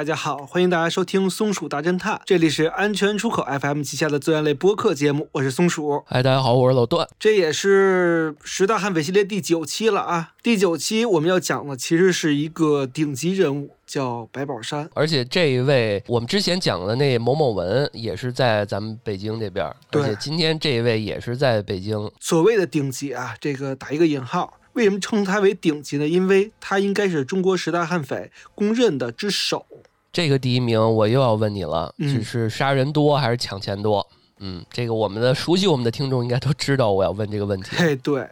[0.00, 6.02] 大家好，欢迎大家收听《松鼠大侦探》，这里是安全出口 FM 旗下的资源类播客节目，我是松鼠。
[6.06, 7.06] 嗨，大家好，我是老段。
[7.18, 10.32] 这也是十大悍匪系列第九期了啊！
[10.42, 14.88] 第九期我们要讲的其实是一个顶级人物，叫白宝山。
[14.94, 22.10] 而且这一位，我们之前讲的那某某文也是在咱们北京这边，对而且今天这一位也是在北京。
[22.18, 24.54] 所谓的顶级啊，这个打一个引号。
[24.74, 26.08] 为什么称他为顶级呢？
[26.08, 29.66] 因为他应该是中国十大悍匪公认的之首。
[30.12, 34.06] 这个第一名，我又要问你了，是杀人多还是抢钱多？
[34.40, 37.76] 嗯，这个我们的熟悉我们的听众应该都知道，我要问这个问题。
[37.76, 38.28] 嘿，对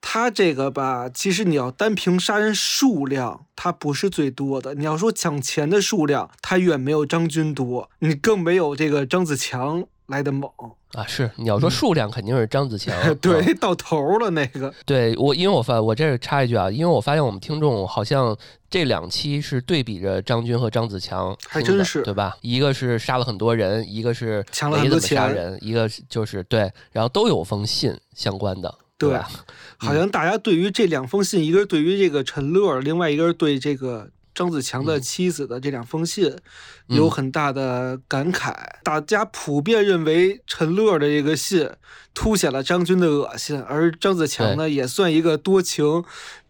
[0.00, 4.74] 他这个吧，其实你要单凭杀人数量，他不是最多的。
[4.74, 10.50] 你要说抢钱的数量，他远没有张军多，你更没有这个张子强来的猛。
[10.94, 14.72] 啊，是你要说数量肯定是张子强， 嗯对啊，到头了那个。
[14.84, 18.36] 对我，因为我发我这儿插一句啊，因为我发现我们听众好像
[18.68, 22.36] 这两期是对比着张军和张子强，还真是对吧？
[22.42, 29.30] 一个是杀了很多人，一个是抢了没很多钱怎么杀人，一个就是对，然后都有封信相关的，对吧？
[29.78, 36.26] 好像大家对于这两封信，一个是对于这个陈乐，另外一个是对这个张子强的嗯妻子的这两封信，
[36.88, 38.54] 嗯有很大的感慨。
[38.82, 41.68] 大家普遍认为陈乐的这个信
[42.14, 46.04] 凸显了张军的恶心，而张子强呢，也算一个多情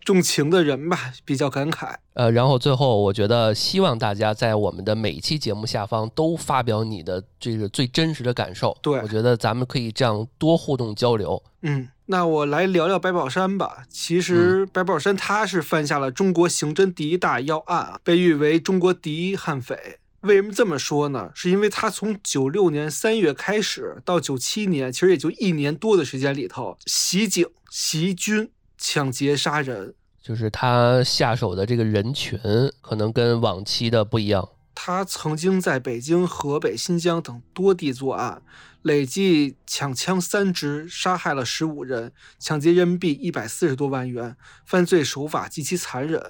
[0.05, 1.95] 重情的人吧，比较感慨。
[2.15, 11.43] 呃，然后最后我觉得希望大家在我们的每一期节目下方都发表你的这个最真实的感受，对我觉得咱们可以这样多互动交流。
[11.63, 13.85] 嗯，那我来聊聊白宝山吧。
[13.89, 19.99] 其实白宝山他是犯下了中国刑侦第一大要案啊，被誉为中国第一悍匪。
[20.23, 21.31] 为什么这么说呢？
[21.35, 29.95] 是因为他从九六年三月开始到九七年，其实也就一年多的时间里头，袭警、袭军、抢劫、杀人。
[30.23, 32.39] 就是他下手的这个人群
[32.81, 38.41] 可能跟往期的不一样，他曾经在北京、河北、新疆等多地作案，
[38.83, 46.21] 累计抢枪三支，杀害了十五人，抢劫人民币一百四十多万元，犯罪手法极其残忍。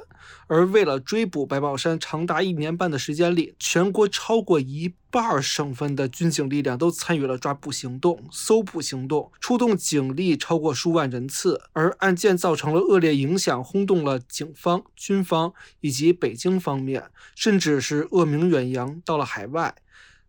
[0.47, 11.61] 而为了追捕白宝山，长达一年半的时间里，全国超过一半省份的军警力量都参与了抓捕行动、搜捕行动，出动警力超过数万人次。
[11.73, 19.75] 而案件造成了恶劣影响，轰动了警方、军方以及北京方面，甚至是恶名远扬到了海外。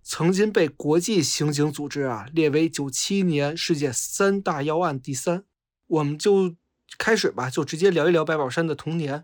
[0.06, 5.46] 曾经被国际刑警组织啊列为九七年世界三大要案第三。
[5.88, 6.56] 我们就
[6.98, 9.24] 开始吧，就直接聊一聊白宝山的童年。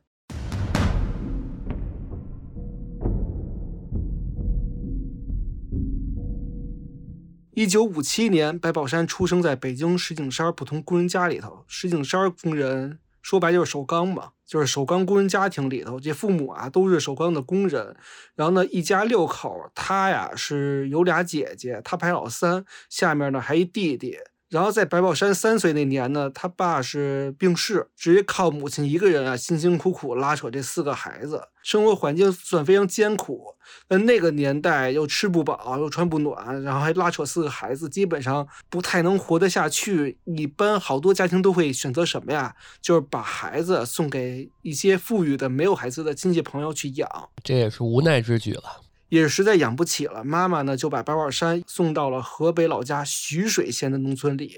[7.54, 11.66] 一九五七年，白宝山出生在北京石景山普通工人家里头。
[11.68, 17.96] 石景山工人说白就是首钢嘛，就是首钢工人家庭里头，这父母啊都是首钢的工人。
[18.36, 24.18] 然后呢，一家六口，他呀是有俩姐姐，他排老三，下面呢还一弟弟。
[24.50, 33.56] 然后在白宝山三岁那年呢，他爸是病逝，直接靠母亲一个人啊，辛辛苦苦拉扯这四个孩子，生活环境算非常艰苦。
[33.90, 40.18] 那那个年代又吃不饱又穿不暖，然后还拉扯四个孩子，基本上不太能活得下去。
[40.26, 42.56] 一般好多家庭都会选择什么呀？
[42.82, 47.08] 就是把孩子送给一些富裕的没有孩子的亲戚朋友去养。
[47.44, 48.82] 这也是无奈之举了。
[49.10, 54.58] 也是实在养不起了，妈妈呢就把白宝山送到了河北老家徐水县的农村里。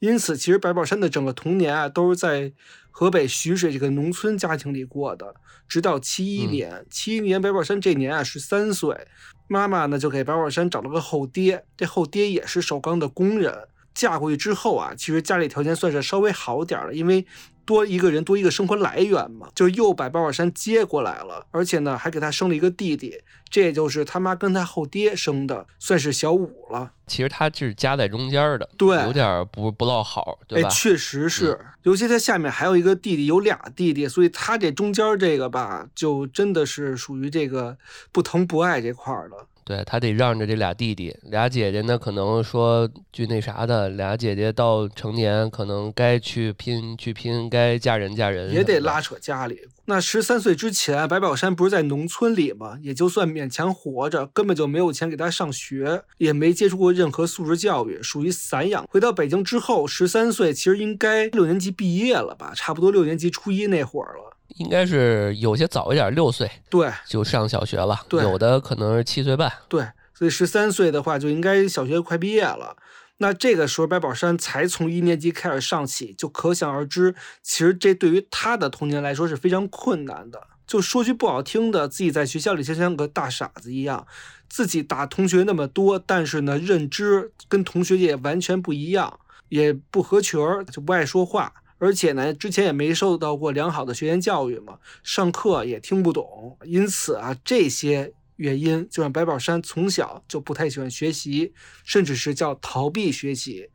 [0.00, 2.52] 因此，其实白宝山的整个童年啊，都是在
[2.90, 5.34] 河北徐水这个农村家庭里过的。
[5.66, 9.06] 直到七一嗯年，七一年白宝山这年啊十三岁，
[9.48, 13.68] 妈妈呢就给白宝山找了个后爹，这后爹也是首钢的工人。
[13.94, 17.24] 嫁过去之后啊，其实家里条件算是稍微好点儿了，因为
[17.64, 26.92] 多一个人多一个生活来源嘛，就又把白宝山接过来了，而且呢还给他生了一个弟弟，这也就是他妈跟他后爹生的，算是小五了。
[27.06, 37.76] 其实他是夹在中间的，对有点儿不不落好，对吧？，确实是，尤其他下面还有一个弟弟，有俩弟弟，所以他这中间这个吧，就真的是属于这个
[38.10, 39.46] 不疼不爱这块儿了。
[39.64, 49.00] 对他得让着这俩弟弟，俩姐姐呢可能说句那啥的，俩姐姐到成年可能该去拼去拼，该嫁人嫁人，也得拉。
[49.04, 49.60] 扯家里。
[49.84, 52.78] 那十三岁之前，白宝山不是在农村里吗？
[52.80, 58.86] 也就算勉强活着，根本就没有钱给他上学，也没接触过任何素质教育，属于散养。
[58.88, 64.33] 回到北京之后，十三岁其实应该六年级毕业了吧，差不多六年级初一那会儿了。
[64.48, 69.52] 应该是有些早一点，六岁对就上小学了，对有的可能是七岁半。
[69.68, 72.76] 对，所以十三岁的话就应该小学快毕业了。
[73.18, 80.48] 那这个时候，白宝山才从一年级开始上起，就可想而知，其实这对于他的童年来说是非常困难的。
[80.66, 84.06] 就说句不好听的，自己在学校里就像个大傻子一样，
[84.48, 91.52] 自己打同学那么多，但是呢，认知跟同学也完全不一样，也不合群儿，就不爱说话，
[91.84, 101.52] 而且呢，之前也没受到过良好的学前教育嘛，上课也听不懂，因此啊，这些原因就让白宝山从小就不太喜欢学习，
[101.84, 103.68] 甚至是叫逃避学习。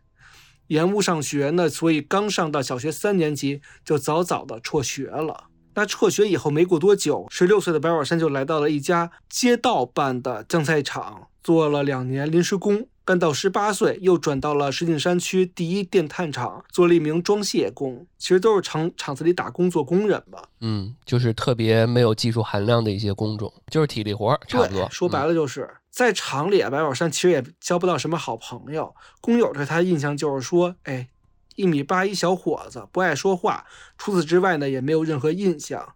[0.69, 5.43] 延误上学呢，所以刚上到小学三年级就早早的辍学了。
[5.75, 12.87] 那辍学以后没过多久，十六岁的白宝山就来到了一家街道办的酱菜厂，做了两年临时工。
[13.09, 18.05] 干到十八岁，又转到了石景山区第一电炭厂，做了一名装卸工。
[18.19, 20.43] 其实都是厂厂子里打工做工人吧。
[20.61, 24.87] 嗯，就是特别没有技术含量的一些工种，就是体力活儿，差不多。
[24.91, 25.67] 说白了就是。
[25.89, 28.93] 在厂里啊，白宝山其实也交不到什么好朋友。
[29.21, 31.09] 工友对他的印象就是说，哎，
[31.55, 33.65] 一米八一小伙子，不爱说话。
[33.97, 35.95] 除此之外呢，也没有任何印象。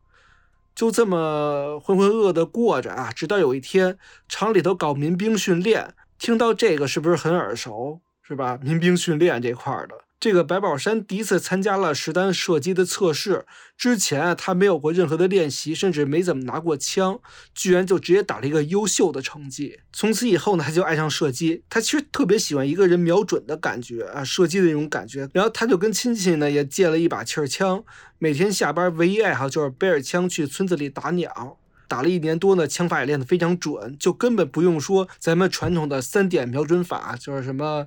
[0.73, 5.93] 就这么浑浑噩噩的过着啊，直到有一天，厂里头搞民兵训练，
[6.23, 7.99] 听到这个是不是很耳熟？
[8.25, 8.57] 是吧？
[8.61, 10.05] 民兵训练这块的。
[10.21, 17.19] 这个白宝山第一次参加了实弹射击的测试，之前啊他没有过任何的练习，甚至没怎么拿过枪，
[17.53, 19.81] 居然就直接打了一个优秀的成绩。
[19.91, 21.65] 从此以后呢，他就爱上射击。
[21.69, 25.29] 他其实特别喜欢一个人瞄准的感觉啊，射击的那种感觉。
[25.33, 27.83] 然后他就跟亲戚呢也借了一把气儿枪，
[28.17, 31.57] 每天下班唯一爱好就是背着枪去村子里打鸟。
[31.93, 37.85] 打了一年多呢，枪法也练得非常准，就根本不用说咱们传统的三点瞄准法，就是什么。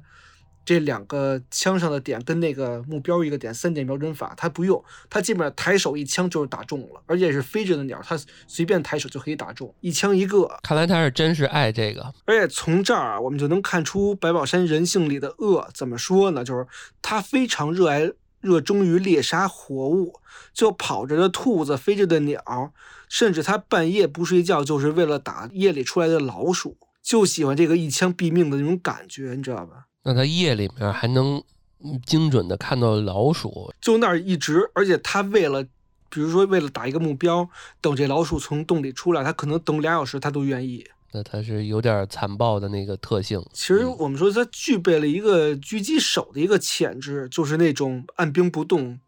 [0.65, 8.19] 这两个枪上的点跟那个目标一个点，三点瞄准法，他不用，他基本上抬手一枪就是打中了，而且是飞着的鸟，他
[8.49, 10.59] 随便抬手就可以打中，一枪一个。
[10.65, 15.69] 看来他是真是爱这个，而且从这儿啊，我们就能看出白宝山人性里的恶。
[15.73, 16.43] 怎么说呢？
[16.43, 16.67] 就是
[17.01, 18.11] 他非常热爱、
[18.41, 20.21] 热衷于猎杀活物，
[20.53, 22.73] 就跑着的兔子、飞着的鸟，
[23.09, 29.87] 甚至他半夜不睡觉，就是为了打夜里出来的老鼠，就喜欢这个一枪毙命的那种感觉，你知道吧？
[30.05, 31.43] 那他夜里面还能
[32.05, 35.65] 精准的看到老鼠，就那儿一直，而且他为了，
[36.09, 37.49] 比如说为了打一个目标，
[37.81, 40.87] 等这老鼠从洞里出来，他可能等俩小时，他都愿意。
[41.17, 43.43] 那他是有点残暴的那个特性。
[43.55, 49.01] 其实我们说他具备了一个狙击手的一个潜质，就是那种按兵不动，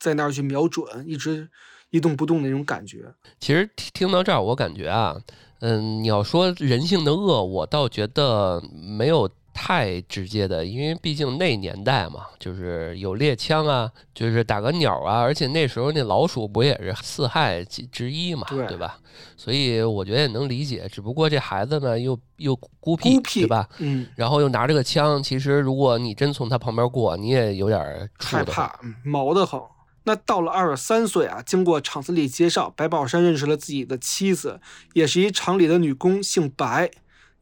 [0.00, 1.48] 在那儿去瞄准，一直
[1.90, 3.14] 一动不动那种感觉。
[3.38, 5.16] 其实听到这儿，我感觉啊，
[5.60, 8.60] 嗯，你要说人性的恶，我倒觉得
[8.98, 9.30] 没有。
[9.54, 18.98] 太直接的，因为毕竟那年代嘛，就是有猎枪啊，就是打个鸟啊，而且那时候那老鼠不也是四害之一嘛，对吧？
[19.36, 20.88] 所以我觉得也能理解。
[20.90, 23.68] 只不过这孩子呢，又又孤僻，对吧？
[23.78, 24.06] 嗯。
[24.16, 29.60] 然后又拿着个枪，其实如果你真从他旁边过，你也有点害怕，毛得很。
[30.04, 34.58] 那到了二十三岁啊，经过厂子里介绍，白宝山认识了自己的妻子，
[34.94, 36.90] 也是一厂里的女工，姓白。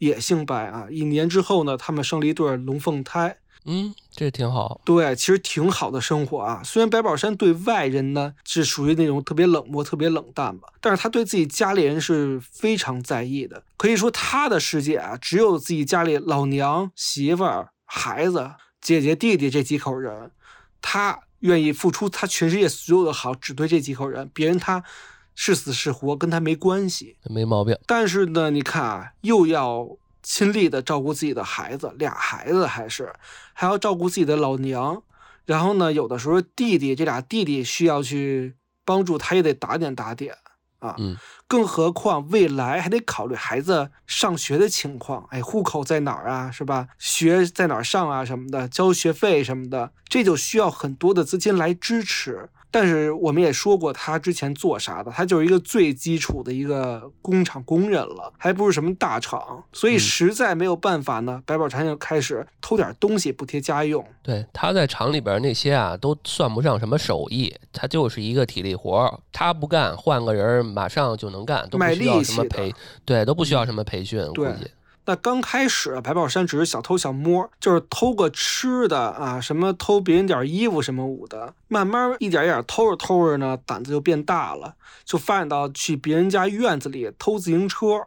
[0.01, 0.87] 也姓白啊！
[0.91, 3.37] 一年之后呢，他们生了一对龙凤胎。
[3.67, 4.81] 嗯，这挺好。
[4.87, 6.63] 对，其实挺好的生活啊。
[6.65, 13.63] 虽然白宝山对外人呢是属于那种特别冷漠、特别冷淡吧，但是他对自己家里人是非常在意的。
[13.77, 20.31] 可以说，他的世界啊，只有自己家里老娘、媳妇儿、孩子、姐姐、弟弟这几口人，
[20.81, 24.31] 他愿意付出他全世界所有的好，只对这几口人。
[24.33, 24.83] 别人他。
[25.43, 27.75] 是死是活跟他没关系，没毛病。
[27.87, 29.89] 但是呢，你看啊，又要
[30.23, 33.11] 亲力的照顾自己的孩子，俩孩子还是
[33.55, 35.03] 还要照顾自己的老娘，
[35.47, 38.55] 然后呢，有的时候弟弟这俩弟弟需要去
[38.85, 40.35] 帮助，他也得打点打点
[40.81, 40.95] 啊。
[40.99, 41.17] 嗯。
[41.49, 46.51] 更何况未来还得考虑孩子上学的情况，哎，户口在哪儿啊？
[46.51, 46.89] 是吧？
[46.99, 48.23] 学在哪儿上啊？
[48.27, 52.51] 什么的，交学费什么的，这就需要很多的资金来支持。
[52.71, 55.11] 但是我们也说过，他之前做啥的？
[55.11, 61.43] 他就是一个最基础的一个工厂工人了，还不是什么大厂，所以实在没有办法呢。
[61.45, 64.05] 白宝山就开始偷点东西补贴家用。
[64.23, 72.73] 对，他在厂里边那些啊，都算不上什么手艺，他就是一个体力活他不干，换个人马上就能干，都不需要什么培，
[73.05, 74.71] 对，都不需要什么培训，估计。
[75.11, 81.53] 那刚开始，白宝山只是小偷小摸，就是偷个吃的啊，什么偷别人点衣服什么舞的。
[81.67, 84.73] 慢慢一点一点偷着偷着呢，胆子就变大了，
[85.05, 88.07] 就发展到去别人家院子里偷自行车，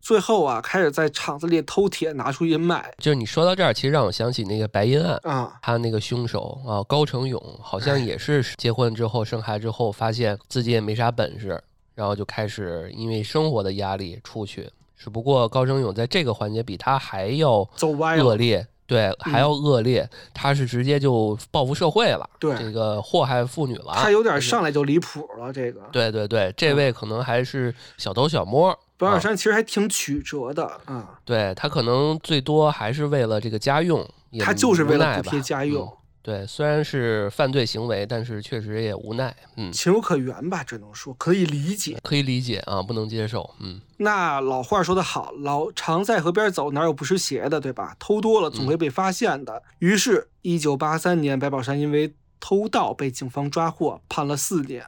[0.00, 2.92] 最后啊，开始在厂子里偷铁拿出去卖。
[2.98, 11.62] 就是你说到这儿，其实让我想起那个白银案啊，他那个凶手啊，高成勇，好像也是结婚之后生孩子之后，发现自己也没啥本事，
[11.94, 14.68] 然后就开始因为生活的压力出去。
[15.02, 23.94] 只不过高成勇在这个环节比他还要走歪恶劣，对，还要恶劣，他是直接就报复社会了，对这个祸害妇女了。
[23.94, 25.50] 他有点上来就离谱了。
[25.50, 28.68] 这个对对对，这位可能还是小偷小摸。
[28.70, 41.98] 啊白小山其实还挺曲折的啊，对他可能最多还是为了这个家用，也他就是为了补贴家用嗯，对，虽然是犯罪行为，但是确实也无奈，嗯，情有可原吧，只能说可以理解。
[42.02, 47.96] 可以理解啊，不能接受，嗯，那老话说得好，老常在河边走，哪有不湿鞋的，对吧？
[47.98, 49.62] 偷多了总会被发现的。
[49.78, 54.84] 于是，一九八三年，白宝山因为偷盗被警方抓获，判了四年。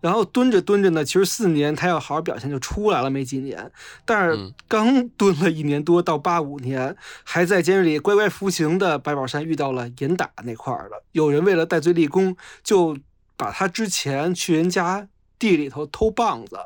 [0.00, 3.70] 然后蹲着蹲着呢，其实四年他要好好表现就出来了，没几年。
[4.04, 12.96] 但是嗯刚蹲了一年多，到八五年还在监狱里乖乖服刑的白宝山遇到了严打那块儿的，有人为了戴罪立功，就
[13.36, 16.58] 把他之前去人家地里头偷棒子，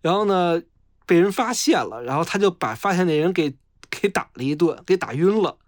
[0.00, 0.60] 然后呢
[1.06, 3.54] 被人发现了，然后他就把发现那人给
[3.90, 5.58] 给打了一顿，给打晕了。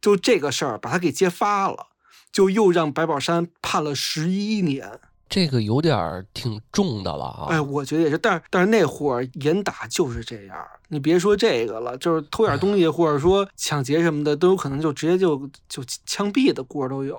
[0.00, 1.88] 就这个事儿把他给揭发了，
[2.32, 4.98] 就又让白宝山判了十一年。
[5.30, 10.58] 这个有点儿挺重的了啊，哎，我觉得也是，但是但是那会儿严打就是这样，
[10.88, 17.16] 你别说这个了，就是偷点东西或者说抢劫什么的，都有可能就直接就就枪毙的过都有。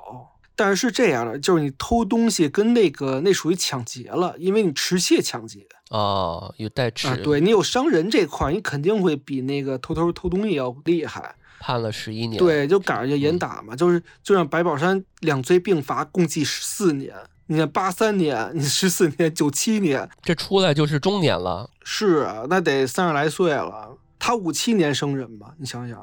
[0.54, 11.34] 但是是这样的，就是你偷东西跟那个那属于抢劫了，因为你持械抢劫哦，有带持，啊，对你有伤人这块儿，你肯定会比那个偷偷偷东西要厉害。
[11.62, 17.16] 判了十一年，，对，就赶上就严打嘛，就是就让白宝山两罪并罚，共计十四年。
[17.52, 23.98] 你看八三年，你十四年，九七年，这出来就是中年了，是啊，那得三十来岁了。
[24.18, 25.54] 他五七年生人吧？
[25.58, 26.02] 你想想，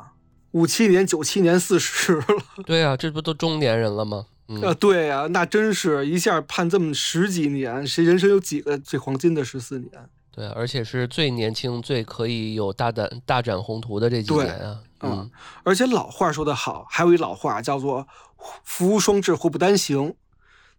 [0.51, 2.25] 五七年、九七年四十了
[2.67, 4.27] 对啊，这不都中年人了吗？
[4.49, 4.75] 嗯，啊！
[4.75, 9.91] 对呀、那真是一下判这么十几年，谁人生有几个最黄金的十四年？
[10.31, 15.31] 对，而且是最年轻、最可以有大胆大展宏图的这几年啊，嗯嗯，
[15.63, 18.07] 而且老话说得好，还有一老话叫做
[18.65, 20.15] “福无双至，祸不单行”。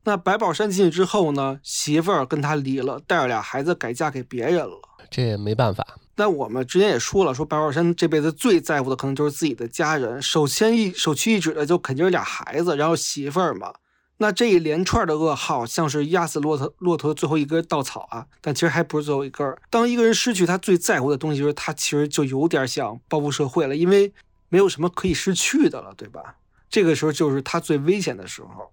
[0.03, 4.81] 那白宝山进去之后呢，媳妇儿跟他离了，带着俩孩子改嫁给别人了。
[5.11, 13.73] 这也没办法，那我们之前也说了，说白宝山这辈子最在乎的可能就是自己的家人，首先一首屈一指的就肯定是俩孩子，然后媳妇儿嘛。
[14.17, 19.57] 那这一连串的噩耗，像是压死骆驼骆驼的最后一根稻草啊，但其实还不是最后一根儿。
[19.69, 24.13] 当一个人失去他最在乎的东西，就是他其实就有点想报复社会了，因为
[24.49, 26.35] 没有什么可以失去的了，对吧？
[26.69, 28.69] 这个时候就是他最危险的时候。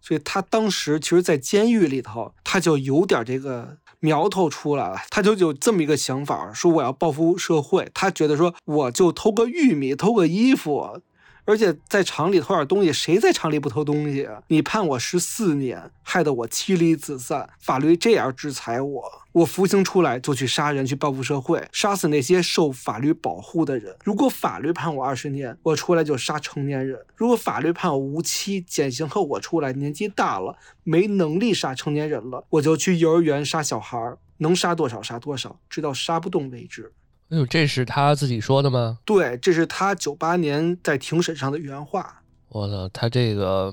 [0.00, 7.90] 所以他当时其实，在监狱里头，他就有点这个苗头出来了，他就有这么一个想法，说我要报复社会。
[7.92, 11.00] 他觉得说，我就偷个玉米，偷个衣服，
[11.44, 14.28] 而且在厂里偷点东西，谁在厂里不偷东西？
[14.48, 23.96] 你判我十四年，害得我妻离子散，法律这样制裁我，我服刑出来就去杀人，去报复社会，杀死那些受法律保护的人。
[24.04, 36.92] 如果法律判我二十年，我出来就杀成年人；如果法律判我无期减刑后，我出来年纪大了，没能力杀成年人了，我就去幼儿园杀小孩儿，能杀多少杀多少，直到杀不动为止。
[37.30, 38.98] 哎呦，这是他自己说的吗？
[39.04, 43.72] 对，这是他九八年在庭审上的原话，我操，他这个，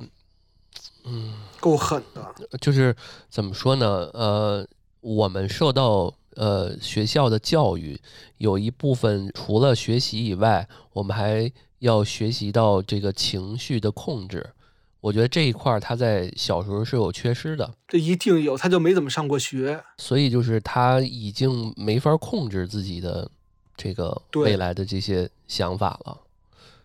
[1.06, 2.58] 嗯，够狠的。
[2.62, 2.96] 就是
[3.30, 4.10] 怎么说呢？
[4.14, 4.68] 呃，
[5.02, 8.00] 我们受到呃学校的教育，
[8.38, 14.52] 有一部分除了学习以外，我们还要学习到这个情绪的控制。
[15.00, 19.84] 我觉得这一块儿他在小时候是有缺失的，这一定有，他就没怎么上过学。
[19.98, 23.30] 所以就是他已经没法控制自己的
[23.78, 26.18] 这个未来的这些想法了。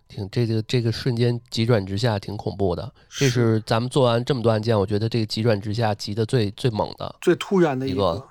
[0.09, 2.93] 挺这个这个瞬间急转直下，挺恐怖的。
[3.09, 7.17] 这是咱们做完这么多案件，我觉得这个急转直下急的最最猛的。
[7.23, 8.23] 最突然的一一个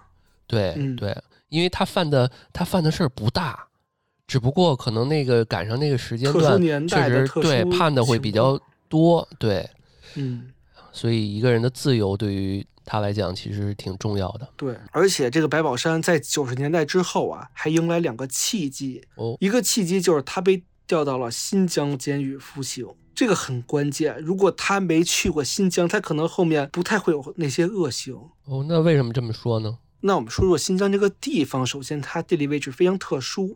[0.46, 1.18] 对、嗯对，
[1.50, 3.68] 因为他犯的他犯的事儿不大，
[4.28, 9.68] 只不过可能那个赶上那个时间段，确实对判的会比较多，对，
[10.14, 10.51] 嗯，
[10.92, 14.50] 所以一个人的自由对于他来讲其实是挺重要的。
[14.58, 14.76] 对。
[14.92, 19.04] 而且这个白宝山在九十年代之后啊，还迎来两个契机。
[19.16, 24.18] 哦，一个契机就是他被调到了新疆监狱服刑，这个很关键。
[24.20, 28.14] 如果他没去过新疆，他可能后面不太会有那些恶行。
[28.46, 29.78] 哦，那为什么这么说呢？
[30.02, 33.56] 那我们说说新疆这个地方，首先它地理位置非常特殊，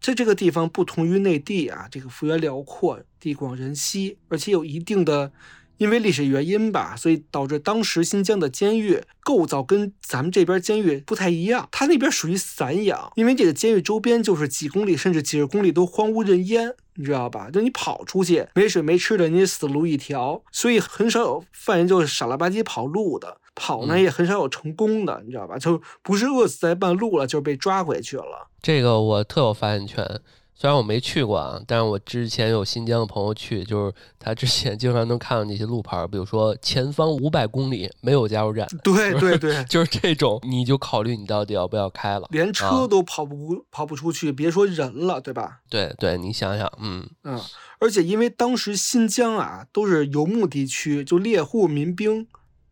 [0.00, 5.32] 在这个地方不同于内地啊，这个幅员辽阔，地广人稀，而且有一定的。
[5.80, 11.66] 因为历史原因吧，所以导致当时新疆的监狱构造跟咱们这边监狱不太一样。
[11.72, 17.48] 它那边属于散养，因为这个监狱周边就是几公里甚至几十公里都荒无人烟，你知道吧？
[17.50, 23.38] 就你跑出去没水没吃的，你死路一条，所以很少有犯人就是傻了吧唧跑路的。
[23.54, 25.56] 跑呢也很少有成功的，你知道吧？
[25.58, 28.48] 就不是饿死在半路了，就是被抓回去了。
[28.60, 30.20] 这个我特有发言权。
[30.60, 45.60] 虽然我没去过啊，但是我之前有新疆的朋友去，就是他之前经常能看到那些路牌，比如说前方五百公里没有加油站，对对对， 就是这种，你就考虑你到底要不要开了，连车都跑不跑不出去，别说人了，对吧？
[45.70, 47.40] 对对，你想想，嗯嗯，
[47.78, 52.26] 而且因为当时新疆啊都是游牧地区，就猎户、民兵。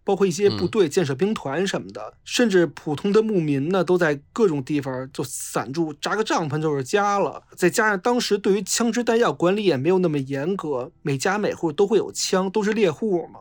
[0.08, 7.42] 包括一些部队、建设兵团什么的，甚至普通的牧民呢，都在各种地方就散住，扎个帐篷就是家了。
[7.54, 13.40] 再加上当时对于枪支弹药管理也没有那么严格，每家每户都会有枪，都是猎户嘛，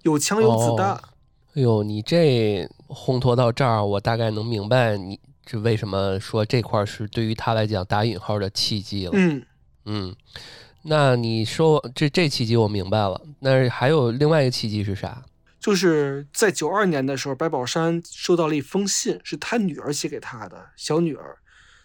[0.00, 0.98] 有枪有子弹。
[1.54, 9.10] 哎呦，你这烘托到这儿，我大概能明白你这为什么说这块是对于他来讲打引号的契机了。
[9.12, 9.42] 嗯
[9.84, 10.16] 嗯，
[10.84, 15.22] 那你说这这契机我明白了，那还有另外一个契机是啥？
[15.60, 21.38] 就是在九二年的时候，白宝山收到了一封信，是他女儿写给他的小女儿。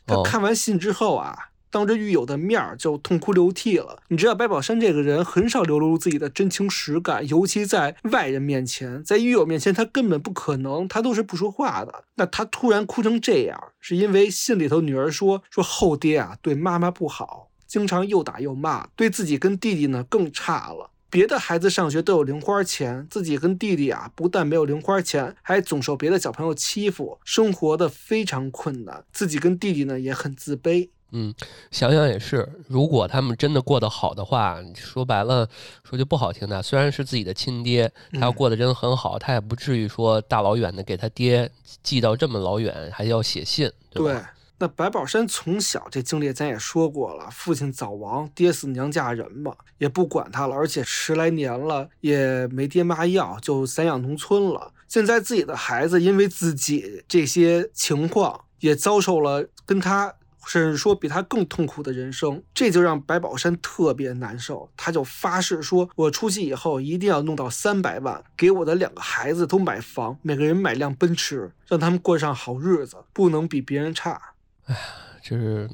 [0.06, 1.36] 他看完信之后啊，
[1.72, 4.04] 当着狱友的面儿就痛哭流涕了。
[4.10, 12.04] 你知道，白宝山这个人很少流露自己的真情实感，尤其在外人面前，在狱友面前，他根本不可能，他都是不说话的。
[12.16, 20.92] 那他突然哭成这样，是因为信里头女儿说说后爹啊对妈妈不好，经常又打又骂，对自己跟弟弟呢更差了。
[21.14, 29.06] 别的孩子上学都有零花钱，自己跟弟弟啊，不但没有零花钱，还总受别的小朋友欺负，生活的非常困难。
[29.12, 30.90] 自己跟弟弟呢也很自卑。
[31.12, 31.32] 嗯，
[31.70, 35.48] 想想也是，如果他们真的过得好的话，说白了，
[35.84, 41.48] 说句不好听的，虽然是自己的亲爹，他要过得真的很好，他也不至于说大老远的给他爹
[41.84, 44.34] 寄到这么老远，还要写信，对吧？
[44.64, 54.72] 那白宝山从小这经历咱也说过了，父亲早亡，爹死娘嫁人嘛，也不管他了，而且十来年了也没爹妈要，就散养农村了。
[54.88, 60.14] 现在自己的孩子因为自己这些情况，也遭受了跟他
[60.48, 64.70] 甚至说比他更痛苦的人生，这就让白宝山特别难受。
[64.78, 74.22] 他就发誓说：“我出去以后一定要弄到三百万，给我的两个孩子都买房，每个人买辆奔驰，让他们过上好日子，不能比别人差。”
[74.66, 74.80] 哎呀，
[75.22, 75.70] 就是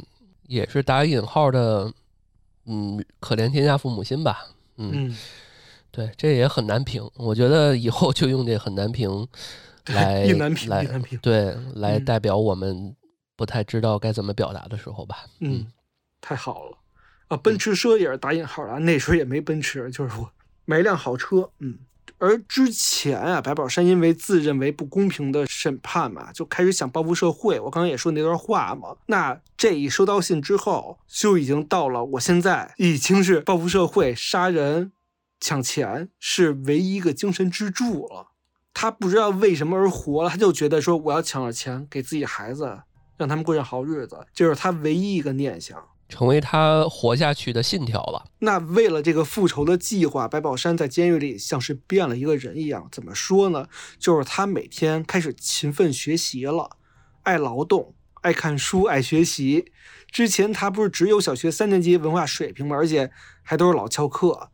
[0.47, 1.91] 也是打引号的，
[2.65, 4.47] 嗯，可怜天下父母心吧，
[4.77, 5.15] 嗯，
[5.91, 7.07] 对，这也很难评。
[7.15, 9.27] 我觉得以后就用这很难评
[9.87, 10.25] 来
[10.67, 10.85] 来
[11.21, 12.95] 对来代表我们
[13.35, 15.25] 不太知道该怎么表达的时候吧。
[15.39, 15.65] 嗯，
[16.21, 16.77] 太好了
[17.27, 17.37] 啊！
[17.37, 20.31] 奔驰车也是打引号的，那时候也没奔驰，就是我
[20.65, 21.77] 买一辆好车，嗯。
[22.19, 27.59] 而之前啊，白宝山因为自认为不公平的审判嘛，就开始想报复社会。
[27.59, 34.91] 我刚刚也说那段话嘛，那这一收到信之后，就已经到了我现在已经是报复社会、杀人、
[35.39, 38.27] 抢钱是唯一一个精神支柱了。
[38.73, 42.81] 他不知道为什么而活了，他就觉得说我要抢了钱给自己孩子，
[43.17, 45.81] 让他们过上好日子，这是他唯一一个念想。
[46.09, 48.25] 成为他活下去的信条了。
[48.39, 52.89] 那为了这个复仇的计划，白宝山在监狱里像是变了一个人一样。
[52.91, 53.67] 怎么说呢？
[53.97, 56.71] 就是他每天开始勤奋学习了，
[57.23, 59.71] 爱劳动，爱看书，爱学习。
[60.11, 62.75] 之前他不是只有小学三年级文化水平吗？
[62.75, 63.11] 而且
[63.43, 64.49] 还都是老翘课。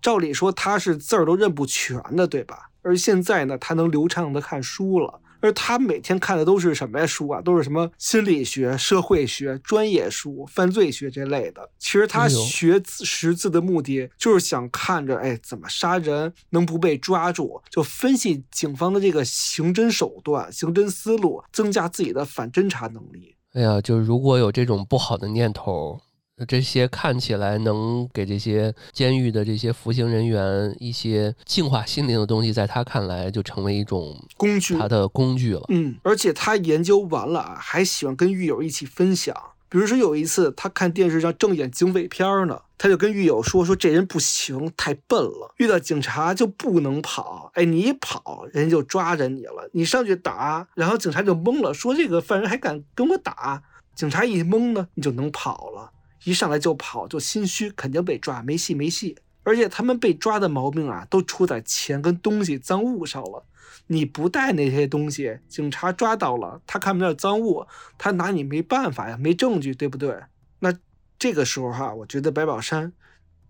[0.00, 2.70] 照理说他是字儿都认不全的，对吧？
[2.82, 5.20] 而现在呢，他能流畅的看书了。
[5.42, 7.42] 而他每天看的都是什么呀书啊？
[7.42, 11.68] 都是什么心理学、社会学、专业书、犯罪学这类的。
[11.78, 17.60] 其实他学识字的目的就是想看着，哎，怎么杀人能不被抓住？
[17.68, 23.34] 就分析警方的这个刑侦手段、刑侦思路，增加自己的反侦查能力。
[23.54, 26.00] 哎呀，就如果有这种不好的念头。
[26.48, 35.64] 这些看起来能给这些监狱的这些服刑人员一些净化心灵的东西，在他看来就成为一种工具，他的工具了。
[35.68, 39.36] 嗯，而且他研究完了，还喜欢跟狱友一起分享。
[39.68, 47.50] 比如说有一次，他看电视上正演警匪片呢，他就跟狱友说：“说这人不行，太笨了，遇到警察就不能跑。
[47.54, 49.70] 哎，你一跑，人家就抓着你了。
[49.72, 53.62] 你上去打，然后警察就懵了，说这个犯人还敢跟我打？
[53.94, 55.91] 警察一懵呢，你就能跑了。”
[56.24, 59.16] 一上来就跑，就心虚，肯定被抓，没戏没戏。
[59.44, 63.44] 而且他们被抓的毛病啊，都出在钱跟东西、赃物上了。
[63.88, 67.66] 你不带那些东西，警察抓到了，他看不到赃物，
[67.98, 70.16] 他拿你没办法呀，没证据，对不对？
[70.60, 70.72] 那
[71.18, 72.92] 这个时候哈，我觉得白宝山，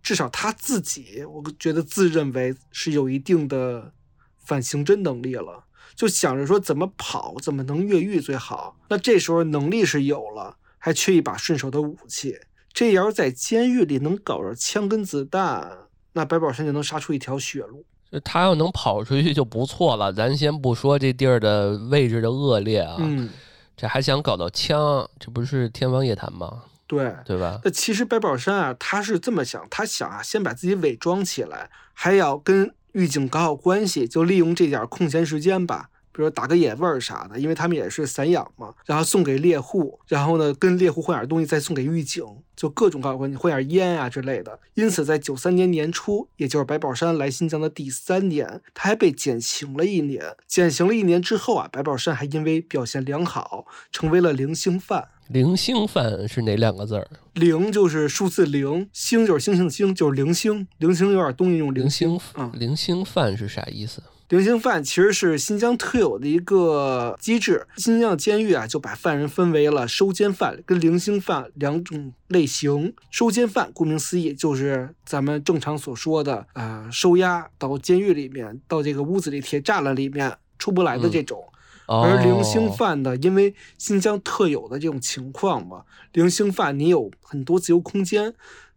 [0.02, 3.92] 至少他自己，我觉得自认为是有一定的
[4.38, 8.78] 反刑侦能力了，就想着说怎么跑，怎么能越狱最好。
[8.88, 12.38] 那这时候能力是有了，还缺一把顺手的武器。
[12.72, 15.70] 这要是在监狱里能搞着枪跟子弹，
[16.12, 17.84] 那白宝山就能杀出一条血路。
[18.24, 20.12] 他要能跑出去就不错了。
[20.12, 23.30] 咱先不说这地儿的位置的恶劣啊，嗯，
[23.76, 26.64] 这还想搞到枪，这不是天方夜谭吗？
[26.86, 27.14] 对。
[27.24, 27.60] 对吧？
[27.64, 35.88] 那其实白宝山啊，他是这么想，他想啊，先把自己伪装起来，还要跟狱警搞好关系，就利用这点空闲时间吧。
[36.12, 44.58] 比如打个野味儿啥的，因为他们也是散养嘛，然后送给猎户，然后呢跟猎户换点东西，再送给狱警，就各种各样关系，换点烟啊之类的。
[44.74, 50.22] 因此，在九三年年初，也就是白宝山来新疆的第三年，他还被减刑了一年。
[50.46, 55.08] 减刑了一年之后啊，白宝山还因为表现良好，成为了零星犯。
[55.28, 57.08] 零星犯是哪两个字儿？
[57.32, 60.68] 零就是数字零，星就是星星的星，就是零星。
[60.76, 62.50] 零星有点东西用零星星啊。
[62.54, 64.02] 零星犯是啥意思？
[64.32, 67.66] 零星犯其实是新疆特有的一个机制。
[67.76, 72.94] 新疆监狱啊，就把犯人分为了收监犯跟零星犯两种类型。
[73.10, 81.44] 收监犯顾名思义就是咱们正常所说的，呃，收押到监狱里面，到这个屋子里铁栅栏里面出不来的这种。
[81.86, 85.82] 而零星哦犯呢，因为新疆特有的这种情况嘛，
[86.14, 88.32] 零星犯你有很多自由空间，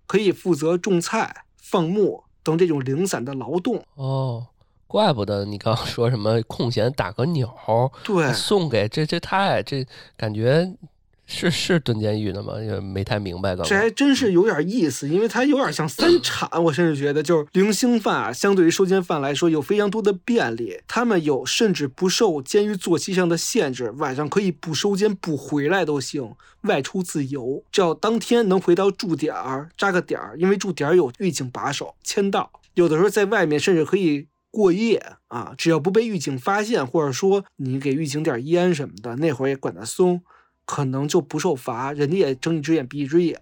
[0.05, 3.81] 可以负责种菜、放牧等这种零散的劳动。
[3.95, 4.47] 哦，
[4.87, 10.73] 怪不得你刚刚说什么空闲打个鸟儿，对，送给这这太这感觉
[11.25, 12.61] 是是蹲监狱的吗？
[12.61, 13.89] 也没太明白刚这还。
[13.89, 16.47] 真是有点意思，因为它有点像三产。
[16.63, 20.79] 我甚至觉得，就是零星犯啊，相对于收监犯来说，有非常多的便利。
[20.87, 34.27] 他们有甚至不受监狱作息上的限制，晚上可以不收监不回来都行，外出自由，只要当天能回到驻点儿扎个点儿，因为驻点儿有狱警把守签到，有的时候在外面甚至可以。
[34.55, 40.21] 过夜啊，只要不被狱警发现，或者说你给狱警点烟什么的，那会儿也管得松，
[40.65, 43.37] 可能就不受罚，人家也睁一只眼闭一只眼。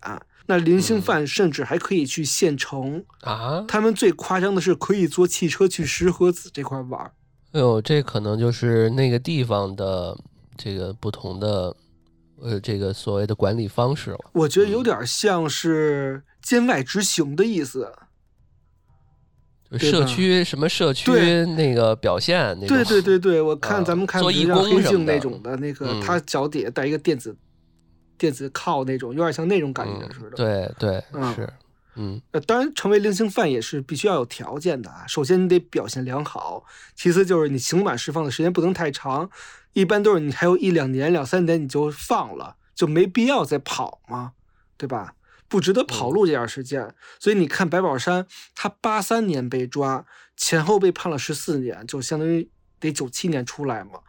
[0.48, 7.12] 那零星犯甚至还可以去县城，啊，他们最夸张的是可以坐汽车去石河子这块玩儿。
[7.52, 10.18] 哎呦，这可能就是那个地方的
[10.58, 11.76] 这个不同的
[12.42, 14.18] 呃这个所谓的管理方式了。
[14.34, 17.82] 我觉得有点像是监外执行的意思。
[17.82, 18.13] 就
[19.80, 22.78] 社区什么社区对那个表现那种。
[22.78, 27.36] 对对对对，我看啊咱们看做义比如像黑镜工什那种的，那个嗯他脚底下带一个电子
[28.18, 30.36] 电子铐那种，有点像那种感觉嗯似的。
[30.36, 31.54] 对对嗯是，
[31.96, 35.06] 嗯呃，当然，成为零星犯也是必须要有条件的啊。
[35.08, 36.64] 首先，你得表现良好；
[36.96, 39.30] 其次，就是你刑满释放的时间不能太长，
[39.74, 44.32] 一般都是你还有一两年、两三年你就放了，就没必要再跑嘛，
[44.78, 45.14] 对吧？
[45.54, 46.96] 不值得跑路这段时间。
[47.20, 50.04] 所以你看，白宝山他八三年被抓，
[50.36, 54.00] 前后被判了十四年，就相当于得九七年出来嘛。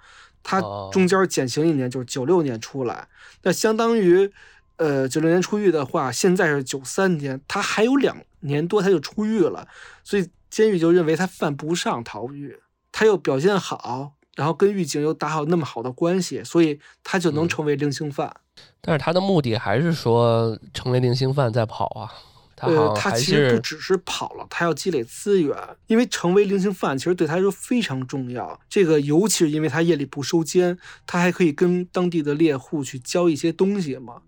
[0.42, 3.08] 他哦中间减刑一年，就是九六年出来，
[3.42, 4.32] 那相当于，
[4.76, 9.68] 呃，九六年出狱的话，现在是九三年，他还有两年多他就出狱了，
[10.02, 12.58] 所以监狱就认为他犯不上逃狱，
[12.90, 18.34] 他又表现好，然后跟狱警又打好那么好的关系，所以他就能嗯成为零星犯。
[18.80, 22.12] 但是他的目的还是说成为零星犯再跑啊，
[22.54, 28.60] 他呃，好像还他其实不只是跑了，他要积累资源，因为成为零星犯其实对他来说非常重要。
[28.68, 34.22] 这个尤其是因为他夜里不收监，他还可以跟当地的猎户去交一些东西嘛，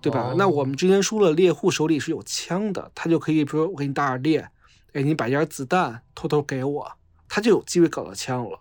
[0.00, 0.34] 对吧？
[0.36, 4.48] 那我哦们之前说了，猎户手里是有枪的，他就可以，比如说我给你打点猎，
[4.94, 6.92] 哎，你把一点子弹偷偷给我，
[7.28, 8.58] 他就有机会搞到枪了。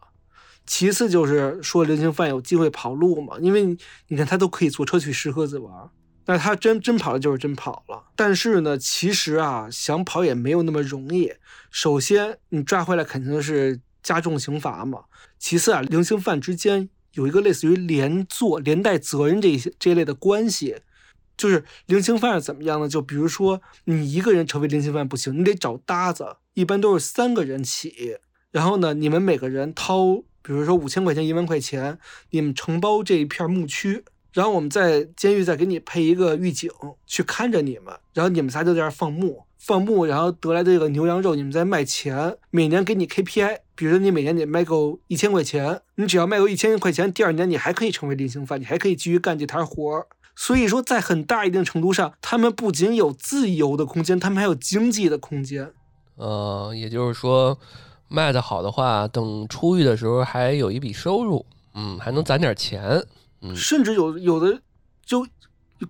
[0.65, 5.89] 其次就是说零星犯有机会跑路嘛，因为你看他都可以坐车去石河子玩，
[6.25, 8.03] 那他真真跑了就是真跑了。
[8.15, 11.31] 但是呢，其实啊，想跑也没有那么容易。
[11.69, 15.03] 首先，你抓回来肯定是加重刑罚嘛。
[15.37, 20.77] 其次啊，零星犯之间有一个类似于连坐、连带责任这一些这一类的关系。
[21.37, 22.87] 就是零星犯是怎么样呢？
[22.87, 28.17] 就比如说你一个人成为零星犯不行，你得找搭子，一般都是三个人起。
[28.51, 31.97] 然后呢，你们每个人掏，比如说五千块钱、一万块钱，
[32.29, 36.69] 你们承包这一片牧区，然后我们在监狱再给你配一个狱警
[37.07, 50.05] 去看着你们，然后你们仨就在这儿放牧，放牧，然后得来的这个牛羊肉你们再卖钱，每年给你 KPI，比如说你每年得卖够一千块钱，你只要卖够一千块钱，第二年你还可以成为零星犯，你还可以继续干这摊活儿。
[50.35, 55.71] 所以说，在很大一定程度上，他们不仅有自由的空间，他们还有经济的空间。
[56.17, 57.57] 呃，也就是说
[58.07, 63.05] 卖的好的话，等出狱的时候还有一笔收入，嗯，还能攒点钱，
[63.41, 64.61] 嗯甚至有有的
[65.05, 65.25] 就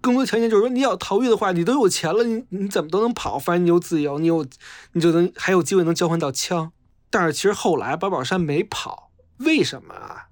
[0.01, 4.45] 更多条件就是说，你要逃狱的话，你都有钱了，你你怎么都能跑，反正你有自由，你有
[4.93, 6.71] 你就能还有机会能交换到枪。
[7.10, 10.28] 但是其实后来八宝山没跑，为什么啊？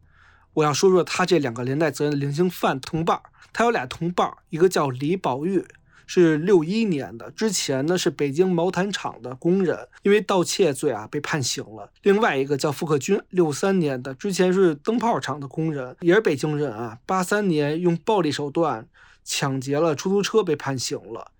[0.53, 5.65] 我要说说他这两个连带责任的零星犯同伴，他有俩同伴，一个叫李宝玉，
[6.05, 11.91] 是六一年的，之前呢是北京毛毯厂的工人，因为盗窃罪啊被判刑了。
[12.01, 16.97] 另外一个叫傅克军，六三年的，之前是灯泡厂的工人，也是北京人啊。
[17.05, 18.87] 八三年用暴力手段
[19.23, 21.31] 抢劫了出租车被判刑了。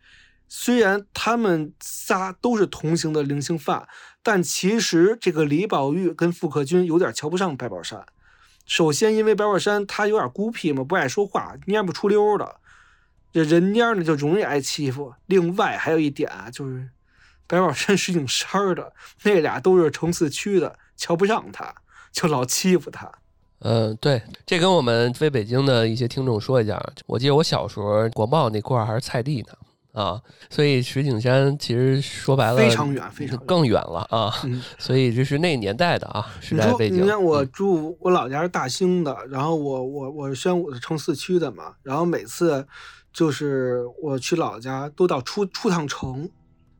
[0.47, 3.87] 虽然他们仨都是同行的零星犯，
[4.21, 8.05] 但其实这个李宝玉跟傅克军有点瞧不上白宝山。
[8.65, 12.57] 首先，因为白宝山他有点孤僻嘛，不爱说话，蔫不出溜的，
[13.33, 15.13] 这人蔫呢就容易挨欺负。
[15.25, 16.87] 另外还有一点啊，就是
[17.47, 18.93] 白宝山石景山的
[19.23, 21.73] 那俩都是城四区的，瞧不上他，
[22.11, 23.11] 就老欺负他。
[23.59, 26.81] 嗯，对，这跟我们飞北京的一些听众说一下。
[27.07, 29.53] 我记得我小时候国贸那块儿还是菜地呢。
[29.93, 30.19] 啊，
[30.49, 34.33] 所以石景山其实说白了非常远，非常更远了啊。
[34.79, 37.03] 所以这是那年代的啊时代背景。
[37.03, 42.67] 你看我住我老家是大兴的，然后我我我是宣武是城四区的嘛，然后每次
[43.13, 46.29] 就是我去老家都到出出趟城。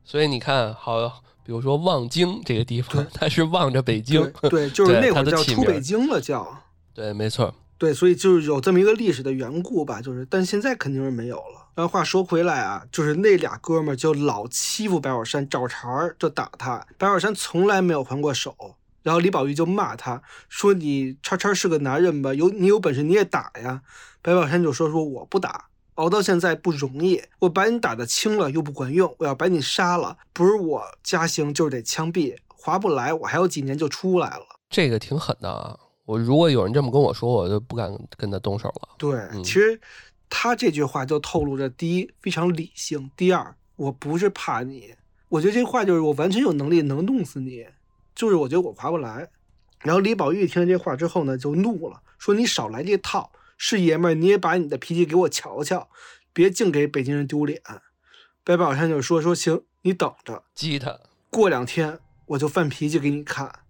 [0.04, 0.98] 所以你看，好，
[1.44, 11.68] 比如说望京这个地方，它是望着北京，对， 就是那会儿叫出北京了，叫对，没错，对，所以就是有这么一个历史的缘故吧，就是，但现在肯定是没有了。
[11.74, 16.86] 然后话说回来啊，就是那俩哥们儿就老欺负白宝山，找茬儿就打他。
[16.98, 18.76] 白宝山从来没有还过手。
[19.02, 22.32] 然后李宝玉就骂他说：“你叉叉是个男人吧？
[22.32, 23.82] 有你有本事你也打呀！”
[24.22, 35.78] 白宝山就说：“说我不打，熬到现在不容易，我把你打的轻了又不管用，我要把你杀了，不是我加刑就是得枪毙，划不来，我还有几年就出来了。”这个挺狠的啊！
[36.04, 38.88] 我如果有人这么跟我说，我就不敢跟他动手了。
[38.98, 39.80] 对，其实。
[40.36, 44.92] 他这句话就透露着：第一，非常理性；第二，我不是怕你，
[45.28, 47.64] 我觉得这话就是我完全有能力能弄死你，
[48.16, 49.28] 就是我觉得我划不来。
[49.80, 55.88] 然后李宝玉听了这话之后呢，就怒了，说：“你少来这套，是爷们儿你也把你的脾气给我瞧瞧，
[56.32, 57.60] 别净给北京人丢脸。”
[58.44, 63.60] 白宝山就说：“说行，你等着，激他，过两天我就犯脾气给你看。”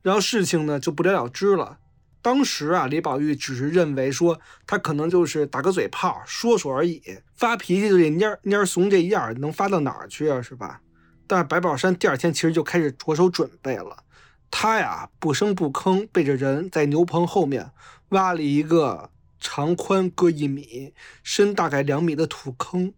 [0.00, 1.78] 然后事情呢就不了了之了。
[2.22, 7.02] 当时啊，李宝玉只是认为说他可能就是打个嘴炮，说说而已。
[7.34, 10.40] 发脾气就得蔫蔫怂这样，能发到哪儿去啊？
[10.40, 10.80] 是吧？
[11.26, 14.04] 但是白宝山第二天其实就开始着手准备了。
[14.50, 17.70] 他呀，不声不吭，背着人在牛棚后面
[18.10, 22.92] 挖了一个长宽各一米、深大概两米的土坑，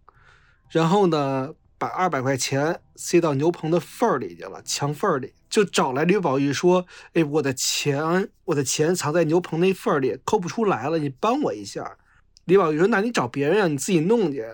[0.68, 5.34] 然后呢，把二百块钱塞到牛棚的缝儿里去了，墙缝儿里。
[5.48, 11.98] 就找来吕宝玉说：“哎，我的钱，我的钱藏在牛棚那缝儿里，抠不出来了，你帮我一下。”
[12.46, 14.44] 李宝玉说：“那你找别人啊，你自己弄去。”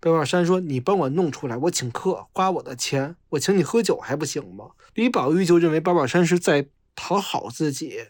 [0.00, 8.00] 白宝山说：“你帮我弄出来，我请客，花我的钱，我请你喝酒还不行吗？”李宝玉就认为白宝山是在讨好自己，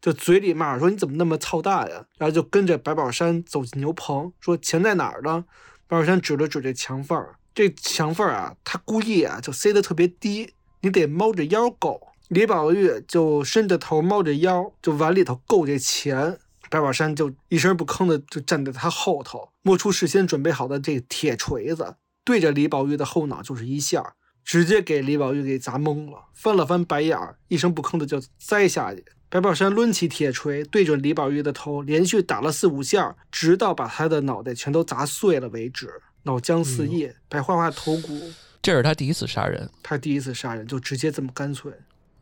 [0.00, 5.44] 就嘴里骂说：“你怎么那么操蛋呀？”然后就跟着白宝山走进牛棚，说：“钱在哪儿呢？”
[5.88, 10.52] 白宝山指了指这墙缝儿，这墙缝儿啊，他故意啊就塞得特别低。
[10.80, 16.38] 你得猫着腰够，李宝玉就伸着头猫着腰，就往里头够这钱。
[16.70, 29.02] 白宝山就一声不吭的就站在他后头，摸出事先准备好的这铁锤子，对着李宝玉的后脑就是一下，直接给李宝玉给砸懵了，翻了翻白眼儿，一声不吭的就栽下去。
[29.30, 35.90] 白宝山抡起铁锤，对准李宝玉的头连续打了四五下，直到把他的脑袋全都砸碎了为止，
[36.22, 38.18] 脑浆四溢，白花花头骨。
[38.62, 41.70] 这是他第一次杀人，他第一次杀人就直接这么干脆，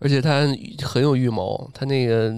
[0.01, 0.49] 而且他
[0.85, 1.71] 很有预谋。
[1.73, 2.35] 他那个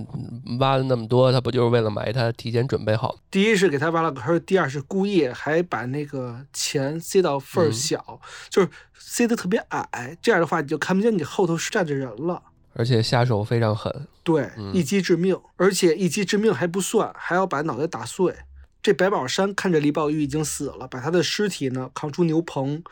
[0.60, 2.30] 挖了那么多，他不就是为了埋他？
[2.32, 3.18] 提前准备好。
[3.30, 12.42] 第一是给他挖了个坑，第二是故意还把那个钱塞到缝儿小，就是塞得特别矮，这样的话你就看不见你后头是站着人了。
[12.78, 15.36] 而且下手非常狠，对，一击致命。
[15.56, 18.32] 而且一击致命还不算，还要把脑袋打碎。
[18.80, 22.84] 这白宝山看着李宝玉已经死了，把他的尸体呢扛出牛棚。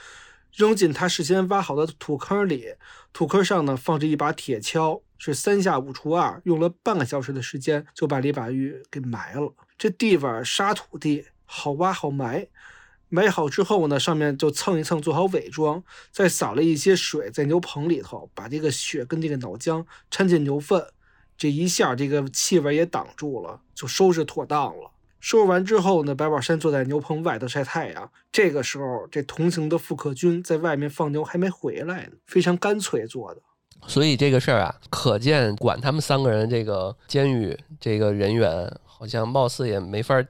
[0.53, 2.75] 扔进他事先挖好的土坑里，
[3.13, 9.55] 土坑上呢放着一把铁锹，是三下五除二，用了半个小时的时间就把李宝玉给埋了。
[9.79, 12.49] 这地方沙土地，好挖好埋。
[13.17, 20.87] 埋好之后呢，上面就蹭一蹭，做好伪装，再撒了一些水在牛棚里头，把这个血跟这个脑浆掺进牛粪，
[21.39, 24.91] 这一下这个气味也挡住了，就收拾妥当了。
[25.19, 28.13] 收拾完之后呢，白宝山坐在牛棚外头晒太阳。
[28.31, 33.41] 这个时候，这同行的傅克军在外面放牛还没回来呢，非常干脆做的。
[33.87, 40.23] 所以这个事儿啊，可见管他们三个人这个监狱这个人员，好像貌似也没法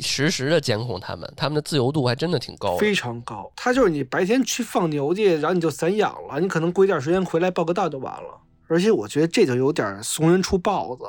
[0.00, 3.50] 实时的监控他们，他们的自由度还真的挺高，非常高。
[3.56, 8.40] 他就是你白天去放牛去，然后你就散养了，你可能过一段时间回来报个到就完了。
[8.68, 11.04] 而且我觉得这就有点怂人出豹子。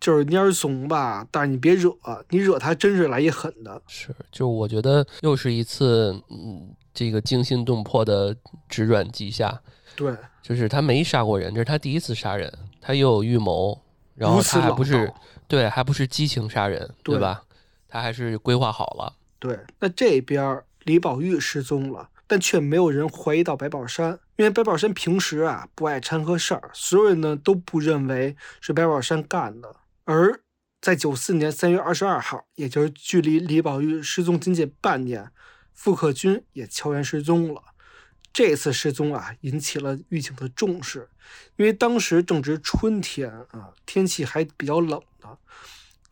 [0.00, 1.92] 就是蔫怂吧，但是你别惹，
[2.28, 3.82] 你惹他真是来一狠的。
[3.88, 8.34] 是，就我觉得又是一次，嗯，这个惊心动魄的
[8.68, 9.60] 直转急下。
[9.96, 13.76] 对，就是他没杀过人，这是他第一次杀人，他又有预谋，
[14.14, 15.12] 然后他还不是，
[15.48, 17.42] 对，还不是激情杀人，对吧？
[17.88, 19.16] 他还是规划好了。
[19.38, 29.76] 对，那这边李宝玉失踪了，但却没有人怀疑到白宝山，因为白宝山平时啊不爱掺和事儿，所有人呢都不认为是白宝山干的。
[30.04, 30.40] 而
[30.80, 35.30] 在九四年三月二十二号，也就是距离李宝玉失踪仅仅半年，
[35.74, 37.62] 傅克军也悄然失踪了。
[38.32, 41.08] 这次失踪啊，引起了狱警的重视，
[41.56, 45.38] 因为当时正值春天啊，天气还比较冷的，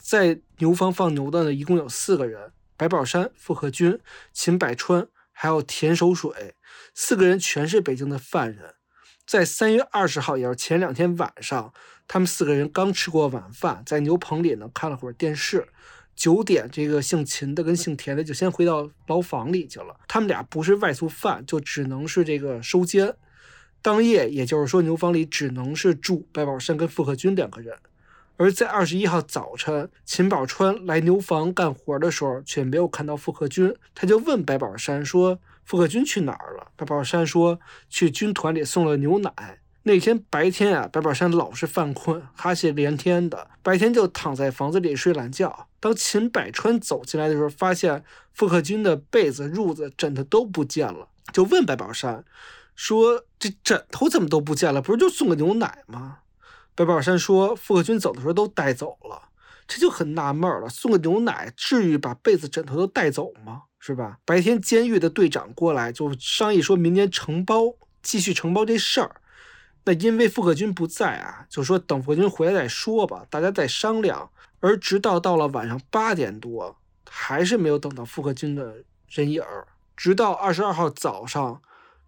[0.07, 3.99] 在牛房放牛的呢，一共有四个人：白宝山、傅克军、
[4.33, 6.55] 秦百川，还有田守水，
[6.95, 8.77] 四个人全是北京的犯人。
[9.27, 11.75] 在三月二十号，也是前两天晚上，
[12.07, 15.67] 他们四个人刚吃过晚饭，在牛棚里呢看了会儿电视。
[16.15, 19.99] 九点，这个姓秦的跟姓田的就先回到牢房里去了。
[20.07, 23.13] 他们俩不是外宿犯，就只能是这个收监。
[23.83, 27.77] 当夜，也就是说，牛房里只能是住白宝山跟傅克军两个人。
[28.37, 39.33] 而在二十一号早晨，秦宝川来牛房干活的时候，却没有看到傅克军，他就问白宝山说：“傅克军去哪儿了？”白宝山说：“去军团里送了牛奶。”
[39.85, 45.69] 那天白天啊，白宝山老是犯困，哈欠连天的，白天就躺在房子里睡懒觉。
[45.79, 52.25] 当秦百川走进来的时候，发现傅克军的被子、褥子、枕头都不见了，就问白宝山
[52.75, 54.83] 说：“这枕头怎么都不见了？
[54.83, 56.19] 不是就送个牛奶吗？”
[56.77, 59.31] 白宝山说：“傅克军走的时候都带走了。”
[59.67, 63.63] 这就很纳闷了，送个牛奶至于把被子、枕头都带走吗？
[63.81, 64.19] 是吧？
[64.25, 69.21] 白天监狱的队长过来就商议说明年承包，继续承包这事儿。
[69.85, 74.31] 那因为傅克军不在啊，就说等傅克军回来再说吧，大家再商量。
[74.61, 76.77] 而直到到了晚上八点多，
[77.09, 79.67] 还是没有等到傅克军的人影儿。
[79.97, 81.61] 直到二十二号早上，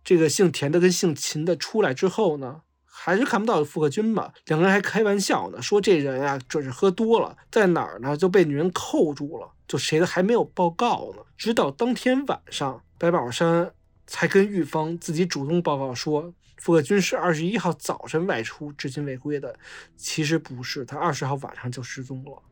[0.04, 2.62] 这个姓田的跟姓秦的出来之后呢，
[3.00, 4.32] 还是看不到傅克军吧。
[4.46, 8.16] 两个人还开玩笑呢，说这人呀，准是喝多了，在哪儿呢？
[8.16, 11.22] 就被女人扣住了，就谁的还没有报告呢。
[11.36, 13.72] 直到当天晚上，白宝山
[14.06, 16.34] 才跟狱方自己主动报告说。
[16.58, 19.56] 傅克军是二十一号早晨外出，至今未归的。
[19.96, 22.42] 其实不是，他二十号晚上就失踪了。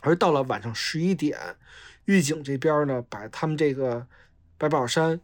[0.00, 1.38] 而到了晚上十一点，
[2.06, 4.04] 狱警这边呢，把他们这个
[4.58, 5.20] 白宝山，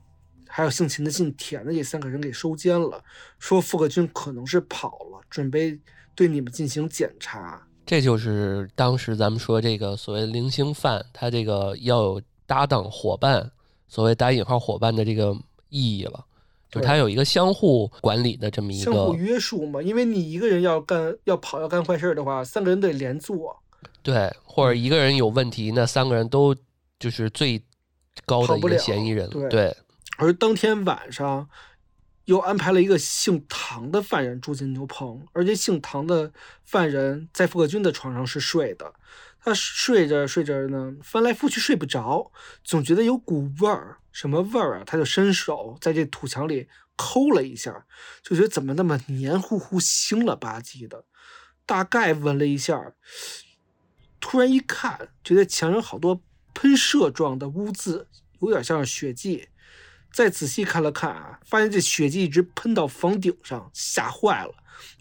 [0.53, 3.03] 还有姓秦的、姓田的这三个人给收监了，
[3.39, 5.79] 说傅克军可能是跑了，准备
[6.15, 7.65] 对你们进行检查。
[7.87, 13.51] 这就是当时咱们说这个所谓零星犯，他这个要有搭档伙伴，
[13.89, 15.33] 所谓打引号伙伴的这个
[15.69, 16.25] 意义了。
[16.71, 23.57] 就他有一个相互管理的这么一个相互约束嘛，因为你一个人要干要跑要干坏事的话，三个人得连坐。
[24.03, 26.55] 对，或者一个人有问题，那三个人都
[26.99, 27.61] 就是最
[28.25, 29.29] 高的一个嫌疑人。
[29.49, 29.77] 对。
[30.21, 31.49] 而当天晚上，
[32.27, 36.31] 又安排了一个姓唐的犯人住进牛棚，而且姓唐的
[36.63, 38.93] 犯人在傅克军的床上是睡的。
[39.43, 42.31] 他睡着睡着呢，翻来覆去睡不着，
[42.63, 44.83] 总觉得有股味儿，什么味儿啊？
[44.85, 47.87] 他就伸手在这土墙里抠了一下，
[48.23, 51.07] 就觉得怎么那么黏糊糊、腥了吧唧的。
[51.65, 52.93] 大概闻了一下，
[54.21, 56.21] 突然一看，觉得墙上好多
[56.53, 58.07] 喷射状的污渍，
[58.41, 59.49] 有点像是血迹。
[60.13, 64.53] 再仔细看了看啊，发现这血迹一直喷到房顶上，吓坏了，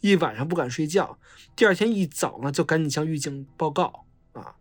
[0.02, 1.17] 一晚上不敢睡觉。
[1.56, 4.56] 第二天一早呢，就赶紧向狱警报告啊。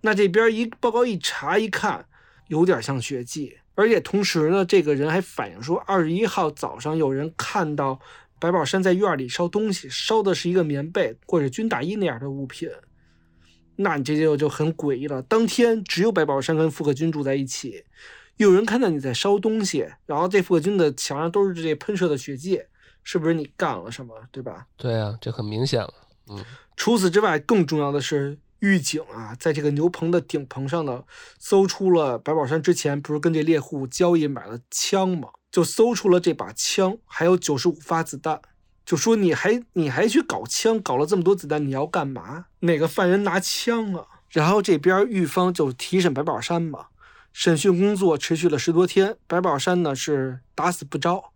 [0.00, 2.06] 那这边一报告一查一看，
[2.46, 8.00] 有点像血迹，而且同时呢，这个人还反映说，二十一号早上有人看到
[8.38, 12.68] 白宝山在院里烧东西，烧的是一个棉被或者军大衣那样的物品。
[13.80, 15.22] 那你这就就很诡异了。
[15.22, 17.84] 当天只有白宝山跟傅克军住在一起，
[18.38, 22.60] 有人看到你在烧东西，然后这傅克军的墙上都是这喷射的血迹，
[23.04, 24.66] 是不是你干了什么，对吧？
[24.76, 25.94] 对啊，这很明显了。
[26.30, 26.42] 嗯，
[26.74, 28.38] 除此之外，更重要的是。
[28.60, 31.04] 狱警啊，在这个牛棚的顶棚上呢，
[31.38, 35.28] 搜出了白宝山之前不是跟这猎户交易买了枪吗？
[35.52, 38.42] 就搜出了这把枪，还有九十五发子弹。
[38.84, 42.46] 就说你还你还去搞枪，搞了这么多子弹，你要干嘛？
[42.58, 44.04] 哪个犯人拿枪啊？
[44.28, 46.86] 然后这边狱方就提审白宝山嘛，
[47.40, 51.32] 审讯工作持续了十多天，白宝山呢是打死不招，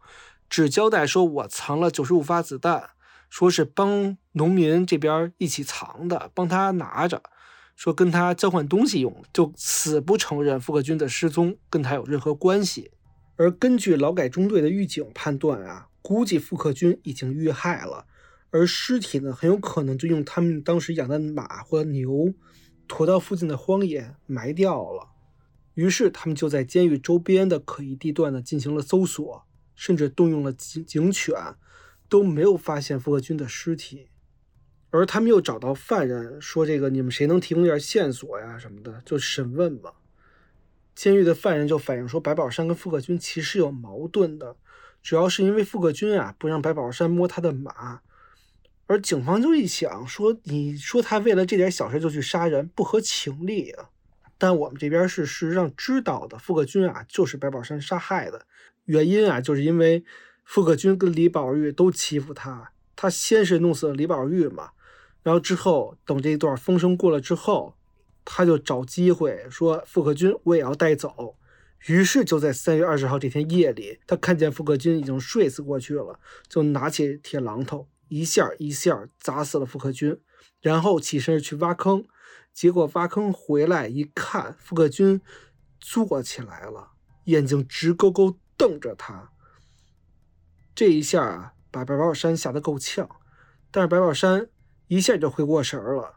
[0.50, 2.90] 只交代说我藏了九十五发子弹。
[3.30, 7.22] 说是帮农民这边一起藏的，帮他拿着，
[7.76, 12.90] 说跟他交换东西用，就死不承认傅克军的失踪跟他有任何关系。
[13.36, 18.06] 而根据劳改中队的狱警判断啊，估计傅克军已经遇害了，
[18.50, 22.34] 而尸体呢，很有可能就用他们当时养的马或牛
[22.88, 25.10] 驮到附近的荒野埋掉了。
[25.74, 29.44] 于是他们就在监狱周边的可疑地段呢进行了搜索，
[29.74, 31.34] 甚至动用了警警犬。
[32.08, 34.10] 都没有发现傅克军的尸体，
[34.90, 39.92] 而他们又找到犯人，说：“这个你们谁能提供点线索呀什么的？”就审问嘛。
[40.94, 44.56] 监狱的犯人就反映说，白宝山跟傅克军其实有矛盾的，
[45.02, 48.02] 主要是因为傅克军啊不让白宝山摸他的马，
[48.84, 53.88] 而警方就一想说，你说他为了这点小事就去杀人，不合情理啊。
[54.42, 58.44] 但我们这边是事实上知道的，傅克军啊就是白宝山杀害的，
[58.86, 60.04] 原因啊就是因为
[60.44, 64.70] 傅克军跟李宝玉都欺负他，他先是弄死了李宝玉嘛，
[65.22, 67.76] 然后之后等这一段风声过了之后。
[68.24, 71.34] 他就找机会说：“傅克军，我也要带走。”
[71.88, 80.16] 于是就在三月二十号这天夜里，他看见傅克军已经睡死过去了，就拿起铁榔头一下一下砸死了傅克军，
[80.60, 82.04] 然后起身去挖坑。
[82.52, 85.20] 结果挖坑回来一看，傅克军
[85.80, 86.92] 坐起来了，
[87.24, 89.30] 眼睛直勾勾瞪着他。
[90.74, 93.08] 这一下啊，把白宝山吓得够呛，
[93.70, 94.48] 但是白宝山
[94.88, 96.16] 一下就回过神儿了。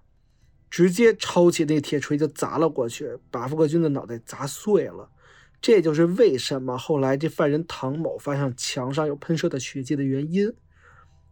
[0.69, 5.09] 直接抄起那铁锤就砸了过去，把傅克军的脑袋砸碎了。
[5.61, 10.53] 这就是为什么后来这犯人唐某发现墙上有喷射的血迹的原因。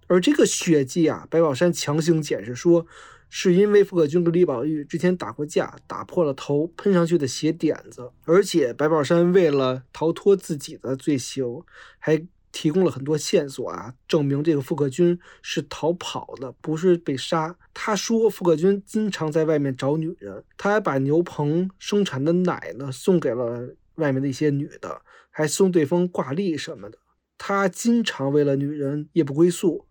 [0.07, 2.85] 而这个血迹啊，白宝山强行解释说，
[3.29, 8.11] 是因为傅克军跟李宝玉之前打过架，打破了头喷上去的血点子。
[8.25, 11.63] 而且白宝山为了逃脱自己的罪行，
[11.99, 12.25] 还。
[12.55, 17.57] 提供了很多线索啊，证明这个傅克军是逃跑的，不是被杀。
[17.73, 25.01] 他说傅克军经常在外面找女人，他还把牛棚生产的奶呢送给了外面的一些女的，
[25.31, 26.99] 还送对方挂历什么的。
[27.39, 29.87] 他经常为了女人夜不归宿，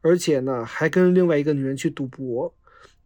[0.00, 2.54] 而且呢还跟另外一个女人去赌博。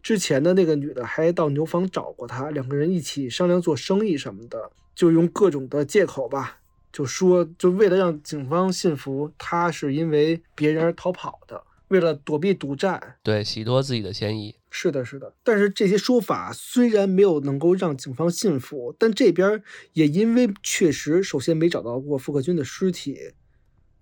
[0.02, 6.58] 之前的那个女的还到牛房找过他，两个人一起商量做生意什么的，就用各种的借口吧。
[6.90, 14.56] 就说，就为了让警方信服，他是因为别人而逃跑的，为了躲避赌债，对，洗脱自己的嫌疑。
[14.70, 15.34] 是的，是的。
[15.44, 19.62] 但是这些说法虽然没有能够让警方信服，但这边
[19.92, 23.18] 也因为确实首先没找到过傅克军的尸体，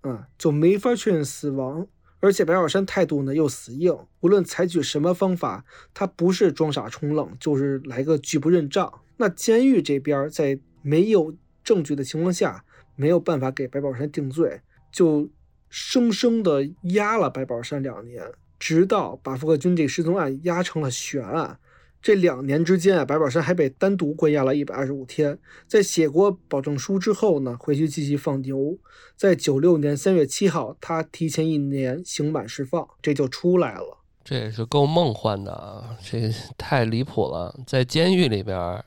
[0.03, 1.85] 嗯，就没法确认死亡。
[2.19, 9.01] 而且白宝山态度呢又死硬，无论采取什么方法，他不是装傻充愣，就是来个拒不认账。
[9.17, 12.63] 那监狱这边在没有证据的情况下。
[12.95, 14.59] 没有办法给白宝山定罪，
[14.91, 15.29] 就
[15.69, 18.21] 生生的压了白宝山两年，
[18.59, 21.57] 直到把傅克军这失踪案压成了悬案。
[22.01, 25.37] 这两年之间啊，白宝山还被单独关押了一百二十五天。
[25.67, 28.77] 在写过保证书之后呢，回去继续放牛。
[29.17, 33.97] 在九六年三月七号，他提前一年刑满释放，这就出来了。
[34.23, 35.97] 这也是够梦幻的啊！
[36.01, 38.83] 这太离谱了，在监狱里边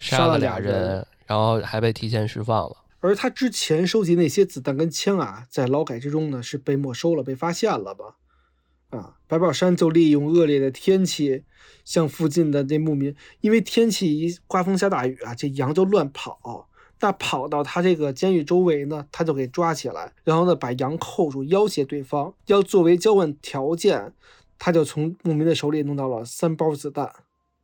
[0.00, 2.76] 杀了俩人，然后还被提前释放了。
[3.00, 8.16] 而他之前收集那些子弹跟枪啊，在劳改之中呢是被没收了，被发现了吧？
[8.90, 11.44] 啊，白宝山就利用恶劣的天气，
[11.84, 16.68] 向附近的那牧民，因为天气一刮风下大雨啊，这羊就乱跑。
[17.00, 24.12] 那跑到他这个监狱周围呢，他就给抓起来，然后呢把羊扣住，要挟对方，要作为交换条件，
[24.58, 27.12] 他就从牧民的手里弄到了三包子弹。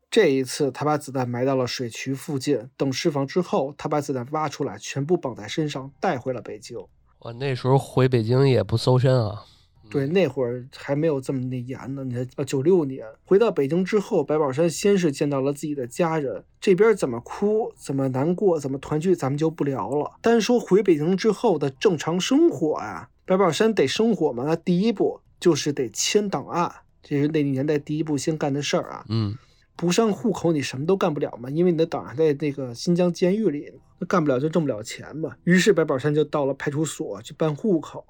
[0.08, 2.70] 这一次，他把子弹埋到了水渠附近。
[2.76, 6.78] 等释放之后，他把子弹挖出来，全部绑在身上，带回了北京。
[7.18, 9.42] 我那时候回北京也不搜身啊。
[9.90, 12.04] 对，那会儿还没有这么那严呢。
[12.04, 20.12] 你看，呃，九六年回到北京之后，白宝山先是见到了自己的家人，这边怎么哭，怎么难过，怎么团聚，咱们就不聊了。
[20.20, 26.72] 单说回北京之后的正常生活啊，白宝山得生活嘛，那第一步就是得签档案，
[27.02, 29.04] 这是那年代第一步先干的事儿啊。
[29.08, 29.36] 嗯。
[29.76, 35.34] 不上户口，你什么都干不了嘛，因为你的档案在那个新疆监狱里，那干不了就挣不了钱嘛。
[35.42, 38.04] 于是白宝山就到了派出所去办户口，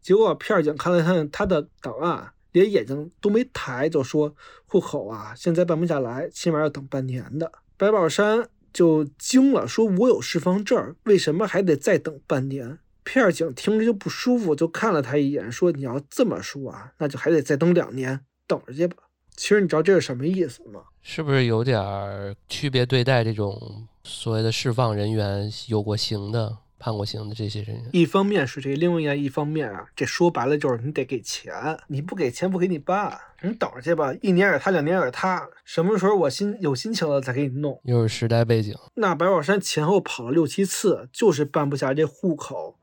[0.00, 4.34] 结果片警看了看他的档案，连眼睛都没抬，就说
[4.66, 7.50] 户口啊，现在办不下来，起码要等半年的。
[7.76, 12.78] 白宝山就惊了，说我有释放证，为什么还得再等半年？
[13.04, 18.96] 片儿警听着就不舒服，就看了他一眼，说你要这么说啊，那就还得再等两年，等着去吧。
[19.36, 20.80] 其实你知道这是什么意思吗？
[21.02, 27.88] 是不是有点区别对待这种所谓的释放人员，有过刑的、判过刑的这些人员？
[27.92, 31.52] 一方面是这，另外一方面啊，这说白了就是你得给钱，
[31.88, 37.80] 你不给钱不给你办，你等着去吧，一年也是他，两年也是他，什么时候我心有心情了再给你弄。
[37.84, 38.74] 又是时代背景。
[38.94, 42.78] 那白宝山前后跑了六七次，就是办不下这户口，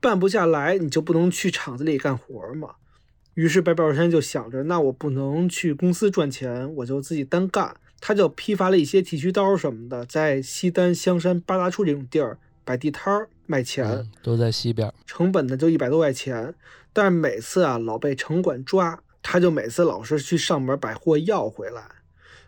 [0.00, 2.76] 办不下来你就不能去厂子里干活嘛。
[3.34, 7.76] 于是白宝山就想着，那我不能去公司赚钱，我就自己单干。
[8.02, 14.92] 他就批发了一些剃须刀什么的，在西单、香山、八大处这种地儿摆地摊儿卖钱，都在西边。
[15.06, 16.54] 成本呢就一百多块钱，
[16.92, 21.82] 但是每次啊老被城管抓，他就每次老是去上门把货要回来。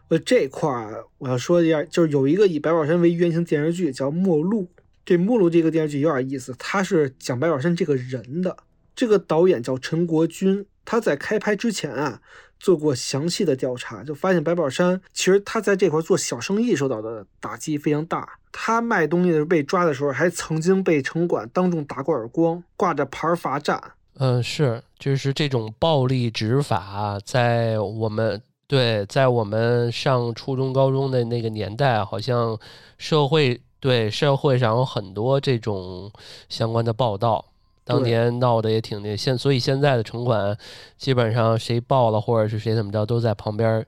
[0.08, 4.64] 呃，这块儿我要说一下，就是有一个以白宝山为原型电视剧叫《末路》，
[5.04, 8.56] 这《末路》这个电视剧有点意思，它是讲白宝山这个人的。
[8.94, 12.20] 这个导演叫陈国军，他在开拍之前啊
[12.62, 18.38] 做过详细的调查，就发现白宝山其实他在这块做小生意受到的打击非常大。
[18.52, 23.82] 他卖东西的时候被抓的时候，还曾经被城管当众打过耳光，挂着牌罚站。
[24.14, 32.56] 嗯，是，就是这种暴力执法，在我们对在我们上初中高中的那个年代，好像
[32.96, 36.12] 社会对社会上有很多这种
[36.48, 37.46] 相关的报道。
[37.84, 40.56] 当年闹得也挺那现，所以现在的城管
[40.96, 43.84] 基本上谁报了或者是谁怎么着，都在旁边，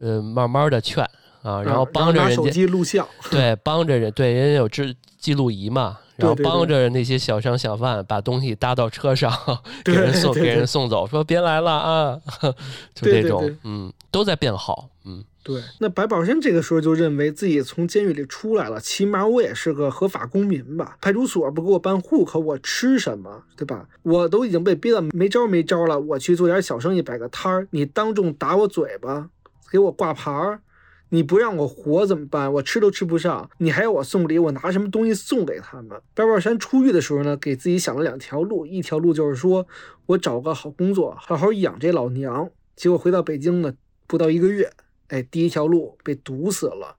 [0.00, 1.02] 呃，慢慢的劝
[1.42, 9.32] 啊，然后帮着人家手机录像，对，帮着人，对，人家有记记录仪嘛，然后帮着那些小商小贩把东西搭到车上，
[9.84, 12.20] 给人送给人送走，说别来了啊，
[12.94, 15.24] 就这种，嗯，都在变好，嗯。
[15.44, 20.98] 对，那白宝山这个时候就认为自己从监狱里出来了，起码我也是个合法公民吧？
[21.00, 23.44] 派出所不给我办户口，我吃什么？
[23.56, 23.88] 对吧？
[24.02, 29.30] 我都已经被逼得没招没招了，我去做点小生意，摆个摊儿，你当众打我嘴巴，
[29.72, 30.60] 给我挂牌儿，
[31.08, 32.52] 你不让我活怎么办？
[32.52, 35.98] 我吃都吃不上，你还要我送礼，我拿什么东西送给他们？
[36.12, 39.66] 白宝山出狱的时候呢，给自己想了两条路，一条路就是说
[40.04, 42.50] 我找个好工作，好好养这老娘。
[42.76, 43.72] 结果回到北京呢，
[44.08, 44.72] 不到一个月。
[45.06, 46.96] 哎，第一条路被堵死了，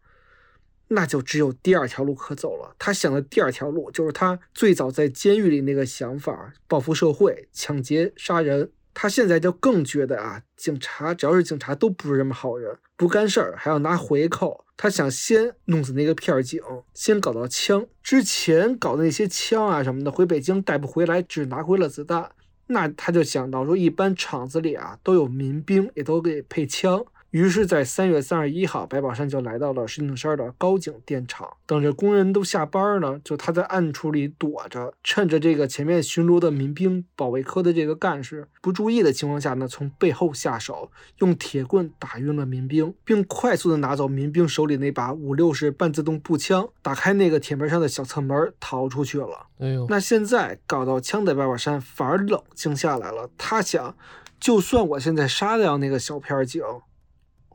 [0.88, 2.74] 那就只有第二条路可走了。
[2.80, 8.72] 他想的第二条路就是他最早在监狱里那个想法：报复社会、抢劫、杀人。
[8.94, 14.66] 他现在就更觉得啊，警察只要是警察都不是什么好人，不干事儿还要拿回扣。
[14.76, 16.62] 他想先弄死那个片警，
[16.94, 17.86] 先搞到枪。
[18.02, 22.32] 之前搞的那些枪啊什么的，回北京带不回来，只拿回了子弹。
[22.72, 27.04] 那他就想到说，一般厂子里啊都有民兵，也都给配枪。
[27.32, 49.46] 于是，在三月三十一号，白宝山就来到了石景山的高井电厂，等着工人都下班呢，就他在暗处里躲着，趁着这个前面巡逻的民兵、保卫科的这个干事不注意的情况下呢，从背后下手，用铁棍打晕了民兵，并快速的拿走民兵手里那把五六式半自动步枪，打开那个铁门上的小侧门，逃出去了。
[49.60, 53.96] 哎呦，那现在搞到枪的白宝山反而冷静下来了，他想，
[54.40, 56.64] 就算我现在杀掉那个小片警。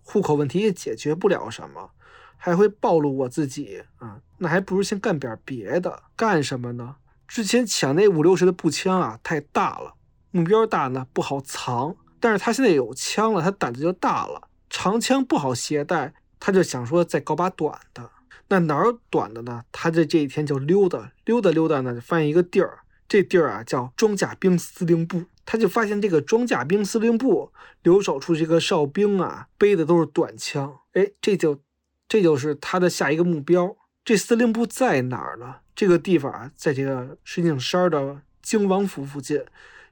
[0.05, 1.91] 户口问题也解决不了什么，
[2.37, 4.21] 还会暴露我自己啊！
[4.39, 6.03] 那还不如先干点别的。
[6.15, 6.97] 干什么呢？
[7.27, 9.95] 之前抢那五六十的步枪啊，太大了，
[10.31, 11.97] 目标大呢不好藏。
[12.21, 14.49] 但是他现在有枪了，他胆子就大了。
[14.69, 18.11] 长枪不好携带，他就想说再搞把短的。
[18.49, 19.65] 那哪儿短的呢？
[19.73, 22.81] 他在这一天就溜达溜达溜达呢，就发现一个地儿。
[23.09, 25.25] 这地儿啊叫装甲兵司令部。
[25.47, 30.79] 他就发现这个装甲兵司令部留守处这个哨兵啊，背的都是短枪。
[30.93, 31.61] 哎，这就
[32.09, 33.77] 这就是他的下一个目标。
[34.05, 35.57] 这司令部在哪儿呢？
[35.75, 39.45] 这个地方啊，在这个石景山的京王府附近。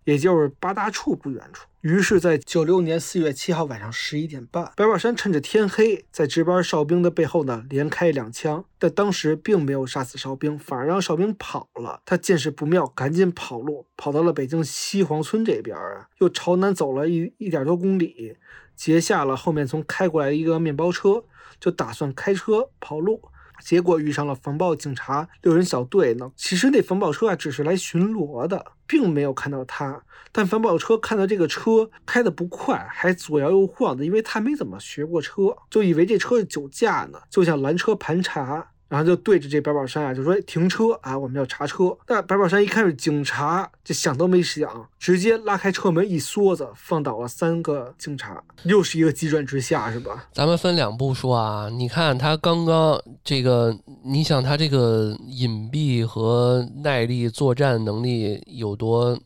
[0.05, 1.66] 也就是八大处不远处。
[1.80, 8.64] 于是，在九六年四月七号晚上十一点半，白宝山趁着天黑，在值班哨兵的背后呢，连开两枪。
[8.78, 12.00] 但当时并没有杀死哨兵，反而让哨兵跑了。
[12.05, 18.36] 他见势不妙，赶紧跑路，跑到了北京西黄村这边啊，又朝南走了一一点多公里，
[18.76, 21.24] 截下了后面从开过来的一个面包车，
[21.59, 23.20] 就打算开车跑路。
[23.62, 26.30] 结果遇上了防暴警察六人小队呢。
[26.36, 30.02] 其实那防暴车啊，只是来巡逻的，并没有看到他。
[30.30, 38.72] 但防暴车看到这个车开的不快，还左摇右晃的，因为他没怎么学过车，就以为这车是酒驾呢，就想拦车盘查。
[38.93, 41.97] 然后就对着这白宝山啊，就说停车啊，我们要查车。
[42.05, 50.28] 但白宝山一看是警察，就想都没想，直接拉开车门一梭子，放倒了三个警察，又是一个急转直下，是吧？
[50.34, 53.74] 咱们分两步说啊，你看他刚刚这个，
[54.05, 59.18] 你想他这个隐蔽和耐力作战能力有多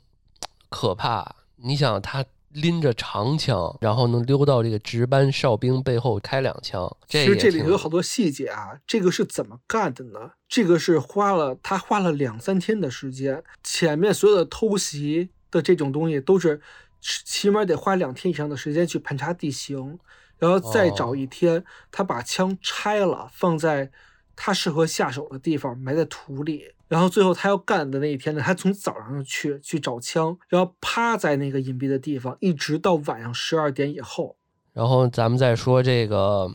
[0.68, 1.34] 可怕？
[1.56, 2.24] 你想他。
[2.56, 6.96] 拎着长枪，然后能溜到这个值班哨兵背后开两枪。
[7.06, 10.32] 其实这里头有好多细节啊，这个是怎么干的呢？
[10.48, 16.60] 这个是花了他花了两三天的时间，前面所有的偷袭的这种东西都是
[17.00, 19.98] 起码得花两天以上的时间去盘查地形，
[20.38, 23.90] 然后再找一天，他把枪拆了，放在
[24.36, 26.62] 他适合下手的地方，埋在土里。
[26.86, 34.36] 然后最后他要干的那一天呢，他从早上去去找枪，然后趴在那个隐蔽的地方，一直到晚上十二点以后。
[34.72, 36.48] 然后咱们再说这个，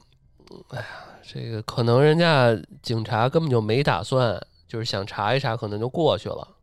[0.70, 0.86] 哎呀，
[1.22, 6.56] 这个可能人家警察根本就没打算，就是想查一查，可能就过去了。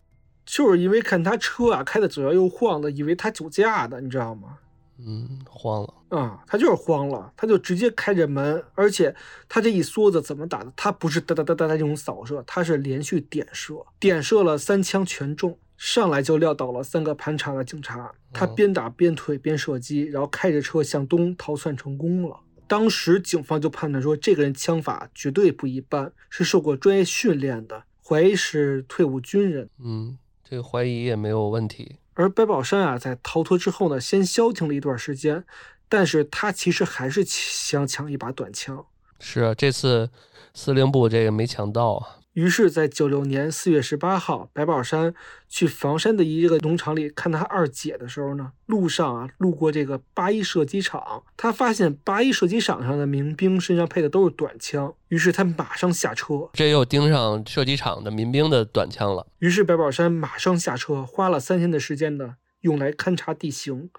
[0.47, 4.59] 就是因为看他车啊开的左摇右晃的，以为他酒驾的，你知道吗？
[4.99, 5.95] 嗯，慌了。
[6.09, 9.15] 啊，他就是慌了，他就直接开着门，而且
[9.49, 10.73] 他这一梭子怎么打的？
[10.77, 18.13] 他不是哒哒哒哒哒这种扫射，他是连续点射，点射了三枪全中，上来就撂倒了三个盘查的警察。
[18.33, 22.41] 他嗯边打边推边射击，然后开着车向东逃窜成功了。
[22.67, 29.71] 当时警方就判断说，这个人枪法绝对不一般，是受过专业训练的，怀疑是退伍军人。
[29.79, 31.97] 嗯，这个怀疑也没有问题。
[32.19, 35.45] 而白宝山啊，在逃脱之后呢，先消停了一段时间，
[35.89, 38.85] 但是他其实还是想抢一把短枪。
[39.21, 40.11] 是啊，这次
[40.53, 42.18] 司令部这个没抢到啊。
[42.39, 45.13] 于是，在九六年四月十八号，白宝山
[45.49, 56.49] 去房山的一个农场里看他二姐的时候呢，路上啊路过这个八一射击场，他发现八一射击场上的民兵身上配的都是短枪，于是他马上下车。
[56.53, 59.27] 这又盯上射击场的民兵的短枪了。
[59.41, 63.91] 于是白宝山马上下车，花了三天的时间呢，用来勘察地形，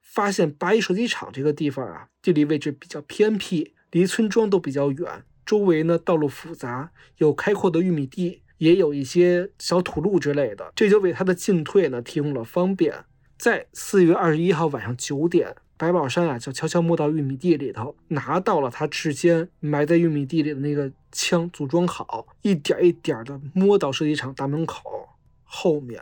[0.00, 13.04] 发现八一射击场这个地方啊，地理位置比较偏僻，离村庄都比较远，周围呢道路复杂，有开阔的玉米地，也有一些小土路之类的，这就为他的进退呢提供了方便。
[13.36, 25.08] 在四月二十一号晚上九点，白宝山啊就悄悄摸到玉米地里头，拿到了他事先埋在玉米地里的那个枪，组装好，一点一点的摸到射击场大门口
[25.42, 26.00] 后面，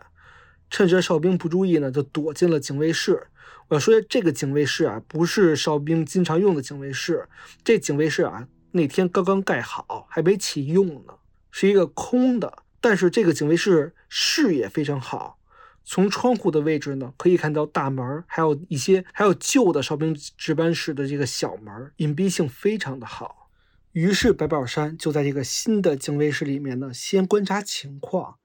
[0.69, 3.29] 趁着哨兵不注意呢，就躲进了警卫室。
[3.69, 7.27] 我要说这个警卫室啊，不是哨兵经常用的警卫室，
[7.65, 11.15] 这警卫室啊那天刚刚盖好，还没启用呢，
[11.51, 12.63] 是一个空的。
[12.81, 15.39] 但是这个警卫室视野非常好，
[15.85, 23.51] 从窗户的位置呢，可以看到大门，还有一些还有旧的哨兵值班室的这个小门，隐蔽性非常的好。
[23.93, 28.39] 于是白宝山就在这个新的警卫室里面呢，先观察情况，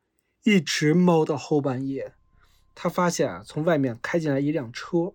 [0.44, 2.14] 一直猫到后半夜。
[2.74, 5.14] 他发现啊，从外面开进来一辆车，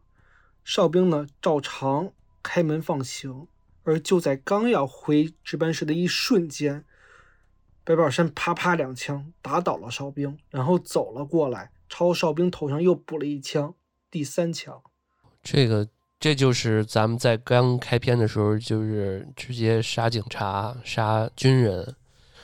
[0.65, 3.49] 哨兵呢照常开门放行，
[3.83, 6.85] 而就在刚要回值班室的一瞬间，
[7.85, 13.75] 白宝山啪啪两枪打倒了哨兵，然后走了过来，朝哨兵头上又补了一枪，
[14.11, 14.83] 第三枪。
[15.43, 21.97] 这个这就是咱们在刚开篇的时候，就是直接杀警察、杀军人，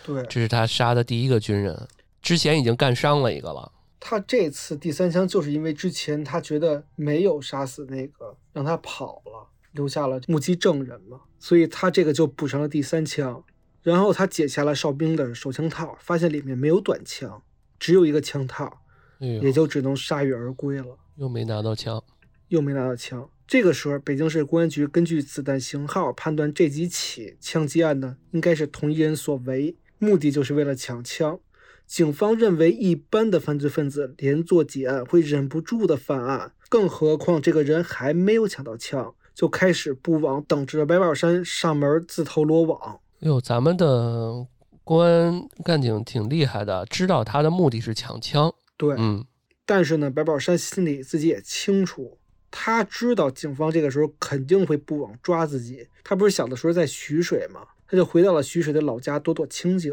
[0.04, 1.86] 对这是他杀的第一个军人。
[2.22, 3.70] 之前已经干伤了一个了。
[4.00, 9.46] 他这次第三枪，就是因为之前他觉得没有杀死那个，让他跑了，
[9.76, 13.44] 留下了目击证人嘛，所以他这个就补上了第三枪。
[13.82, 17.40] 然后他解下了哨兵的手枪套，发现里面没有短枪，
[17.78, 18.80] 只有一个枪套，
[19.20, 20.98] 哎，也就只能铩羽而归了。
[21.14, 22.02] 又没拿到枪。
[22.48, 23.30] 又没拿到枪。
[23.46, 31.38] 这个时候，北京市公安局根据子弹型号判断，这几起枪击案呢，应该是同一人所为，目的就是为了抢枪。
[31.86, 43.00] 警方认为，一般的犯罪分子连做几案会忍不住的犯案，更何况这个人还没有抢到枪，就开始布网，等着白宝山上门自投罗网。
[43.18, 44.46] 哟，咱们的
[44.82, 48.54] 公安干警挺厉害的，知道他的目的是抢枪。
[48.78, 49.26] 对，嗯，
[49.66, 52.18] 但是呢，白宝山心里自己也清楚，
[52.50, 55.86] 他知道警方这个时候肯定会布网抓自己。
[56.02, 57.60] 他不是小的时候在徐水吗？
[57.86, 59.92] 他就回到了徐水的老家躲躲清静。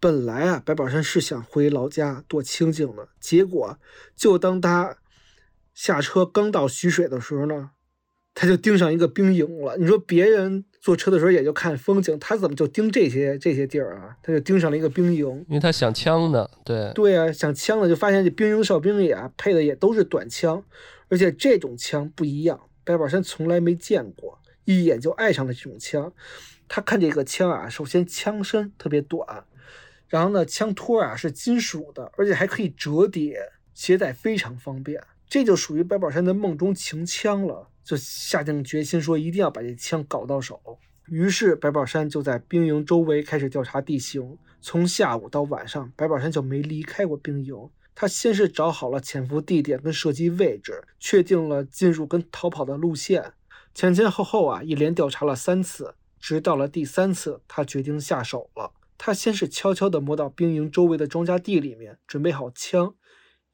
[0.00, 3.78] 本来啊，白宝山是想回老家躲清静的，结果
[4.16, 4.96] 就当他
[5.72, 7.70] 下车刚到徐水的时候呢，
[8.34, 9.76] 他就盯上一个兵营了。
[9.76, 14.16] 你说别人坐车的时候也就看风景，他怎么就盯这些这些地儿啊？
[14.22, 15.26] 他就盯上了一个兵营。
[15.48, 16.48] 因为他想枪呢。
[16.64, 20.62] 对，对啊，想枪呢就发现这兵营哨兵里啊配的也都是短枪，
[21.08, 26.12] 而且这种枪不一样，白宝山从来没见过，一眼就爱上了这种枪。
[26.66, 29.44] 他看这个枪啊，首先枪身特别短，
[30.08, 33.38] 然后呢枪托啊是金属的，而且还可以折叠，
[33.74, 35.00] 携带非常方便。
[35.28, 40.60] 这就属于白宝山的梦中情枪了，就下定决心说一定要把这枪搞到手。
[41.08, 44.38] 于是白宝山就在兵营周围开始调查地形。
[44.62, 47.54] 从下午到晚上，白宝山就没离开过兵营。
[47.94, 53.34] 他先是找好了潜伏地点跟射击位置，确定了进入跟逃跑的路线，
[53.74, 58.72] 前前后后啊一连调查了三次，直到了第三次，他决定下手了。
[58.96, 62.94] 他先是悄悄地摸到兵营周围的庄稼地里面，准备好枪，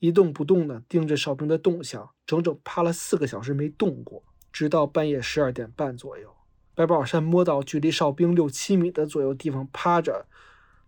[0.01, 6.35] 一动不动地盯着哨兵的动向，整整趴了四个小时没动过，直到半夜十二点半左右。
[6.75, 10.27] 白宝山摸到距离哨兵六七米的左右地方趴着，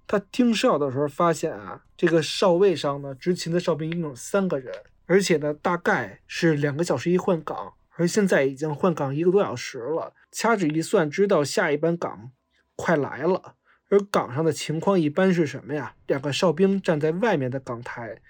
[0.06, 4.74] 他盯哨的时候发现啊，这个哨位上呢，执勤的哨兵一共有三个人，
[5.06, 10.14] 而且呢，大概是两个小时一换岗，而现在已经换岗一个多小时了。
[10.30, 12.30] 掐指一算，知道下一班岗
[12.74, 13.56] 快来了。
[13.90, 15.94] 而岗上的情况一般是什么呀？
[16.06, 18.22] 两个哨兵站在外面的岗台，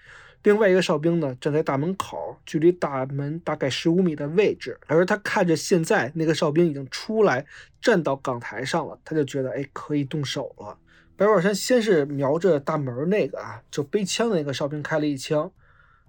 [0.43, 4.77] 另外一个哨兵呢，站在大门口，距离大门大概十五米的位置。
[4.87, 7.45] 而他看着现在那个哨兵已经出来，
[7.81, 10.77] 站到岗台上了，他就觉得，哎，可以动手了。
[11.15, 15.49] 白宝山先是瞄着大门那个啊，就背枪的那个哨兵开了一枪，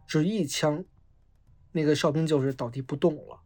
[0.09, 0.85] 只一枪，
[1.71, 3.39] 那个哨兵就是倒地不动了。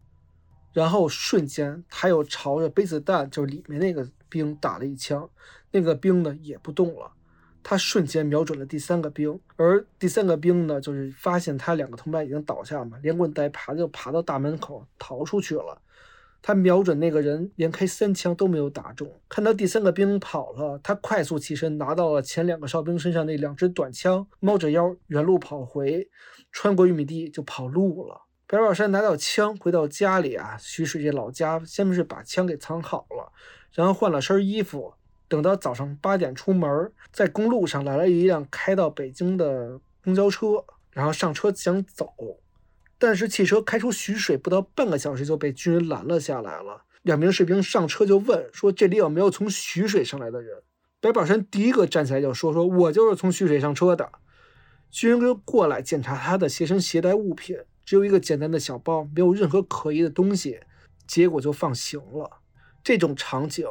[0.72, 5.28] 然后瞬间，他又朝着背子弹，就里面那个兵打了一枪，
[5.70, 7.12] 那个兵呢也不动了。
[7.62, 15.80] 他瞬间瞄准了第三个兵，而第三个兵呢，就是发现他两个同伴已经倒下嘛，连滚带爬就爬到大门口逃出去了。
[16.40, 19.12] 他瞄准那个人，连开三枪都没有打中。
[19.28, 26.08] 看到第三个兵跑了，他快速起身，拿到了前两个哨兵身上那两支短枪，猫着腰原路跑回，
[26.52, 28.22] 穿过玉米地就跑路了。
[28.46, 33.32] 白宝山拿到枪回到家里啊，徐水这老家先是把枪给藏好了，
[33.72, 34.94] 然后换了身衣服。
[35.28, 42.10] 等到早上八点出门，在公路上来了一辆开到北京的公交车，然后上车想走，
[42.98, 46.84] 但是汽车开出徐水不到半个小时就被军人拦了下来了。
[47.02, 50.62] 两名士兵上车就问说：“这里有没有从徐水上来的人？”
[51.00, 54.10] 白宝山第一个站起来就说：“说我就是从徐水上车的。”
[54.90, 60.60] 军人就过来检查他的随身携带物品，只有一个简单的小包，没有任何可疑的东西，
[61.06, 62.40] 结果就放行了。
[62.82, 63.66] 这种场景。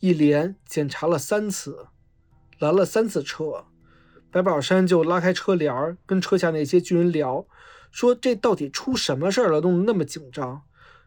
[0.00, 1.86] 一连检查了三次，
[2.58, 3.64] 拦了三次车，
[4.30, 7.46] 白宝山就拉开车帘儿跟车下那些军人聊，
[7.90, 10.62] 说这到底出什么事儿了，弄得那么紧张。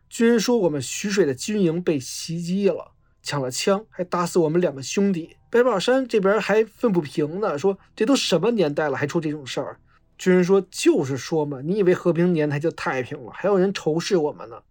[0.09, 5.35] 军人说我们徐水的军营被袭击了，抢了枪，还打死我们两个兄弟。
[5.49, 9.79] 白宝山这边还愤不平呢，说这都什么年代了，还出这种事儿。
[10.17, 14.63] 军人说就是说嘛，你以为和平年代就太平了，还有人仇视我们呢。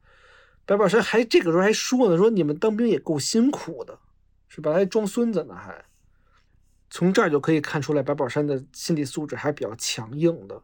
[0.65, 3.99] 白宝山还这个时候还说呢，说你们当兵也够辛苦的。
[4.49, 4.73] 是吧？
[4.73, 5.85] 还装孙子呢，还
[6.89, 10.63] 从这儿就可以看出来，白宝山的心理素质还是比较强硬的，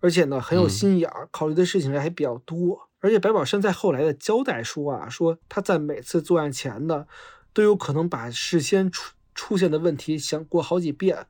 [0.00, 2.88] 而且呢很有心眼儿，考虑的事情还比较多。
[3.00, 7.06] 而且白宝山在后来的交代说啊，说他在每次作案前呢，
[7.52, 11.26] 都有可能把事先出出现的问题想过好几遍，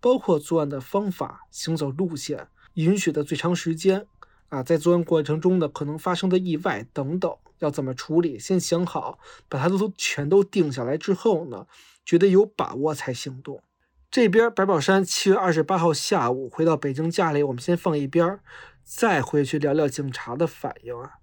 [0.00, 4.06] 包括作案的方法、行走路线、允许的最长时间
[4.50, 7.36] 啊，在作案过程中呢可能发生的意外等等。
[7.58, 8.38] 要怎么处理？
[8.38, 11.66] 先想好，把它都全都定下来之后呢，
[12.04, 13.62] 觉得有把握才行动。
[14.10, 18.38] 这边白宝山七月二十八号下午回到北京家里，我们先放一边，
[18.84, 21.14] 再回去聊聊警察的反应啊。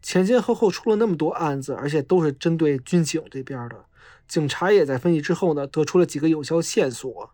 [0.00, 3.84] 前前后后出了那么多案子，而且都是针对军警这边的，
[4.28, 7.30] 警察也在分析之后呢，得出了几个有效线索。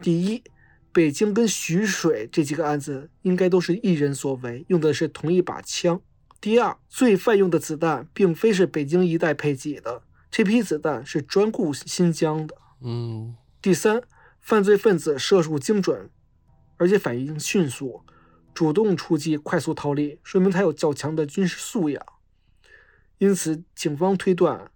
[0.00, 0.42] 第一，
[0.90, 6.00] 北京跟徐水这几个案子应该都是一人所为，用的是同一把枪。
[6.40, 12.56] 第二，罪犯用的子弹并非是北京一带配给的，这批子弹是专供新疆的。
[12.80, 13.36] 嗯。
[13.60, 14.02] 第三，
[14.40, 16.08] 犯罪分子射术精准，
[16.78, 18.02] 而且反应迅速，
[18.54, 22.02] 主动出击，快速逃离，说明他有较强的军事素养。
[23.18, 24.70] 因此，警方推断，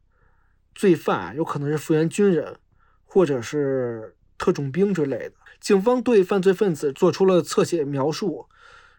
[0.75, 2.59] 罪犯有可能是复员军人，
[3.07, 5.33] 或者是特种兵之类的。
[5.59, 8.51] 警方对犯罪分子做出了侧写描述，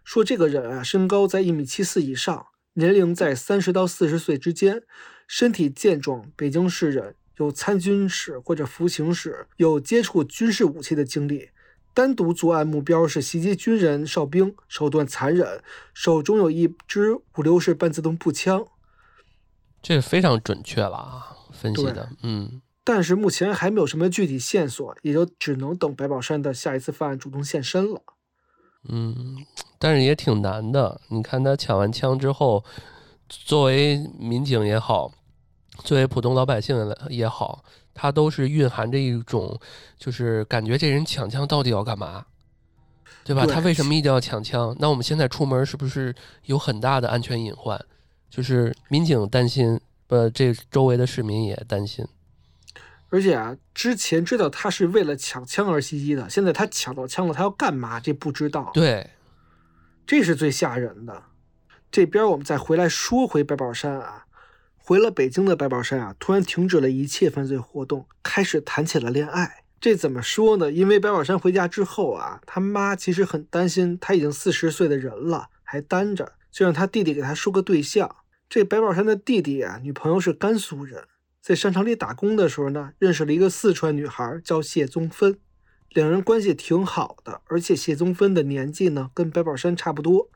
[0.04, 2.48] 说这个人啊，身高在一米七四以上。
[2.76, 4.84] 年龄在三十到四十岁之间，
[5.28, 11.50] 身体健壮，北京市人，有参军史或者服刑史，有接触军事武器的经历。
[11.94, 15.62] 单独作案目标是袭击军人、哨兵，手段残忍，
[15.94, 18.68] 手中有一支五六式半自动步枪。
[19.82, 22.62] 这非常准确了啊，分析的，嗯。
[22.84, 28.02] 但是目前还没有什么具体线索，也就只能等白宝山的下一次犯案主动现身了。
[28.90, 29.38] 嗯，
[29.80, 31.00] 但是也挺难的。
[31.10, 32.64] 你看他抢完枪之后，
[33.28, 35.12] 作为民警也好，
[35.84, 37.64] 作为普通老百姓也好，
[37.94, 39.60] 他都是蕴含着一种，
[39.98, 42.26] 就是感觉这人抢枪到底要干嘛，
[43.24, 43.46] 对吧？
[43.46, 44.76] 他为什么一定要抢枪？
[44.80, 46.14] 那我们现在出门是不是
[46.46, 47.80] 有很大的安全隐患？
[48.30, 49.80] 就是民警担心，
[50.10, 52.06] 呃，这周围的市民也担心。
[53.16, 57.98] 而且啊，之前知道他是为了抢枪而袭击的，现在他抢到枪了，他要干嘛？
[57.98, 58.72] 这不知道。
[58.74, 59.12] 对，
[60.06, 61.24] 这是最吓人的。
[61.90, 64.26] 这边我们再回来说回白宝山啊，
[64.76, 69.64] 回了北京的白宝山啊，突然停止了一切犯罪活动，开始谈起了恋爱。
[69.80, 70.70] 这怎么说呢？
[70.70, 78.14] 因为白宝山回家之后啊，他妈其实很担心，他已经四十岁的人了，还单着，就让他弟弟给他说个对象。
[78.50, 81.06] 这白宝山的弟弟啊，女朋友是甘肃人。
[81.46, 85.38] 在商场里打工的时候呢，认识了一个四川女孩，叫谢宗芬，
[85.90, 90.32] 两人关系挺好的，而且谢宗芬的年纪呢跟白宝山差不多，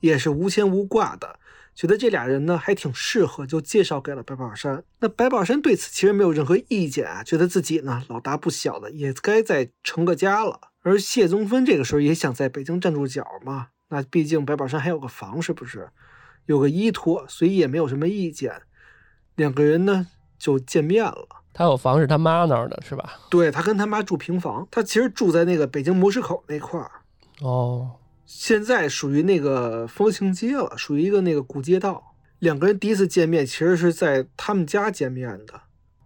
[0.00, 1.38] 也是无牵无挂的，
[1.74, 4.82] 觉得这俩人呢还挺适合，就介绍给了白宝山。
[5.00, 10.58] 那白宝山对此其实没有任何意见啊，觉得自己呢老大不小的，也该再成个家了。
[10.80, 15.90] 而谢宗芬这个时候也想在北京站住脚嘛，那毕竟白宝山还有个房，是不是？
[16.46, 18.62] 有个依托，所以也没有什么意见。
[19.36, 20.06] 两个人呢
[20.38, 21.28] 就见面了。
[21.52, 23.18] 他有房是他妈那儿的，是吧？
[23.30, 26.90] 对他跟他妈住平房，他其实住在那个北京模式口那块儿。
[27.40, 27.92] 哦，
[28.26, 32.14] 现在属于那个风情街了，属于一个那个古街道。
[32.40, 35.62] 两个人第一次见面，其实是在他们家见面的。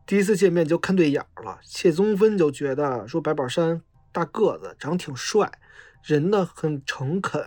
[0.06, 5.50] 第一次见面就看对眼了，谢宗芬就觉得说白宝山大个子，长挺帅，
[6.02, 7.42] 人呢很诚恳。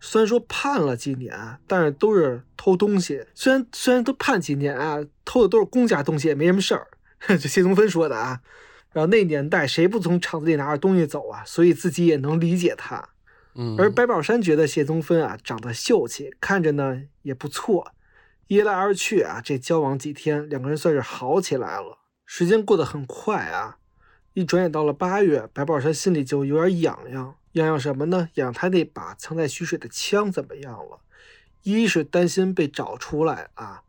[0.00, 3.26] 虽然说判了几年，但是都是偷东西。
[3.34, 6.86] 虽然虽然都判几年啊，偷的都是公家东西，也没什么事儿。
[7.26, 8.40] 这谢宗芬说的啊。
[8.92, 11.42] 然后那年代谁不从厂子里拿着东西走啊？
[11.44, 13.10] 所以自己也能理解他。
[13.54, 17.92] 嗯，而白宝山觉得谢宗芬啊长得秀气，看着呢也不错。
[18.46, 21.98] 一来二去啊，这交往几天，两个人算是好起来了。
[22.24, 23.78] 时间过得很快啊，
[24.34, 27.34] 一转眼到了八月，白宝山心里就有点痒痒。
[27.56, 28.28] 养养什么呢？
[28.34, 31.00] 养他那把藏在徐水的枪怎么样了？
[31.62, 33.82] 一是担心被找出来啊，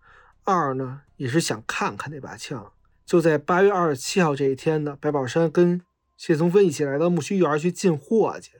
[0.45, 2.71] 二呢也是想看看那把枪。
[3.05, 5.81] 就在八月二十七号这一天呢，白宝山跟
[6.15, 8.53] 谢宗芬一起来到木樨园去进货去。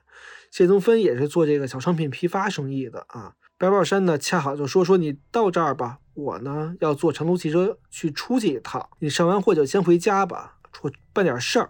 [0.51, 3.36] 谢宗芬也是做这个小商品批发生意的啊。
[3.58, 11.70] 白宝山呢，恰好就说说你到这儿吧，我呢要坐长途汽车去出去一趟，你上完货就先回家吧，我办点事儿。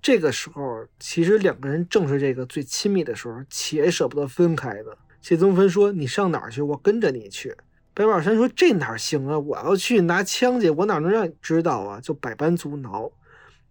[0.00, 4.96] 这个时候，其实两个人正是这个最亲密的时候，且舍不得分开的。
[5.20, 6.62] 谢宗芬说：“你上哪儿去？
[6.62, 7.56] 我跟着你去。”
[7.92, 9.36] 白宝山说：“这哪行啊？
[9.38, 13.10] 我要去拿枪去，我哪能让你知道啊？”就百般阻挠，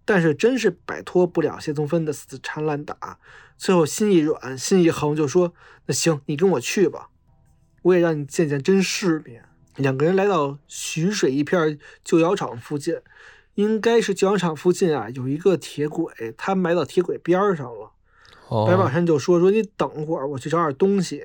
[0.03, 3.17] 但是真是摆脱不了谢宗芬的死缠烂打。
[3.57, 5.53] 最后心一软，心一横，就说
[5.87, 7.07] ：“那行，你跟我去吧，
[7.83, 9.45] 我也让你见见真世面。”
[9.77, 12.95] 两个人来到徐水一片旧窑厂附近。
[13.57, 17.91] 应该是旧窑厂附近啊，有一个铁轨，他埋到铁轨边上了。
[18.67, 21.23] 白宝山就说：“说你等会儿，我去找点东西。”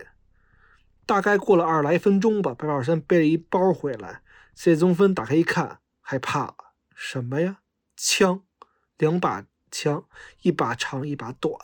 [1.05, 4.23] 大概过了二十来分钟吧，白宝山背了一包回来。
[4.55, 6.55] 谢宗芬打开一看，害怕了
[6.97, 7.59] ：“什么呀？
[7.95, 8.41] 枪，
[8.97, 10.07] 两把枪，
[10.41, 11.55] 一把长，一把短。”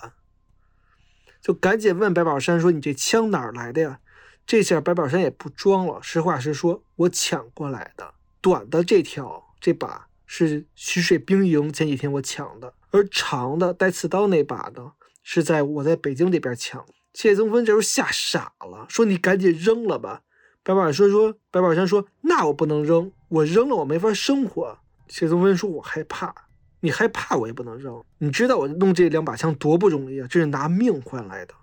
[1.40, 4.00] 就赶紧问白宝山说：“你这枪哪儿来的呀？”
[4.46, 8.12] 这下白宝山也不装了，实话实说：“我抢过来的，
[8.42, 16.84] 短的这条，这把。”是徐水兵营前几天我抢的，而长的带刺刀那把呢，是在我在北京这边抢。
[17.14, 20.22] 谢宗芬这时候吓傻了，说：“你赶紧扔了吧。”
[20.62, 26.32] 白宝山说：“说白宝山说，那我不能扔，我扔了我没法生活。”谢宗芬说：“我害怕，
[26.80, 28.04] 你害怕我也不能扔。
[28.18, 31.54] 你知道我弄这两把枪多不容易啊，这是拿命换来的。”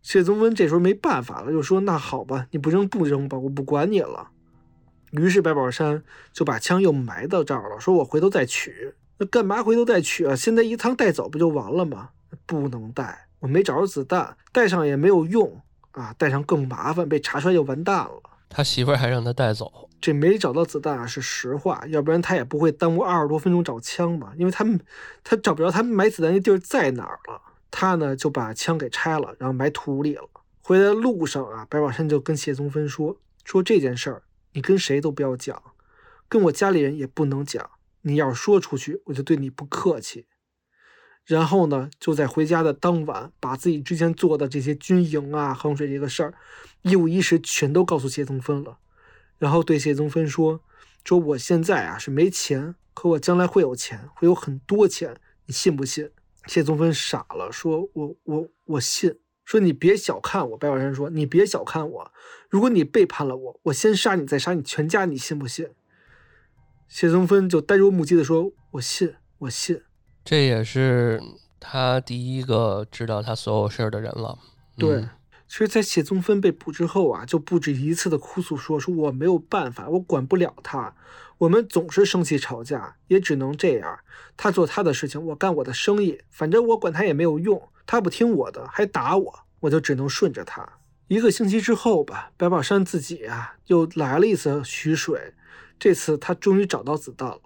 [0.00, 4.30] 谢宗芬这时候没办法了，就说：“那好吧，你不扔不扔吧，我不管你了。”
[5.12, 6.02] 于是白宝山
[6.32, 8.94] 就把枪又埋到这儿了，说：“我回头再取。
[9.18, 10.34] 那干嘛回头再取啊？
[10.34, 12.10] 现在一趟带走不就完了吗？
[12.46, 15.60] 不能带，我没找着子弹，带上也没有用
[15.92, 24.32] 啊，带上更麻烦，被查出来就完蛋了。”他媳妇儿还让他带走，这没找到子弹啊是实话，要不然他也不会耽误二十多分钟找枪嘛。
[24.36, 24.80] 因为他们
[25.22, 27.40] 他找不着他埋子弹那地儿在哪儿了，
[27.70, 30.28] 他呢就把枪给拆了，然后埋土里了。
[30.62, 34.22] 回来的路上啊，白宝山就跟谢宗芬说：“说这件事儿。”
[34.52, 35.62] 你跟谁都不要讲，
[36.28, 37.70] 跟我家里人也不能讲。
[38.02, 40.26] 你要是说出去，我就对你不客气。
[41.24, 46.34] 然后呢，就在回家的当晚，把自己之前做的这些军营啊、衡水这个事儿，
[46.82, 48.78] 一五一十全都告诉谢宗芬了。
[49.38, 50.60] 然后对谢宗芬说
[51.04, 56.10] ：“说我现在啊是没钱，可我将来会有钱，会有很多钱，你信不信？”
[56.46, 59.16] 谢宗芬傻了，说：“我我我信。”
[59.52, 62.10] 说你别小看我，白宝山说你别小看我，
[62.48, 65.68] 如果你背叛了我，我先杀你，再杀你全家，你信不信？
[66.88, 69.82] 谢宗芬就呆若木鸡的说：“我信，我信。”
[70.24, 71.22] 这也是
[71.60, 74.38] 他第一个知道他所有事儿的人了。
[74.78, 75.02] 对，
[75.46, 80.96] 其实，在谢宗芬被捕之后啊，就不止一次的哭诉说：“说我没有办法，我管不了他，
[81.36, 83.98] 我们总是生气吵架，也只能这样。
[84.34, 90.66] 他做他的事情，我干我的生意，反正我管他也没有用。”他不听我的，还打我，我就只能顺着他。
[91.08, 95.34] 一个星期之后吧，白宝山自己啊又来了一次徐水，
[95.78, 97.40] 这次他终于找到子弹了，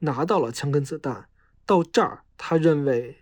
[0.00, 1.26] 拿到了枪跟子弹。
[1.64, 3.18] 到这儿，他认为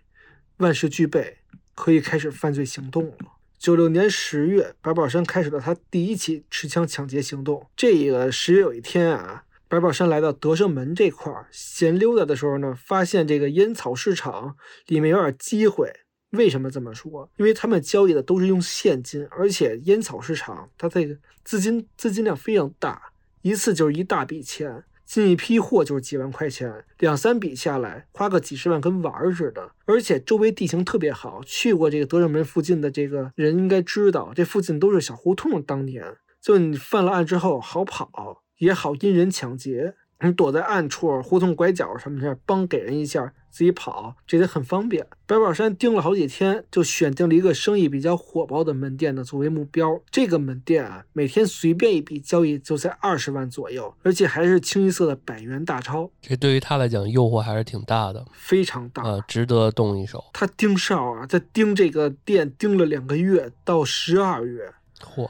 [0.57, 1.37] 万事俱备，
[1.75, 3.33] 可以开始犯罪行动了。
[3.57, 7.67] 九六年十月，白宝山开始了他第一起持枪抢劫行动。
[7.75, 14.55] 这个十月有一天啊，白宝山来到德胜门这块儿闲溜达的时候呢，发现这个烟草市场
[14.85, 15.91] 里面有点机会。
[16.31, 17.29] 为什么这么说？
[17.37, 23.11] 因为他们交易的都是用现金，而且烟草市场它这个资金资金量非常大，
[23.41, 24.83] 一次就是一大笔钱。
[25.05, 29.71] 进一批货就是几万块钱，两三笔下来，花个几十万跟玩儿似的。
[29.85, 35.63] 而且周围地形特别好，去过这个德胜门附近的这个人应该知道，这附近都是小胡同。
[35.63, 39.95] 当年就你犯了案之后，好跑，也好因人抢劫。
[40.19, 45.05] 你躲在暗处、胡同拐角什么的，帮给人一下，自己跑，这得很方便。
[45.27, 50.01] 白宝山盯了好几天，就选定了一个生意比较火爆的门店呢作为目标。
[50.09, 56.09] 这个门店啊，每天随便一笔交易就在二十万左右，而且还是清一色的百元大钞。
[56.19, 60.23] 这对于他来讲，诱惑还是挺大的，非常大啊，值得动一手。
[60.33, 65.29] 他盯梢啊，在盯这个店盯了两个月，到十二月，嚯，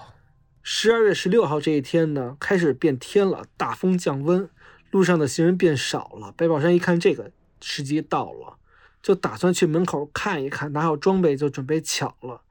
[0.63, 4.49] 十二月十六号这一天呢，开始变天了，大风降温。
[4.97, 7.29] 路上的行人变少了，白宝山一看这个
[7.61, 8.57] 时机到了，
[9.03, 12.41] 就打算去门口看一看，拿好装备就准备抢了。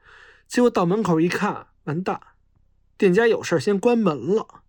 [0.47, 2.21] 结果到门口一看，完蛋，
[2.97, 4.63] 店家有事先关门了。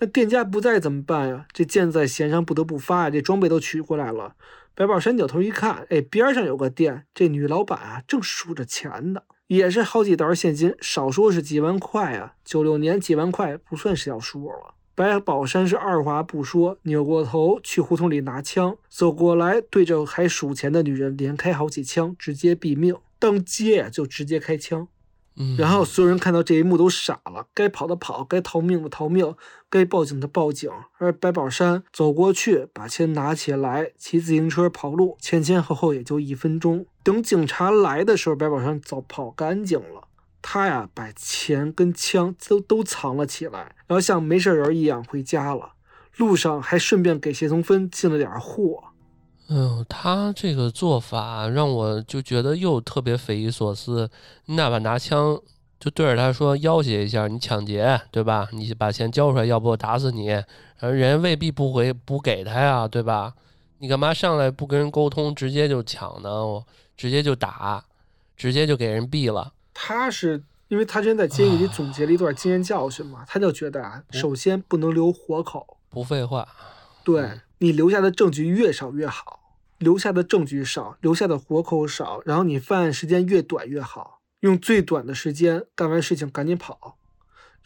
[0.00, 1.46] 那店家不在怎么办呀？
[1.52, 3.10] 这箭在弦上不得不发呀！
[3.10, 4.34] 这装备都取过来了。
[4.74, 12.34] 白宝山扭头一看，哎，边上有个店，这女老板啊正数着钱呢，也是好几沓现金，少说是几万块啊。
[12.44, 14.74] 九六年几万块不算是小数了。
[15.00, 22.94] 白宝山是二话不说，扭过头去胡同里拿枪，走过来对着还数钱的女人连开好几枪，直接毙命。
[23.18, 24.86] 当街就直接开枪，
[25.56, 29.34] 然后所有人看到这一幕都傻了，该跑的跑，该逃命的逃命，
[29.70, 30.70] 该报警的报警。
[30.98, 36.84] 而白宝山走过去把钱拿起来，骑自行车跑路，前前后后也就一分钟。
[37.02, 40.08] 等警察来的时候，白宝山早跑干净了。
[40.42, 45.72] 他呀，把钱跟枪都都藏了起来，然后像没事人一样回家了。
[46.16, 48.84] 路上还顺便给谢松芬进了点货。
[49.48, 54.08] 嗯，他这个做法让我就觉得又特别匪夷所思。
[54.46, 55.40] 你哪怕拿枪
[55.78, 58.48] 就对着他说要挟一下，你抢劫对吧？
[58.52, 60.42] 你把钱交出来，要不我打死你。
[60.80, 63.34] 人未必不回不给他呀，对吧？
[63.78, 66.46] 你干嘛上来不跟人沟通，直接就抢呢？
[66.46, 66.66] 我
[66.96, 67.84] 直接就打，
[68.36, 69.52] 直接就给人毙了。
[69.72, 76.46] 他是因为他之前在监狱里总结了一段经验教训嘛，他就觉得啊，首先不能留活口，不废话，
[77.02, 79.40] 对你留下的证据越少越好，
[79.78, 86.96] 留下的证据少，留下的活口少，然后你犯案时间越短越好，用最短的时间干完事情赶紧跑，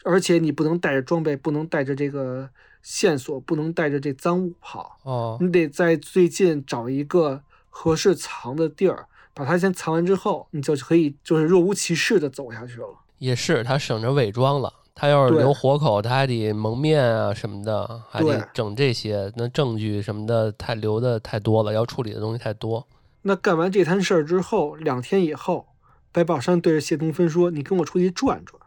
[0.03, 2.49] 而且你不能带着装备，不能带着这个
[2.81, 9.07] 线索，不能带着这赃物跑，哦，你得在最近找一个合适藏的地儿。
[9.35, 12.87] 把它先藏完之后，你就可以就是若无其事的走下去了。
[13.19, 14.73] 也是，他省着伪装了。
[14.97, 19.29] 他要是留活口，他还得蒙面啊什么的，还得整这些。
[19.35, 22.87] 那证据什么的太留的太多了，要处理的东西太多。
[23.23, 25.67] 那干完这摊事儿之后，两天以后，
[26.13, 28.57] 白宝山对着谢东芬说：“你跟我出去转转。”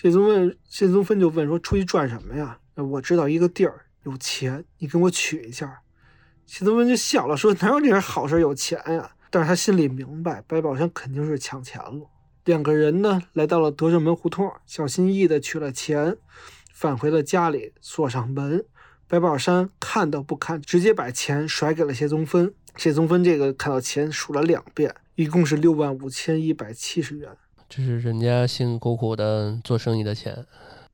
[0.00, 2.56] 谢东问谢东芬就问说：“出去转什么呀？”
[2.92, 5.80] 我知道一个地儿有钱，你跟我取一下。
[6.46, 12.08] 谢东芬就笑了说：“哪有这点好事有钱呀？”但是他心里明白，白宝山肯定是抢钱了。
[12.44, 16.16] 两个人呢，来到了德胜门胡同，小心翼翼地取了钱，
[16.72, 18.64] 返回了家里，锁上门。
[19.06, 22.54] 白宝山看都不看，直接把钱甩给了谢宗芬。
[22.76, 27.28] 谢宗芬这个看到钱，数了两遍，一共是六万五千一百七十元。
[27.68, 30.46] 这是人家辛辛苦苦的做生意的钱。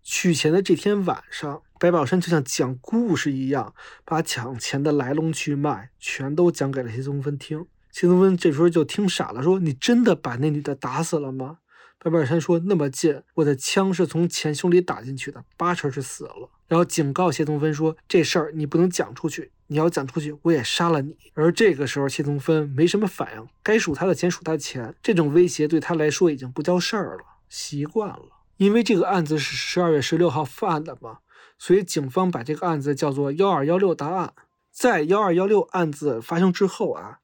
[0.02, 3.74] 取钱的这天晚上，白宝山就像讲故事一样，
[4.04, 7.66] 把抢钱的来龙去脉全都讲给了谢宗芬听。
[7.94, 11.58] 谢东芬这时候就听傻了，说：“你真的把那女的打死了吗？”
[12.02, 28.26] 白宝山说：“那么近，我的枪是从前胸里打进去的，八成是死了。”然后警告谢东芬说：“这事儿你不能讲出去，你要讲出去，我也杀了你。”而这个时候，谢东芬没什么反应，该数他的钱数他的钱，这种威胁对他来说已经不叫事儿了，习惯了。
[28.56, 31.18] 因为这个案子是十二月十六号犯的嘛，
[31.56, 34.32] 所以警方把这个案子叫做“幺二幺六大案”。
[34.74, 37.20] 在幺二幺六案子发生之后啊。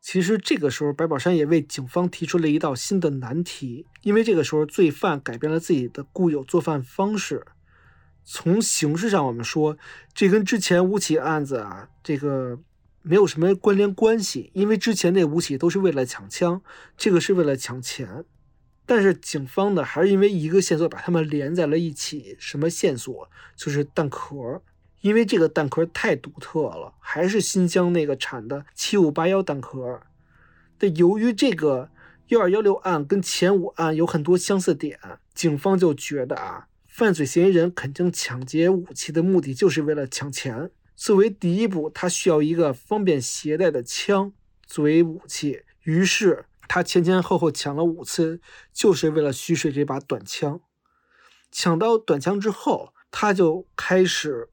[0.00, 7.46] 其实这个时候，白宝山也为警方提出了一道新的难题，因为这个时候罪犯改变了自己的固有做饭方式。
[8.24, 9.76] 从形式上，我们说
[10.14, 12.58] 这跟之前五起案子啊，这个
[13.02, 16.62] 没有什么关联关系，因为之前那五起都是为了抢枪，
[16.96, 18.24] 这个是为了抢钱。
[18.86, 23.30] 但是警方呢，还是因为一个线索把他们连在了一起，什么线索？
[23.54, 24.62] 就是弹壳。
[25.00, 30.02] 因为这个弹壳太独特了，还是新疆那个产的七五八幺弹壳。
[30.76, 31.90] 但由于这个
[32.28, 34.98] 幺二幺六案跟前五案有很多相似点，
[35.34, 40.70] 警方就觉得啊，犯罪嫌疑人肯定抢劫武器的目的就是为了抢钱。
[40.96, 44.32] 作为第一步，他需要一个方便携带的枪
[44.66, 45.62] 作为武器。
[45.84, 48.40] 于是他前前后后抢了五次，
[48.72, 50.60] 就是为了蓄水这把短枪。
[51.50, 54.50] 抢到短枪之后，他就开始。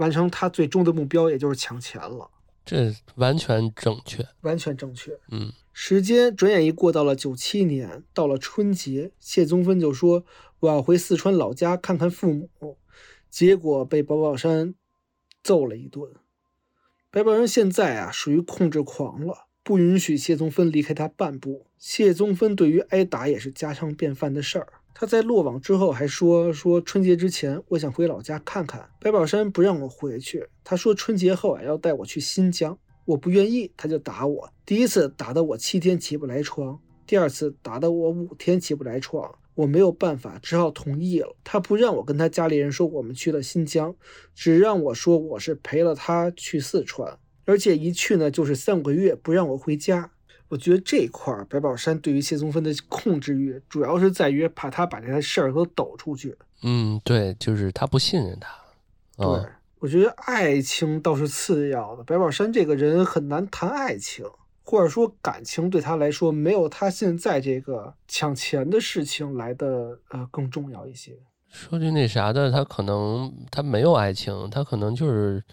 [0.00, 2.30] 完成他最终的目标，也就是抢钱了。
[2.64, 5.12] 这完全正确，完全正确。
[5.30, 10.24] 嗯，时间转眼一过，到了九七年，到了春节，谢宗芬就说
[10.60, 12.78] 我要回四川老家看看父母，
[13.28, 14.74] 结果被白宝山
[15.42, 16.10] 揍了一顿。
[17.10, 21.66] 白宝山现在啊，属于控制狂了，不允许谢宗芬离开他半步。
[21.76, 24.79] 谢宗芬对于挨打也是家常便饭的事儿。
[25.00, 34.52] 他在落网之后还说说春节之前我想回老家看看，白宝山不让我回去，他说春节后啊要带我去新疆，我不愿意，他就打我。
[34.66, 41.34] 第一次打得我七天起不来床，第二次打得我五天起不来床，我没有办法，只好同意了。
[41.42, 43.96] 他不让我跟他家里人说我们去了新疆，
[44.34, 50.10] 只让我说我是陪了他去四川，而且一去呢就是三个月，不让我回家。
[50.50, 56.36] 我觉得这一块儿，白宝山对于谢宗芬的控制欲，主要是在于怕他把这些事儿都抖出去。
[56.62, 58.50] 嗯，对，就是他不信任他。
[59.16, 59.46] 对，
[59.78, 62.02] 我觉得爱情倒是次要的。
[62.02, 64.26] 白宝山这个人很难谈爱情，
[64.64, 71.16] 或者说感情对他来说，没有他现在这个抢钱的事情来的呃更重要一些。
[71.48, 75.44] 说句那啥的，他可能他没有爱情，他可能就是。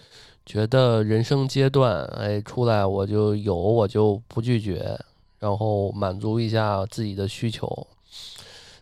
[0.47, 4.97] 觉得人生阶段，哎，出来我就有，我就不拒绝，
[5.39, 7.67] 然后满足一下自己的需求，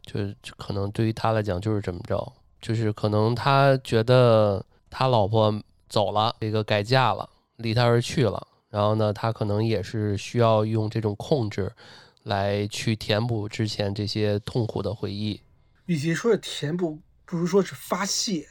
[0.03, 0.19] 就
[0.57, 5.51] 可能对于他来讲就是这么着，就是可能他觉得他老婆
[5.89, 11.73] 走了，这个改嫁了，离他而去了，然后呢，他可能也是需要用这种控制
[12.21, 15.41] 来去填补之前这些痛苦的回忆。
[15.87, 18.47] 与其说是填补，不如说是发泄。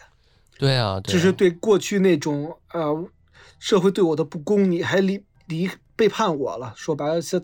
[0.56, 3.08] 对啊，这是对过去那种呃
[3.58, 6.72] 社会对我的不公，你还离离背叛我了。
[6.76, 7.42] 说白了，他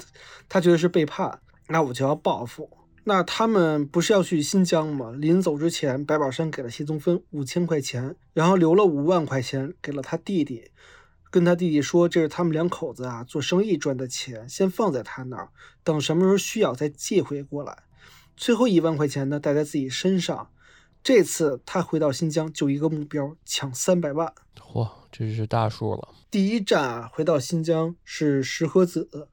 [0.49, 2.71] 他觉得是背叛，那我就要报复。
[3.05, 5.11] 那他们不是要去新疆吗？
[5.11, 10.71] 临走之前，白宝山给了谢宗芬五千块钱，然后留了五万块钱给了他弟弟，
[11.31, 15.49] 跟他弟弟说这是他们两口子啊做生意赚的钱，先放在他那儿，
[15.83, 17.83] 等什么时候需要再借回过来。
[18.37, 20.51] 最后一万块钱呢，带在自己身上。
[21.03, 24.33] 这次他回到新疆就一个目标，抢三百万。
[24.61, 26.09] 嚯，这是大数了。
[26.31, 29.29] 第一站啊，回到新疆是石河子，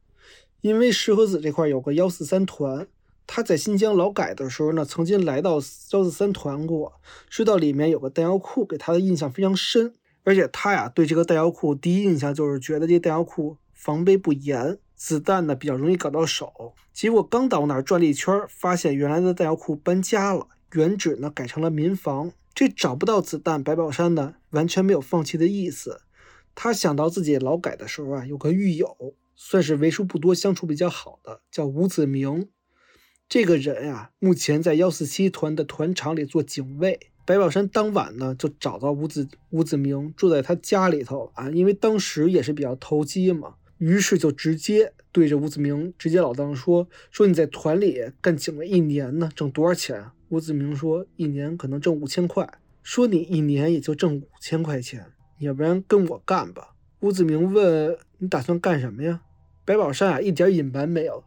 [0.62, 2.88] 因为石河子这块有个幺四三团，
[3.28, 5.62] 他在新疆劳改的时候呢，曾经来到幺
[6.04, 6.94] 四三团过，
[7.30, 9.94] 知道里面有个弹药库，给他的印象非常深。
[10.24, 16.74] 而且他呀，对这个弹药库第一印象就是觉得这弹药库防备不严，子弹呢比较容易搞到手。
[16.94, 20.48] 结果刚到那儿转了一圈，发现原来的弹药库搬家了。
[20.74, 26.02] 原址呢改成了民房，这找不到子弹，白宝山呢完全没有放弃的意思。
[26.54, 32.50] 他想到自己劳改的时候啊，有个狱友，算是为数不多相处比较好的，叫吴子明。
[33.30, 37.12] 这个人啊，目前在幺四七团的团场里做警卫。
[37.26, 52.50] 白宝山当晚呢就找到吴子吴子明住在他家里头啊，因为当时也是比较投机嘛，于是就直接对着吴子明直截了当说：“说你在团里干警卫一年呢，挣多少钱？”吴子明说：“一年可能挣五千块。”
[52.84, 55.06] 说：“你一年也就挣五千块钱，
[55.40, 59.22] 要不然跟我干吧。”吴子明问：“你打算干什么呀？”
[59.64, 61.24] 白宝山啊，一点隐瞒没有，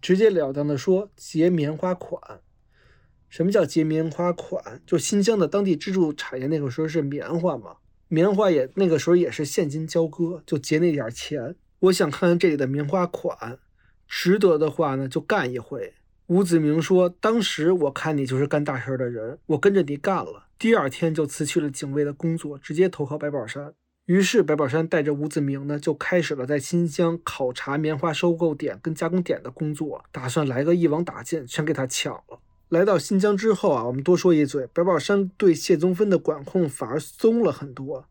[0.00, 2.40] 直截了当的说：“结棉花款。”
[3.28, 4.80] 什么叫结棉花款？
[4.86, 7.76] 就新疆的当地支柱产业，那个时候是棉花嘛，
[8.08, 11.56] 棉花也那个时候也是现金交割，就结那点钱。
[11.82, 13.58] 我想看看这里的棉花款，
[14.06, 15.94] 值得的话呢，就干一回。
[16.28, 20.46] 吴子明说：“当时我看你就是干大事的人，我跟着你干了。
[20.60, 23.74] 第二天就辞去了警卫的工作，直接投靠白宝山。
[24.04, 32.38] 于是白宝山带着吴子明呢，就开始了在新疆考察棉花收购点跟加工点的工作，打算来个一网打尽，全给他抢了。
[32.68, 38.06] 来到新疆之后啊，我们多说一嘴，白宝山对谢宗芬的管控反而松了很多，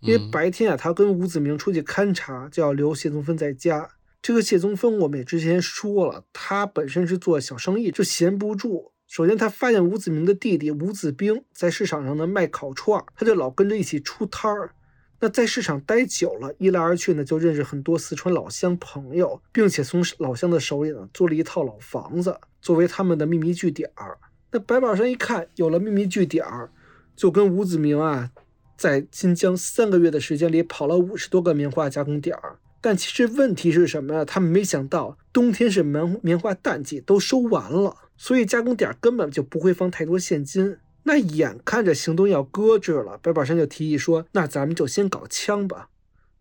[0.00, 8.92] 因为白天啊，他跟吴子明出去勘察，就要留谢宗芬在家。”这个谢宗芬，我们也之前说了，他本身是做小生意，就闲不住。
[9.06, 14.72] 首先，他发现吴子明的弟弟吴子兵在市场上呢卖烤串，他就老跟着一起出摊儿。
[15.20, 24.18] 那在市场待久了，一来二去呢，就认识很多四川老乡朋友，并且从老乡的手里呢租了一套老房子，作为他们的秘密据点儿。
[24.50, 26.70] 那白宝山一看有了秘密据点儿，
[27.16, 28.30] 就跟吴子明啊，
[28.78, 32.58] 在新疆三个月的时间里跑了五十多个棉花加工点儿。
[32.80, 34.24] 但其实问题是什么呢？
[34.24, 40.78] 他们没想到冬天是棉棉花淡季，都收完了，所以加工点根本就不会放太多现金。
[41.02, 45.88] 那眼看着行动要搁置了，白宝山就提议说：“那咱们就先搞枪吧，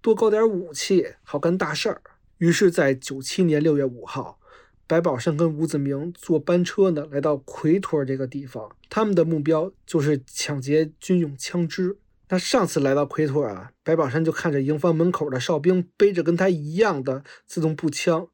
[0.02, 2.02] 多搞点武器，好干大事儿。”
[2.38, 4.38] 于是，在九七年六月五号，
[4.86, 11.98] 白宝山跟吴子明坐班车呢，来到奎屯这个地方，他们的目标就是抢劫军用枪支。
[12.30, 18.28] 那上次来到奎托啊，白宝山就看着营房门口的哨兵背着跟他一样的自动步枪，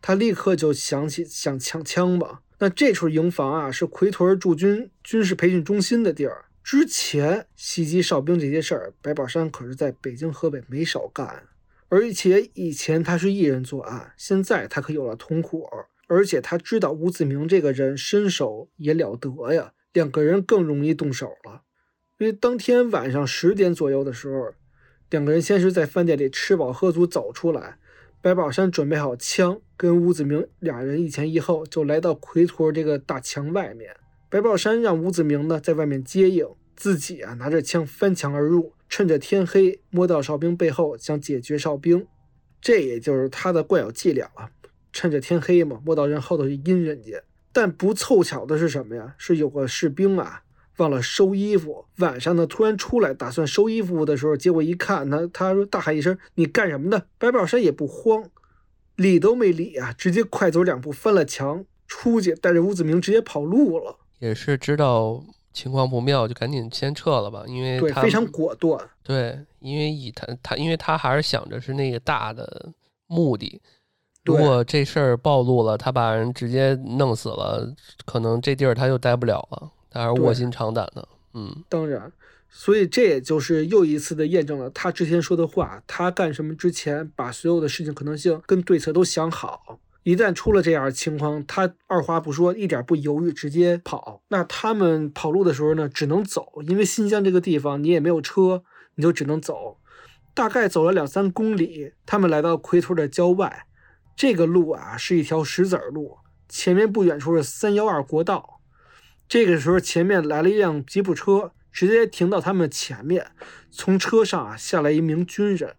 [0.00, 2.40] 他立刻就想起想抢枪吧。
[2.58, 6.46] 那这处营房啊，是奎托驻军军事培训中心的地儿。
[6.62, 11.42] 之前袭击哨兵这些事儿，白宝山可是在北京、河北没少干。
[11.90, 15.68] 而且以前他是一人作案，现在他可有了同伙，
[16.08, 21.60] 而且他知道吴子明这个人身手也了得呀，两个人更容易动手了。
[22.18, 24.52] 因为当天晚上十点左右的时候，
[25.10, 27.76] 两个人先是在饭店里吃饱喝足走出来，
[28.22, 33.96] 白宝山准备好枪，跟吴子明俩人一前一后就来到奎托这个大墙外面。
[34.30, 36.46] 白宝山让吴子明呢在外面接应，
[36.76, 42.06] 自己啊拿着枪翻墙而入，趁着天黑摸到哨兵背后想解决哨兵，
[42.60, 44.50] 这也就是他的惯有伎俩了。
[44.92, 47.20] 趁着天黑嘛，摸到人后头去阴人家。
[47.52, 49.14] 但不凑巧的是什么呀？
[49.18, 50.42] 是有个士兵啊
[50.78, 58.24] 忘了收衣服，晚上呢突然出来打算收衣服的时候，结果一看他，他说大喊一声：“你干什么呢？”白宝山也不慌，
[58.96, 63.96] 理都没理啊，直接快走两步翻了墙出去，带着吴子明直接跑路了。
[64.18, 65.22] 也是知道
[65.52, 68.80] 情况不妙，就赶紧先撤了吧，因为对，他非常果断。
[69.02, 72.72] 对，因为以他他，因为他还是想着是那个大的
[73.06, 73.60] 目的。
[74.24, 77.70] 如对果这事儿暴露了，他把人直接弄死了，
[78.06, 79.70] 可能这地儿他就待不了了。
[79.94, 81.08] 他还是卧薪尝胆的。
[81.34, 82.12] 嗯，当然，
[82.50, 89.78] 所以这也就是又一次的验证了他之前说的话：他干什么之前，把所有的事情可能性跟对策都想好。
[90.02, 94.20] 一旦出了这样的情况，他二话不说，一点不犹豫，直接跑。
[94.28, 98.64] 那他们跑路的时候呢，只能走，因为新疆这个地方你也没有车，
[98.96, 99.78] 你就只能走。
[100.34, 103.66] 大概走了两三公里，他们来到奎托的郊外。
[104.16, 106.18] 这个路啊，是一条石子儿路，
[106.48, 108.53] 前面不远处是三幺二国道。
[109.28, 113.32] 这个时候，前面来了一辆吉普车，直接停到他们前面。
[113.70, 115.74] 从车上啊下来一名军人。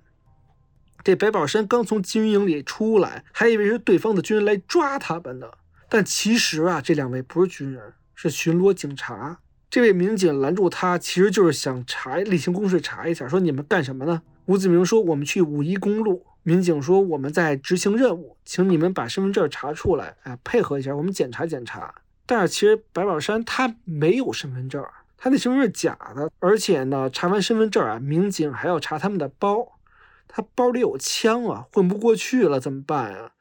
[1.04, 5.48] 这白宝山刚从军营里出来，还以为是对方的军人来抓他们呢。
[5.88, 9.40] 但其实啊，这两位不是军人，是巡逻警察。
[9.70, 14.24] 这位民警拦住他，其实就是想查例行公事查一下，说你们干什么呢？
[14.46, 16.26] 吴子明说我们去五一公路。
[16.44, 21.94] 民警说我们在执行任务，请你们把身份证查出来，哎，配合一下，我们检查检查。
[22.26, 24.84] 但是其实白宝山他没有身份证，
[25.18, 29.80] 他那身份证假的，而且呢，查完身份证啊，民警还要查他们的包，
[30.28, 33.32] 他包里有枪啊，混不过去了怎么办啊？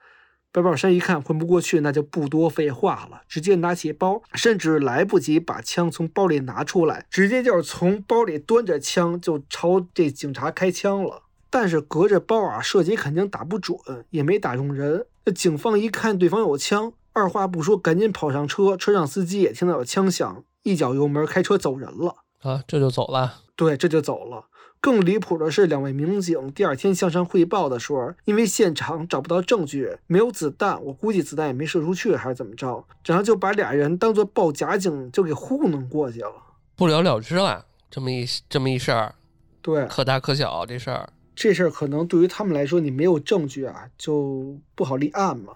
[0.52, 11.22] 白宝山一看混不过去，那就不多废话了，直接拿起包，甚至来不及把枪从包里拿出来，直接就是从包里端着枪就朝这警察开枪了。
[11.50, 13.76] 但是隔着包啊，射击肯定打不准，
[14.10, 15.06] 也没打中人。
[15.24, 22.16] 那警方一看对方有枪，二话不说，赶紧跑上车，车上司机也听到有枪响，一脚油门开车走人了。
[22.42, 23.42] 啊，这就走了。
[23.56, 24.48] 对，这就走了。
[24.80, 36.34] 更离谱的是，两位民警第二天向上汇报的时候，因为现场找不到证据，没有子弹，我估计子弹也没射出去，还是怎么着，然后就把俩人当做报假警就给糊弄过去了。
[36.74, 39.14] 不了了之了，这么一这么一事儿，
[39.62, 41.08] 对，可大可小这事儿。
[41.36, 45.54] 这事儿可能对于他们来说，你没有证据啊，就不好立案嘛。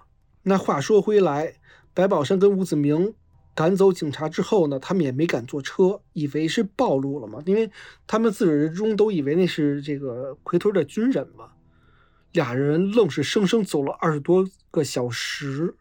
[0.48, 1.56] 那话说回来，
[1.92, 3.14] 白宝山跟吴子明
[3.54, 7.70] 赶走警察之后呢，他们也没敢坐车，以为是暴露了嘛，因为
[8.06, 11.50] 他们自始至终都以为那是这个奎屯的军人嘛。
[12.32, 15.74] 俩人愣是生生走了二十多个小时，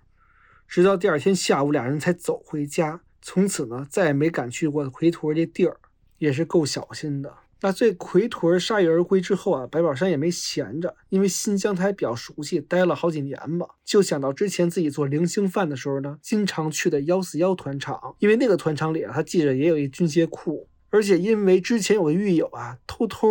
[0.68, 3.00] 直到第二天下午，俩人才走回家。
[3.22, 5.78] 从此呢，再也没敢去过奎屯这地儿，
[6.18, 7.34] 也是够小心的。
[7.62, 23.28] 那这奎屯铩羽而归之后啊，白宝山也没闲着，因为新疆他还比较熟悉，待了好几年嘛，就想到之前自己做零星犯的时候呢，经常去的幺四幺团场，因为那个团场里啊，他记着也有一军械库，而且因为之前有个狱友啊，偷偷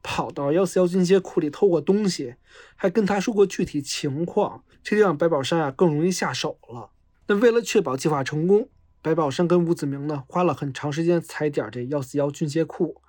[0.00, 2.36] 跑到幺四幺军械库里偷过东西，
[2.76, 6.90] 还跟他说过具体情况，这就让白宝山啊更容易下手了。
[7.26, 8.68] 那为了确保计划成功，
[9.02, 13.02] 白宝山跟吴子明呢花了很长时间踩点这幺四幺军械库。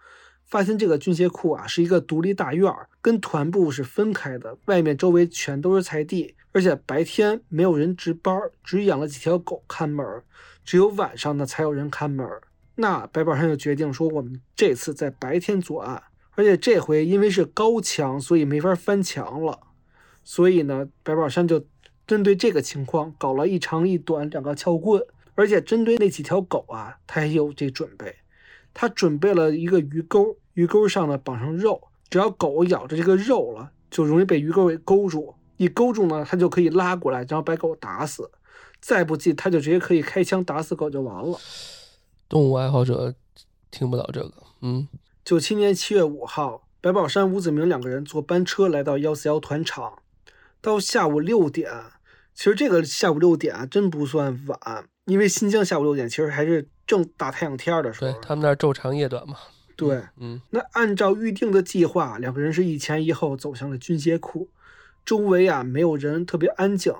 [0.48, 10.24] 发现这个军械库啊是一个独立大院儿，跟团部是分开的，外面周围全都是菜地，而且白天没有人值班，只养了几条狗看门儿，
[10.64, 12.42] 只有晚上呢才有人看门儿。
[12.76, 16.02] 那白宝山就决定说，我们这次在白天作案，
[16.36, 19.60] 而且这回因为是高墙，所以没法翻墙了。
[20.24, 21.66] 所以呢，白宝山就
[22.06, 25.04] 针对这个情况搞了一长一短两个撬棍，
[25.36, 28.16] 而且针对那几条狗啊，他也有这准备。
[28.80, 31.82] 他准备了一个鱼钩，鱼钩上呢绑上肉，
[32.12, 35.34] 只要狗咬着这个肉了，就容易被鱼钩给勾住。
[35.58, 38.30] 一勾住呢，他就可以拉过来，然后把狗打死。
[38.80, 41.40] 再不济，他就直接可以开枪打死狗就完了。
[42.30, 43.16] 动物爱好者
[43.72, 44.88] 听不到这个，嗯，
[45.26, 50.04] 九七年七月五号，白宝山、吴子明两个人坐班车来到幺四幺团场。
[50.62, 51.72] 到下午六点，
[52.36, 58.12] 其实这个下午六点啊，真不算晚，因为新疆下午六点其实还是正大太阳天的时候。
[58.12, 59.36] 对他们那儿昼长夜短嘛。
[59.76, 64.50] 对，嗯，那按照预定的计划，两个人是一前一后走向了军械库，
[65.06, 66.96] 周围啊没有人，特别安静。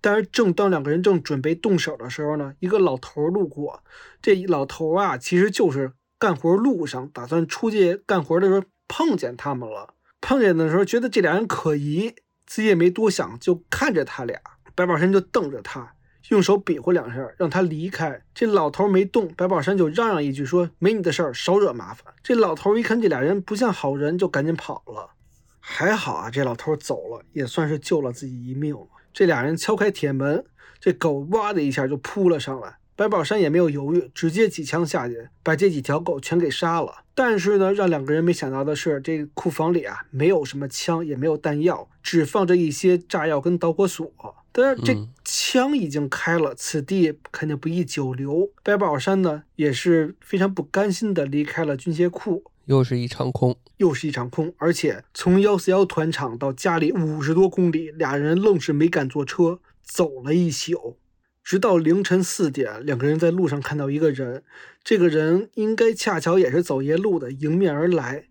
[0.00, 3.82] 但是正当两个人正准备动手的时候呢，一个老头路过。
[4.22, 9.94] 这老头啊，其实就是干活路上打算出去干活的时候碰见他们了。
[10.20, 12.14] 碰见的时候觉得这俩人可疑，
[12.46, 14.40] 自己也没多想，就看着他俩。
[14.74, 15.94] 白宝山就瞪着他，
[16.30, 18.22] 用手比划两下，让他离开。
[18.32, 25.10] 这老头没动，白宝山就嚷嚷一句说：“没你的事儿，少惹麻烦。”这老头一看这俩人不像好人，就赶紧跑了。
[25.58, 28.76] 还好啊，这老头走了，也算是救了自己一命。
[29.12, 30.44] 这俩人敲开铁门，
[30.78, 32.76] 这狗哇的一下就扑了上来。
[32.94, 36.98] 白宝山也没有犹豫，直接几枪下去，把这几条狗全给杀了。
[37.12, 44.12] 但是呢，让两个人没想到的是，这库房里啊，没有什么枪，也没有弹药，只放着一些炸药跟导火索。
[44.52, 48.50] 但是这枪已经开了，此地肯定不宜久留。
[48.62, 52.44] 白宝山呢，也是非常不甘心的离开了军械库。
[52.66, 60.96] 又是一场空，又是一场空，而且从幺四幺团场到家里五十多公里，俩人愣是没敢坐车，走了一宿，
[61.42, 64.44] 直到凌晨四点，两个人在路上看到一个人，
[64.84, 68.26] 这个人应该恰巧也是走夜路的，迎面而来。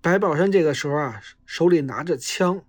[0.00, 2.62] 白宝山这个时候啊，手里拿着枪，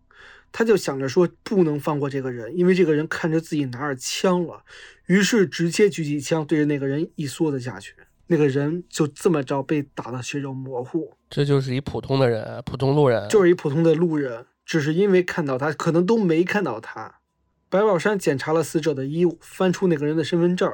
[0.52, 4.64] 他就想着说不能放过这个人，因为这个人看着自己拿着枪了，
[5.08, 7.96] 于是直接举起枪对着那个人一梭子下去。
[8.32, 17.16] 那个人就这么着被打的血肉模糊，这就是一普通的人，普通路人，就是一普通的路人，只是因为看到他，可能都没看到他。
[17.70, 20.72] 白宝山检查了死者的衣物，翻出那个人的身份证，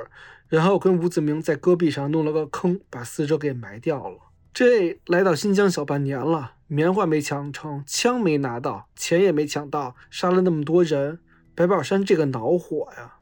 [0.50, 4.18] 然后跟吴子明在戈壁上弄了个坑，把死者给埋掉了。
[4.54, 11.20] 这来到新疆小半年了，棉花没抢成，枪没拿到，钱也没抢到，杀了那么多人，
[11.54, 13.16] 白宝山这个恼火呀。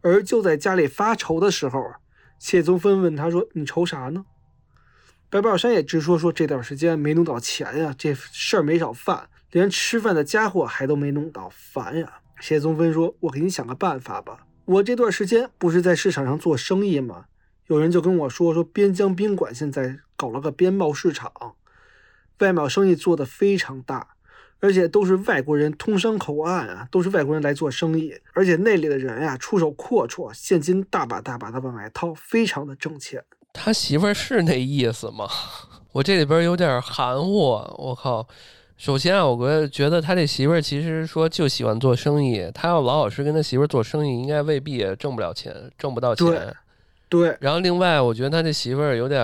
[0.00, 1.94] 而就在家里发愁的时候。
[2.38, 4.26] 谢宗芬问他说：“你愁啥呢？”
[5.30, 14.46] 白宝山也直说：“说这段时间没弄到钱呀，这事儿没少犯，连吃饭的家伙还都没弄到，烦呀。”谢宗芬说：“我给你想个办法吧。
[14.66, 17.26] 我这段时间不是在市场上做生意吗？
[17.68, 21.32] 有人就跟我说，说边疆宾馆现在搞了个边贸市场，
[22.38, 24.08] 外贸生意做得非常大。”
[24.60, 33.22] 而且都是外国人通商口岸啊，都是外国人来做生意，而且那里的人呀出手阔绰，现金大把大把的往外掏，非常的挣钱。
[33.52, 35.28] 他媳妇儿是那意思吗？
[35.92, 37.40] 我这里边有点含糊。
[37.76, 38.26] 我靠！
[38.78, 46.26] 首先啊，我觉得他这媳妇儿其实说就喜欢做生意，他要老老实跟他媳妇儿做生意，应该未必也挣不了钱，挣不到钱。
[47.10, 47.28] 对。
[47.28, 47.36] 对。
[47.38, 49.22] 然后另外，我觉得他这媳妇儿有点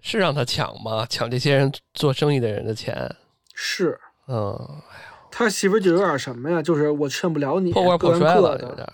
[0.00, 1.06] 是让他抢吗？
[1.08, 3.16] 抢这些人做生意的人的钱？
[3.54, 3.98] 是。
[4.26, 4.82] 嗯，
[5.30, 6.62] 他媳妇就有点什么呀？
[6.62, 8.86] 就是我劝不了你，破罐破摔了，有点。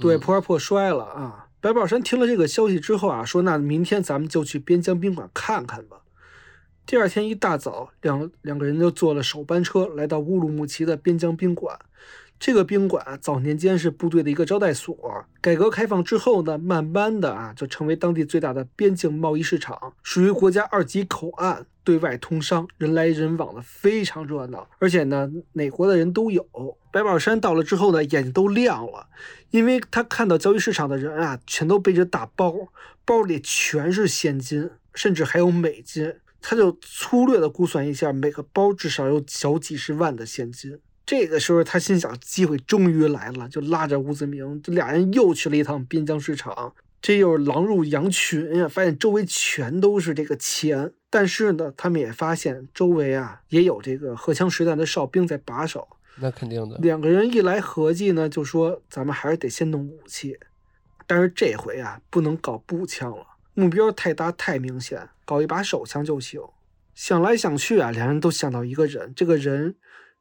[0.00, 1.46] 对，破罐破摔了啊！
[1.60, 5.98] 白宝山听了这个消息之后啊，说：“那明天咱们就去边疆宾馆看看吧。”
[6.86, 11.78] 第二天一大早，两两个人就坐了首班车来到乌鲁木齐的边疆宾馆。
[12.40, 14.96] 这个宾馆早年间是部队的一个招待所，
[15.42, 26.48] 改革开放之后呢，慢慢的啊就成为当地最大的边境贸易市场，属于国家二级口岸，对外通商，人来人往的非常热闹，而且呢哪国的人都有。
[26.90, 29.08] 白宝山到了之后呢，眼睛都亮了，
[29.50, 32.54] 因为他看到交易市场的人啊，全都背着大包，
[33.04, 40.80] 包里全是现金，甚至还有美金，他就粗略的估算一下，每个包至少有小几十万的现金。
[41.10, 46.72] 这个时候，他心想，机会终于来了，就拉着吴子明，这俩人又去了一趟边疆市场。
[47.02, 50.92] 这又是狼入羊群呀，发现周围全都是这个钱。
[51.10, 55.88] 但是呢，他们也发现周围啊也有这个荷枪实弹的哨兵在把守。
[56.20, 56.78] 那肯定的。
[56.78, 60.38] 两个人一来合计呢，就说咱们还是得先弄武器。
[61.08, 66.40] 但是这回啊，不能搞步枪了，目标太大太明显，搞一把手枪就行。
[66.94, 69.74] 想来想去啊，两人都想到一个人，这个人。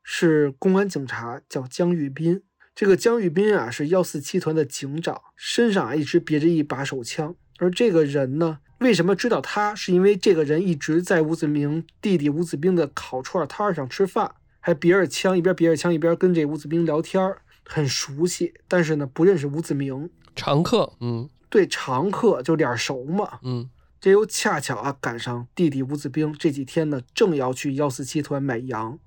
[0.04, 2.42] 是公安警察，叫江玉斌。
[2.76, 7.36] 这个江玉斌啊，是幺四七团的警长，身上啊一直别着一把手枪。
[7.58, 9.76] 而这个人呢，为什么知道他？
[9.76, 17.36] 是因为这个人一直在吴子明弟弟吴子兵的烤串摊上吃饭，还别着枪，一边别着枪一边跟这吴子兵聊天，
[17.66, 18.54] 很熟悉。
[18.68, 20.10] 但是呢，不认识吴子明。
[20.36, 23.70] 常客，嗯，对，常客就脸熟嘛，嗯。
[24.00, 28.98] 这又恰巧啊赶上弟弟吴子兵这几天呢，正要去幺四七团买羊。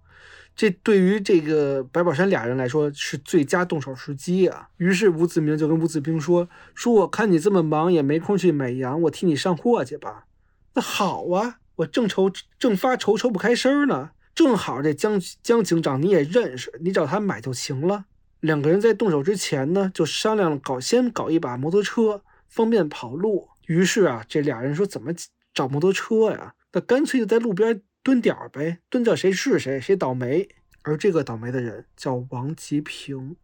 [0.54, 4.68] 这对于这个白宝山俩人来说是最佳动手时机啊！
[4.76, 10.26] 于是吴子明就跟吴子兵说：“说我看你这么忙，也没空去买羊，我替你上货去吧。”
[10.74, 14.10] 那好啊，我正愁正发愁抽不开身呢。
[14.34, 18.04] 正好这江江警长你也认识，你找他买就行了。
[18.40, 23.48] 两个人在动手之前呢，就商量搞先搞一把摩托车，方便跑路。
[23.66, 25.12] 于是啊，这俩人说怎么
[25.54, 26.54] 找摩托车呀？
[26.72, 30.48] 那干脆就在路边蹲点儿呗，蹲着谁是谁，谁倒霉。
[30.82, 33.36] 而这个倒霉的人叫王吉平，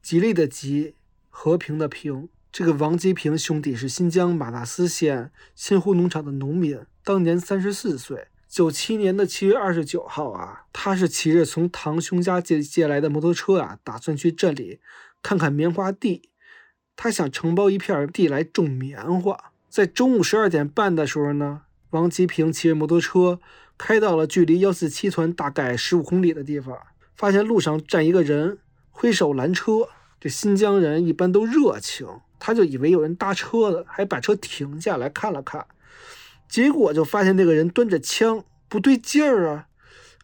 [0.00, 0.94] 吉利的吉，
[1.28, 2.28] 和平的平。
[2.52, 8.28] 这个王吉平兄弟是新疆玛纳斯县新湖农场的农民，当年三十四岁。
[8.48, 14.78] 九七年的七月二十九号啊，他是骑着从堂兄家借借来的摩托车啊，打算去镇里
[15.20, 16.30] 看看棉花地。
[16.94, 19.50] 他想承包一片地来种棉花。
[19.68, 23.40] 在中午十二点半的时候呢，王吉平骑着摩托车
[23.76, 26.78] 开到了距离幺四七团大概十五公里的地方，
[27.16, 28.58] 发现路上站一个人，
[28.90, 29.88] 挥手拦车。
[30.20, 32.06] 这新疆人一般都热情，
[32.38, 35.66] 他就以为有人搭车的，还把车停下来看了看。
[36.48, 39.66] 结果就发现那个人端着枪，不对劲儿啊！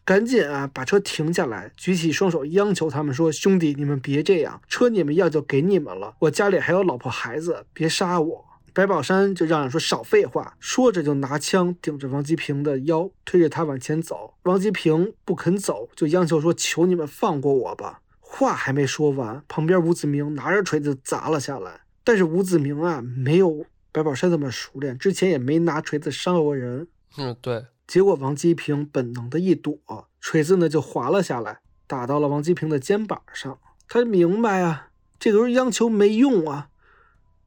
[0.03, 14.35] 赶紧啊，把车停下来，举起双手央求他们说：“兄弟，你们别这样，车你们要就给你们了，我家里还有老婆孩子，别杀我。”白宝山就嚷嚷说：“少废话！”说着就拿枪顶着王吉平的腰，推着他往前走。
[14.43, 21.81] 王吉平不肯走，就央求说：“求你们放过我吧！”话还没说完，旁边吴子明拿着锤子砸了下来。
[22.03, 23.65] 但是吴子明啊，没有。
[23.91, 26.87] 白宝山这么熟练，之前也没拿锤子伤过人。
[27.17, 27.65] 嗯，对。
[27.85, 29.77] 结果王吉平本能的一躲，
[30.21, 33.59] 锤子呢就滑了下来，打到了王吉平的肩膀上。
[33.89, 34.87] 他明白啊，
[35.19, 36.69] 这个时候央求没用啊，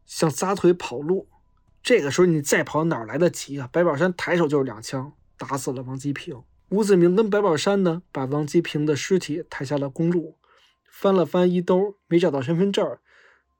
[0.06, 1.28] 想撒腿跑路。
[1.82, 3.68] 这个时候你再跑哪来得及啊？
[3.72, 6.42] 白宝山抬手就是两枪，打死了王吉平。
[6.70, 10.38] 吴子明跟白宝山呢，把王吉平的尸体抬下了公路，
[10.90, 12.98] 翻了翻衣兜，没找到身份证，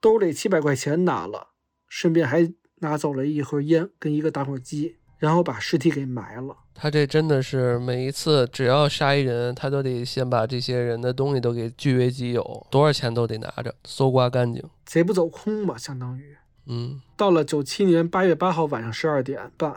[0.00, 1.48] 兜里七百块钱拿了，
[1.88, 2.52] 顺便还。
[2.78, 6.55] 拿走了一盒烟跟一个打火机，然后把尸体给埋了。
[6.74, 16.36] 他这真的是每一次只要杀一人，他都得先把这些人的东西都给据为己有，多少钱都得拿着，搜刮干净，贼不走空嘛，相当于。
[16.66, 19.74] 嗯，到了九七年八月八号晚上十二点半，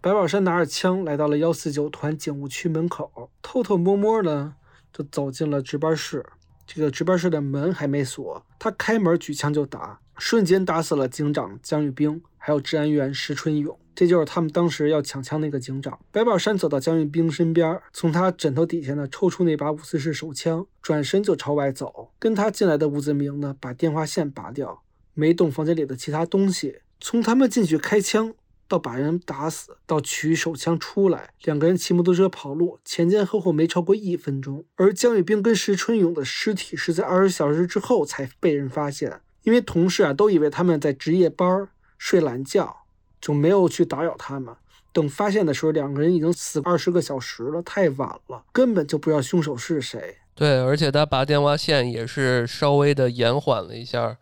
[0.00, 4.54] 白宝山拿着枪来到了幺四九团警务区门口，偷偷摸摸的
[4.92, 6.26] 就走进了值班室。
[6.66, 10.00] 这个值班室的门还没锁，他开门举枪就打。
[10.18, 15.98] 瞬间打死了警长江玉兵，还有治安员石春勇，这就是他们当时要抢枪那个警长。
[16.12, 22.10] 白宝山走到江玉兵身边，从他枕头底下呢抽出那把五四式手枪，转身就朝外走。
[22.18, 24.82] 跟他进来的吴子明呢，把电话线拔掉，
[25.14, 26.80] 没动房间里的其他东西。
[27.00, 28.34] 从他们进去开枪
[28.68, 34.64] 到把人打死，到取手枪出来，两个人骑摩托车跑路，前前后后没超过一分钟。
[34.74, 39.20] 而江玉兵跟石春勇的尸体是在二十小时之后才被人发现。
[39.42, 41.68] 因为同事啊都以为他们在值夜班
[41.98, 42.84] 睡懒觉，
[43.26, 44.54] 就没有去打扰他们。
[44.92, 50.18] 等发现的时候，两个人已经死二十个小时了，太晚了，根本就不知道凶手是谁。
[50.36, 54.16] 对，而且他拔电话线也是稍微的延缓了一下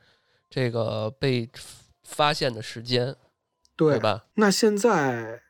[0.49, 1.51] 这个被
[2.03, 3.15] 发现的时间，
[3.77, 4.25] 对吧？
[4.37, 5.43] 那现在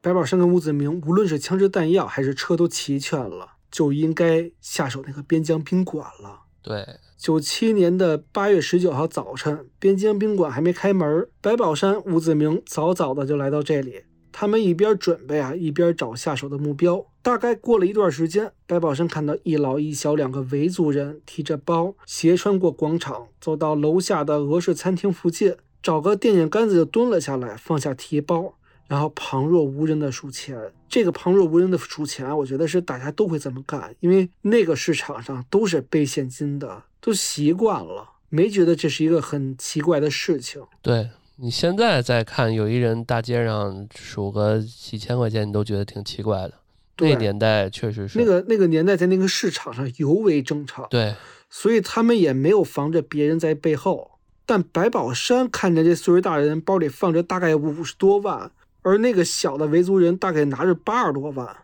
[0.00, 6.40] 白宝山跟吴子明，无论是枪支弹药还是车都齐全了，就应该下手那个边疆宾馆了。
[6.62, 6.86] 对。
[7.18, 14.04] 九七年的八月十九号早晨，边疆宾馆还没开门，白宝山、吴子明早早的就来到这里。
[14.32, 17.04] 他们一边准备啊，一边找下手的目标。
[17.20, 28.54] 大概过了一段时间，白宝山看到一老一小两个维族人提着包，斜穿过广场，走到楼下的俄式餐厅附近，找个电线杆子就蹲了下来，放下提包。
[28.90, 30.58] 然后旁若无人的数钱，
[30.88, 40.60] 这个旁若无人的数钱，我觉得是大家都会这么干，因为那个市场上都是背现金的，都习惯了，没觉得这是一个很奇怪的事情。
[40.82, 46.54] 对你现在再看，有一人大街上数个几千块钱，你都觉得挺奇怪的。
[46.98, 50.84] 那年代确实是那个那个年代，在那个市场上尤为正常。
[50.90, 51.14] 对，
[51.48, 54.10] 所以他们也没有防着别人在背后。
[54.44, 58.50] 但白宝山看着这岁数大人包里放着大概五十多万。
[58.82, 61.56] 而那个小的维族人大概拿着八十多万，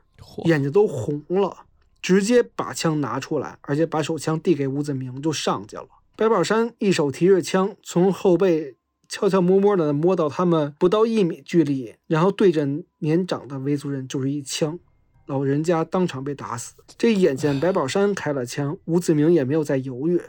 [0.45, 1.65] 眼睛都红了，
[2.03, 5.87] 直接把枪拿出来，而且把手枪递给吴子明就上去了。
[6.17, 8.77] 白宝山一手提着枪，从后背
[9.09, 12.67] 悄悄摸摸的摸到他们不到一米距离，然后对着
[12.99, 14.79] 年长的维族人就是一枪，
[15.27, 16.75] 老人家当场被打死。
[16.99, 20.21] 这眼见白宝山开了枪，吴子明也没有再犹豫。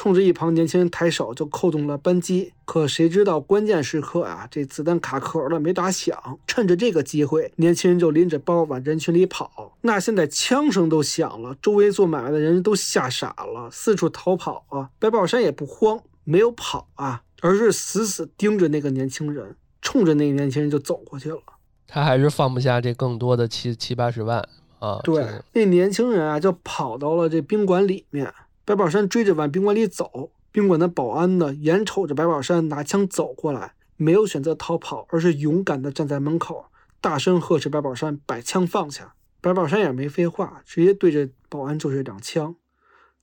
[0.00, 6.18] 冲着一旁年轻人抬手就扣动了扳机，可谁知道关键时刻啊，这子弹卡壳了，没打响。
[6.46, 9.76] 趁着这个机会，年轻人就拎着包往人群里跑。
[9.82, 14.88] 那现在枪声都响了，周围做买卖的人都吓傻了，四处逃跑啊。
[14.98, 21.42] 白宝山也不慌，没有跑啊，而是死死盯着那个年轻人，冲着那个年轻人就走过去了。
[21.86, 24.48] 他还是放不下这更多的七七八十万
[24.78, 24.98] 啊。
[25.04, 28.32] 对，那年轻人啊就跑到了这宾馆里面，
[28.70, 36.66] 白宝山追着往宾馆里走，宾馆的保安呢眼瞅着白宝山拿枪走过来，没有选择逃跑，而是勇敢地站在门口，
[37.00, 39.14] 大声呵斥白宝山把枪放下。
[39.40, 42.54] 白宝山也没废话，直接对着保安就是两枪，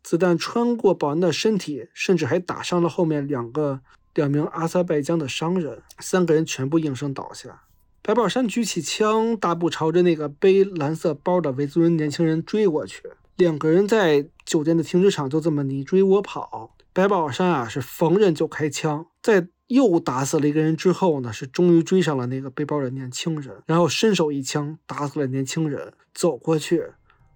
[0.03, 3.79] 子弹穿过保安的身体，甚至还打伤了后面两个
[4.15, 7.61] 两名阿塞拜疆的商人，三个人全部应声倒下。
[8.01, 13.03] 白宝山举起枪，大步朝着那个背蓝色包的维族人年轻人追过去。
[13.37, 16.75] 两个人在酒店的停车场就这么你追我跑。
[16.91, 26.83] 白宝山啊，是逢人就开枪，在又打死了一个人之后呢，是终于追上了那个背包的年轻人，然后伸手一枪打死了年轻人，走过去，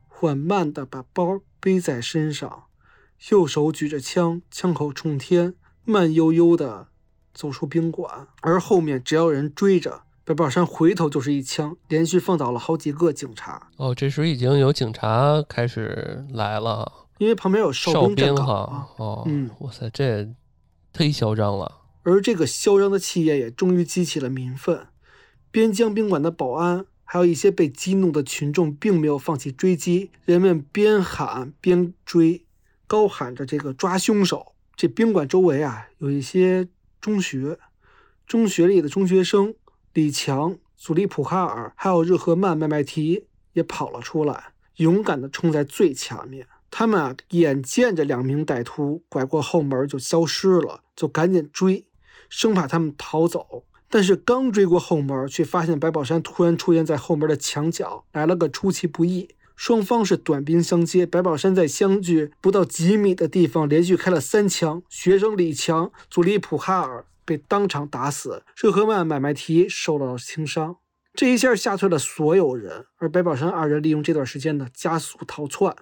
[0.08, 2.64] 缓慢地把包背在身上，
[3.30, 5.54] 右手举着枪，枪口冲天，
[5.86, 6.88] 慢悠悠地
[7.32, 8.28] 走出宾馆。
[8.42, 10.02] 而后面只要有人追着。
[10.24, 13.70] 白宝山回头就是一枪，连续放倒了好几个警察。
[13.78, 18.88] 哦，这时已经有警察开始来了，因为旁边有哨兵哈。
[18.98, 20.30] 哦，嗯，哇塞，这
[20.94, 21.80] 忒嚣张了。
[22.04, 24.88] 而这个嚣张的气焰也终于激起了民愤。
[25.50, 30.12] 边疆宾馆的保安，还有一些被激怒的群众，并没有放弃追击。
[30.26, 32.46] 人们边喊边追，
[32.86, 34.54] 高喊着这个抓凶手。
[34.76, 36.68] 这宾馆周围啊，有一些
[37.00, 37.58] 中学，
[38.28, 39.56] 中学里的中学生。
[39.94, 46.48] 李强、祖利普哈尔还有日赫曼麦麦提也跑了出来，勇敢地冲在最前面。
[46.70, 51.86] 他们啊，眼见着两名歹徒拐过后门就消失了，就赶紧追，
[52.30, 53.66] 生怕他们逃走。
[53.90, 59.36] 但是刚追过后门，却发现白宝山突然出现在后门的墙角，来了个出其不意。
[59.58, 67.06] 双方是短兵相接，白宝山在相距不到几米的地方连续开了三枪，学生李强、祖利普哈尔。
[67.26, 70.78] 被当场打死，热赫曼买卖提受到了轻伤，
[71.14, 72.86] 这一下吓退了所有人。
[72.98, 75.76] 而白宝山二人利用这段时间呢，加速逃窜。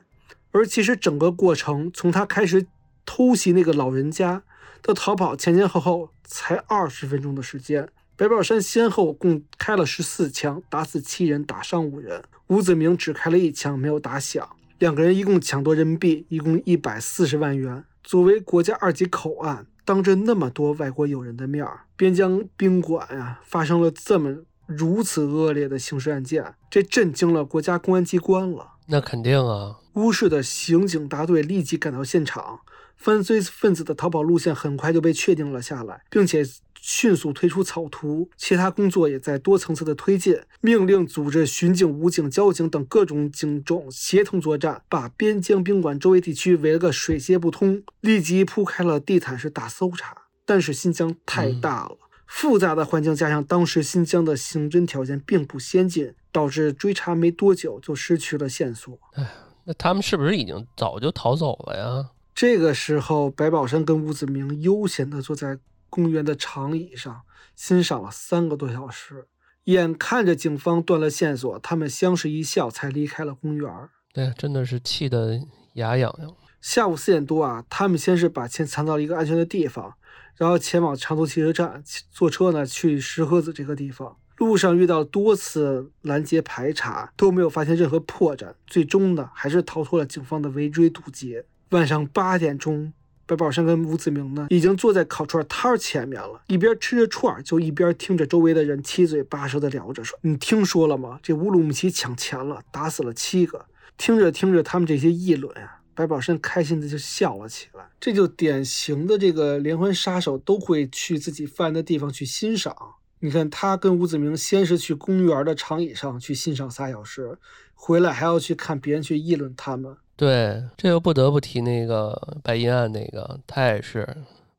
[0.51, 2.65] 而其实整个过程，从他开始
[3.05, 4.43] 偷袭那个老人家
[4.81, 7.87] 到逃跑，前前后后才二十分钟的时间。
[8.15, 12.23] 白宝山先后共开了十四枪，打死七人，打伤五人。
[12.47, 14.49] 吴子明只开了一枪，没有打响。
[14.79, 17.85] 两个人一共抢夺人民币一共一百四十万元。
[18.03, 19.67] 作为国家二级口岸。
[19.89, 28.73] 当着那么多外国友人的面儿，边疆宾馆呀发生了这么如此恶劣的刑事案件，这震惊了国家公安机关了。
[28.85, 29.79] 那肯定啊！
[29.93, 32.59] 乌市的刑警大队立即赶到现场，
[32.95, 36.45] 犯罪分子的逃跑路线很快就被确定了下来，并且。
[36.81, 40.39] 迅速推出草图，其他工作也在多层次的推进。
[40.61, 50.23] 命令组织巡警、武警、交警等各种警种协同作战，把边疆宾馆周围地区围了个水泄不通，立即铺开了地毯式大搜查。
[50.45, 58.97] 但是新疆太大了，复杂的环境加上当时新疆的刑侦条件并不先进，导致追查没多久就失去了线索。
[59.14, 59.30] 哎，
[59.65, 62.10] 那他们是不是已经早就逃走了呀？
[62.34, 65.60] 这个时候，白宝山跟吴子明悠闲地坐在。
[65.89, 67.21] 公园的长椅上
[67.55, 69.27] 欣赏了三个多小时，
[69.65, 73.69] 眼看着警方断了线索，他们相视一笑，才离开了公园。
[74.13, 75.39] 对，真的是气得
[75.73, 76.35] 牙痒痒。
[76.61, 79.93] 下午四点多啊，他们先是把钱藏到了一个安全的地方，
[80.35, 84.17] 然后前往长途汽车站坐车呢去石河子这个地方。
[84.37, 91.45] 路上遇到多次拦截排查，都没有发现任何破绽，最终呢还是逃脱了警方的围追堵截。
[91.69, 92.93] 晚上八点钟。
[93.30, 101.19] 白宝山跟吴子明呢，已经坐在烤串摊儿前面了，一边吃着串儿，就一边听着周围的人七嘴八舌的聊着，说：“你听说了吗？
[101.22, 107.88] 这乌鲁木齐抢钱了，打死了七个。”听着听着，他们这些议论啊，白宝山开心的就笑了起来。
[107.99, 112.76] 这就典型的这个连环杀手都会去自己犯的地方去欣赏。
[113.19, 117.38] 你看他跟吴子明，先是去公园的长椅上去欣赏仨小时，
[117.76, 119.97] 回来还要去看别人去议论他们。
[120.19, 124.05] 对，这又不得不提那个白银案，那个他也是，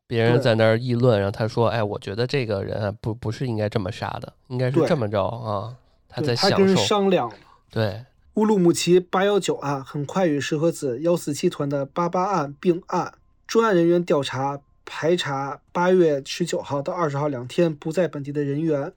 [0.06, 5.76] 别人在那儿议论，然后他说：“哎，我觉得这个人不不是应该这么杀的，应该是这么着啊。”
[6.08, 6.56] 他在享受。
[6.56, 7.30] 他跟人商量。
[7.70, 8.06] 对，
[8.36, 13.12] 乌鲁木齐八幺九案很快与石河子幺四七团的八八案并案，
[13.46, 18.94] 专案人员调查排查八月十九号到二十号两天不在本地的人员。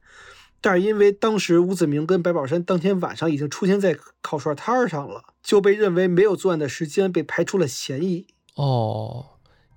[0.64, 8.26] 但是因为当时吴子明跟白宝山当天晚上已经出现在烤串摊儿上了，就被认为没有作案的时间，被排除了嫌疑。
[8.56, 9.26] 哦，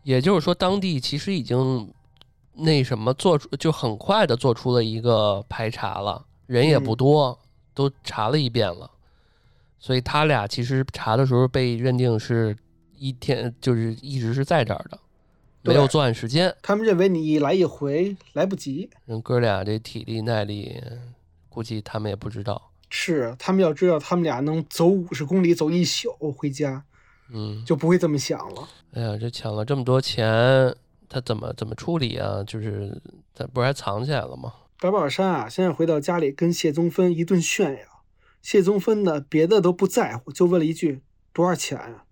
[0.04, 1.92] 也就是说，当地其实已经
[2.52, 7.36] 那什么做出，就很快的做出了一个排查了，人也不多，
[7.74, 8.88] 都查了一遍了。
[9.80, 12.56] 所以他俩其实查的时候被认定是
[12.96, 14.96] 一天，就是一直是在这儿的。
[15.66, 18.88] 没有作案时间，他们认为你一来一回来不及。
[19.04, 20.80] 人哥俩这体力耐力
[21.48, 22.70] 估计他们也不知道。
[22.88, 26.84] 是他们要知道，他们俩能走五十公里，走一宿回家，
[27.32, 28.68] 嗯，就不会这么想了。
[28.92, 30.74] 哎呀，这抢了这么多钱，
[31.08, 32.44] 他怎么怎么处理啊？
[32.44, 33.02] 就是
[33.34, 34.52] 他不是还藏起来了吗？
[34.78, 38.04] 白宝山啊，现在回到家里跟谢宗芬一顿炫耀。
[38.40, 41.00] 谢宗芬呢，别的都不在乎，就问了一句
[41.32, 42.04] 多少钱啊？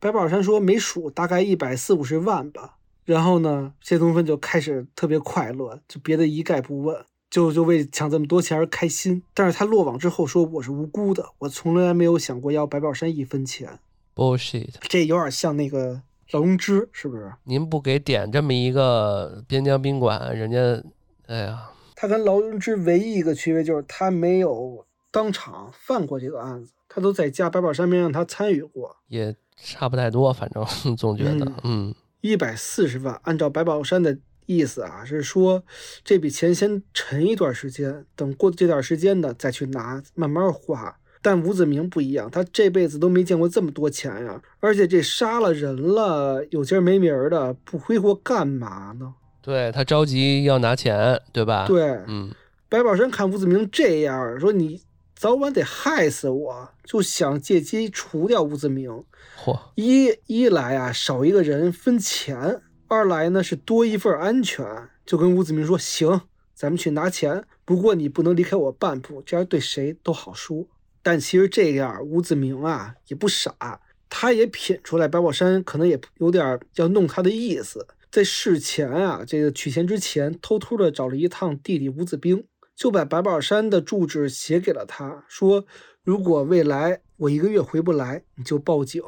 [0.00, 2.78] 白宝山说没数，大概一百四五十万吧。
[3.04, 9.22] 然后呢，谢宗芬就开始特别快乐，就别的一概不问，就就为抢这么多钱而开心。
[9.34, 13.78] 但是他落网之后说我是无辜的，我从来没有想过要白宝山一分钱。
[14.14, 14.74] bullshit！
[14.82, 16.02] 这有点像那个
[16.32, 17.32] 劳荣枝，是不是？
[17.44, 20.82] 您不给点这么一个边疆宾馆，人家，
[21.26, 28.96] 哎呀，他跟劳荣枝唯一一个区别就是他没有当场犯过这个案子，他都在家，白宝山没让他参与过。
[29.08, 30.64] 也差不太多，反正
[30.96, 35.62] 总觉得，嗯一百四十万，按照白宝山的意思啊，是说
[36.04, 40.96] 这笔钱先沉一段时间，等过这段时间呢再去拿，慢慢花。
[41.22, 49.14] 但吴子明不一样，他这辈子都没见过这么多钱呀，而且这杀了人了，有今儿没明儿的，不挥霍干嘛呢？
[49.42, 52.34] 对他着急要拿钱，对吧？，对，嗯，
[52.70, 54.80] 白宝山看吴子明这样，说你
[55.14, 59.04] 早晚得害死我，就想借机除掉吴子明。
[59.42, 64.66] 嚯，一一来啊，少一个人分钱；二来呢是多一份安全。
[65.06, 66.20] 就跟吴子明说：“行，
[66.54, 70.66] 咱们去拿钱，不过你不能离开我半步，这样对谁都好说。”
[71.02, 73.80] 但其实这样，吴子明啊也不傻，
[74.10, 77.86] 他也品出来白宝山可能也有点要弄他的意思。
[78.10, 82.44] 在事前啊，这个取钱之前，偷偷的找了一趟弟弟吴子兵，
[82.76, 85.64] 就把白宝山的住址写给了他，说
[86.04, 89.02] 如果未来我一个月回不来，你就报警。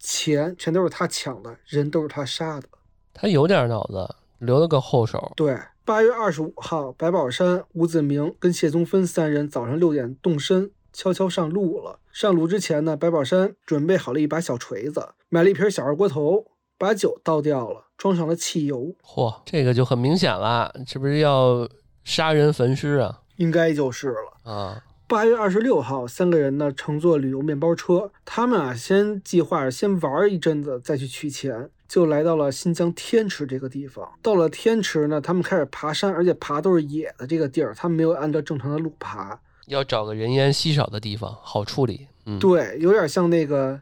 [0.00, 2.66] 钱全都是他抢的，人都是他杀的。
[3.14, 5.32] 他有点脑子，留了个后手。
[5.36, 11.98] 对，八月二十五号，白宝山、吴子明跟谢宗芬三人早上六点动身，悄悄上路了。
[12.10, 16.46] 上路之前呢，白宝山准备好了一把小锤子，买了一瓶小二锅头，
[16.78, 21.68] 把酒倒掉了，装上了汽油，嚯，这个就很明显了，是不是要
[22.02, 23.20] 杀人焚尸啊？
[23.36, 24.50] 应该就是了。
[24.50, 34.08] 啊，八月二十六号，三个人呢乘坐旅游面包车，他们啊先计划先玩一阵子，再去取钱，就来到了新疆天池这个地方。
[34.22, 39.36] 到了天池呢，他们开始爬山，而且爬都是野的这个地儿，他们没有按照正常的路爬。
[39.66, 42.06] 要找个人烟稀少的地方，好处理。
[42.26, 43.80] 嗯，对，有点像那个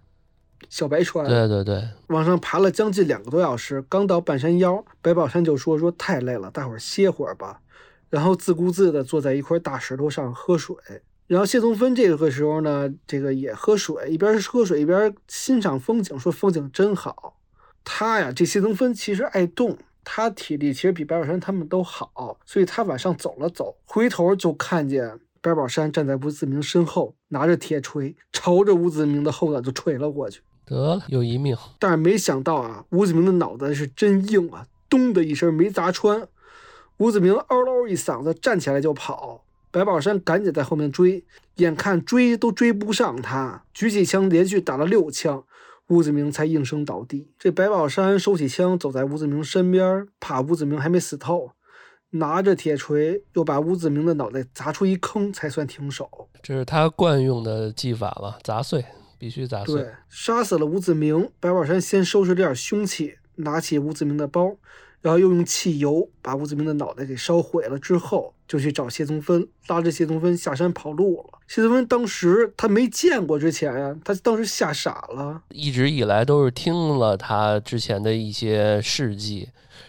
[0.70, 7.60] 小白船，对对对，往上爬了将近两个多小时，刚到半山腰，白宝山就说说太累了，大伙儿歇会儿吧。
[8.08, 10.74] 然后自顾自地坐在一块大石头上喝水。
[11.28, 17.36] 然后谢宗芬这个时候呢，这个也喝水，一边喝水一边欣赏风景，说风景真好。
[17.84, 30.40] 他呀，这谢宗芬其实爱动，他体力其实比白宝山他们都好，所以他往上走了走，回头就看见白宝山站在吴子明身后，拿着铁锤朝着吴子明的后脑就锤了过去。
[30.64, 31.54] 得了，有一命。
[31.78, 36.26] 但是没想到啊，吴子明的脑袋是真硬啊，咚的一声没砸穿。
[36.96, 39.44] 吴子明嗷嗷一嗓子站起来就跑，
[39.78, 41.24] 白宝山赶紧在后面追，
[41.54, 45.44] 眼看追都追不上他，举起枪连续打了六枪，
[45.86, 47.30] 吴子明才应声倒地。
[47.38, 51.52] 这白宝山收起枪走在吴子明身边，怕吴子明还没死透，
[52.10, 56.28] 拿着铁锤又把吴子明的脑袋砸出一坑，才算停手。
[56.42, 58.84] 这是他惯用的技法了，砸碎，
[59.16, 64.56] 必须砸碎对。，杀死了吴子明，白宝山先收拾点凶器，拿起吴子明的包，
[65.00, 71.38] 然后又用汽油把吴子明的脑袋给烧毁了，之后就去找谢宗芬，拉着谢宗芬下山跑路了。
[71.46, 75.42] 谢宗芬当时他没见过之前呀，他当时吓傻了。
[75.50, 79.48] 一直以来都是听了他之前的一些事迹，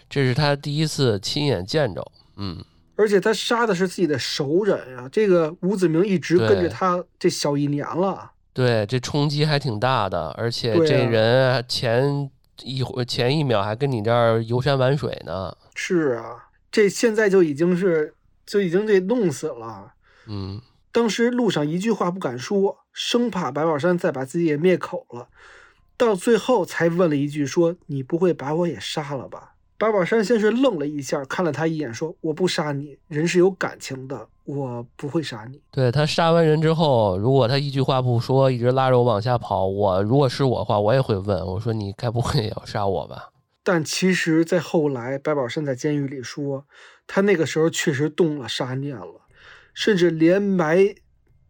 [0.09, 2.05] 这是他第一次亲眼见着。
[2.37, 2.63] 嗯，
[2.95, 8.31] 而且他杀的是自己的熟人呀，这个吴子明一直跟着他这小一年了。
[8.53, 12.29] 对，这冲击还挺大的，而且这人前
[12.63, 15.55] 一会前一秒还跟你这儿游山玩水呢。
[15.75, 18.15] 是啊，这现在就已经是
[18.45, 19.93] 就已经给弄死了。
[20.27, 20.61] 嗯，
[20.91, 25.29] 当时路上一句话不敢说，生怕白宝山再把自己也灭口了。
[25.97, 35.61] 到最后才问了一句说：“你不会把我也杀了吧？”白宝山先是愣了一下，看了他一眼，说：“我不杀你，人是有感情的，我不会杀你。
[35.71, 43.29] 对他杀完人之后，如果他一句话不说，一直拉着我往下跑，我如果是我的话，我也会问我说：“你该不会也要杀我吧？”
[43.63, 46.65] 但其实，在后来，白宝山在监狱里说，
[47.07, 49.21] 他那个时候确实动了杀念了，
[49.73, 50.93] 甚至连埋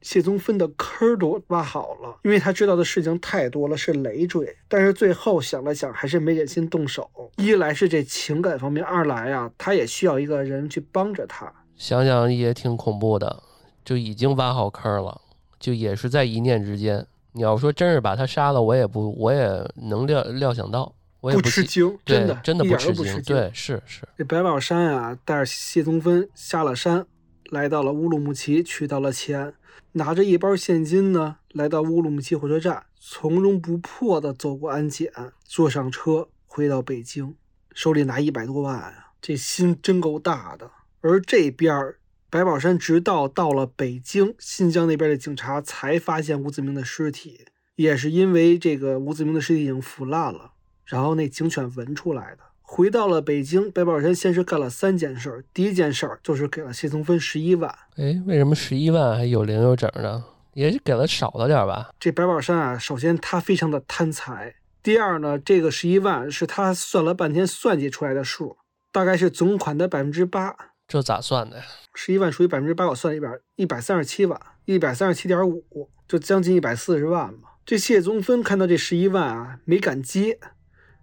[0.02, 4.56] 谢宗芬的坑儿都挖好了，因为他知道的事情太多了，是累赘。
[4.68, 7.10] 但是最后想了想，还是没忍心动手。
[7.38, 11.52] 一来是这情感方面，二来啊，他也需要一个人去帮着他。
[11.76, 13.44] 想想也挺恐怖的。
[13.86, 15.20] 就已经挖好坑了，
[15.60, 17.04] 就也是在一念之间。
[17.32, 21.64] 你要说真是把他杀了，我也不，我也能料料想到，我也不吃。
[21.64, 22.64] 惊，真的，真的。
[22.66, 23.20] 不吃惊。
[23.24, 27.04] 对，是是，这白宝山啊，带着谢宗芬下了山，
[27.50, 29.54] 来到了乌鲁木齐，去到了钱，
[29.94, 35.12] 拿着一包现金呢，来到乌鲁木齐火车站，从容不迫地走过安检，
[35.44, 37.36] 坐上车回到北京，
[37.74, 40.72] 手里拿一百多万啊，这心真够大的。
[41.02, 42.00] 而这边儿，
[42.30, 47.46] 白宝山直到到了北京，新疆那边的警察才发现吴子明的尸体，
[47.76, 50.52] 也是因为这个吴子明的尸体已经腐烂了，
[50.86, 52.44] 然后那警犬闻出来的。
[52.72, 55.44] 回到了北京，白宝山先是干了三件事儿。
[55.52, 57.74] 第一件事儿就是给了谢宗芬十一万。
[57.98, 60.24] 哎，为什么十一万还有零有整呢？
[60.54, 61.90] 也是给了少了点吧？
[62.00, 68.58] 这白宝山啊，首先他非常的贪财，第二呢，这个十一万是他算了半天算计出来的数，
[68.92, 70.56] 大概是总款的百分之八。
[70.88, 71.64] 这咋算的呀？
[71.96, 77.50] 十一万除以百分之八，我算了一百一百三十七万，一百三十七点五，就将近一百四十万嘛。
[77.66, 80.40] 这谢宗芬看到这十一万啊，没敢接，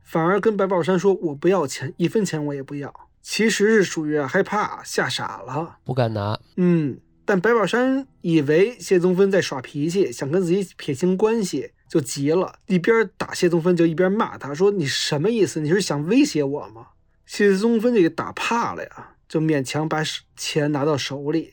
[0.06, 5.78] 反而跟白宝山说：“我不要钱，一分钱我也不要。”其实是属于害怕吓傻了。
[5.84, 6.38] 不敢拿。
[6.56, 15.58] 嗯，但白宝山以为谢宗芬在耍脾气，想跟自己撇清关系，就急了，一边打谢宗芬就一边骂他说：“你什么意思？
[15.58, 16.86] 你是想威胁我吗？”
[17.26, 21.50] 谢宗芬这个打怕了呀，就勉强把手钱拿到手里。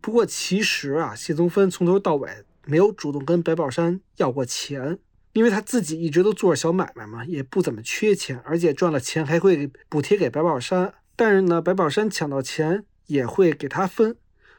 [0.00, 2.30] 不过其实啊，谢宗芬从头到尾
[2.64, 5.00] 没有主动跟白宝山要过钱，
[5.34, 10.94] 因为他自己一直都做着小买卖嘛，也不怎么缺钱，而且赚了钱还会补贴给白宝山。
[11.14, 14.16] 但是呢，白宝山抢到钱也会给他分，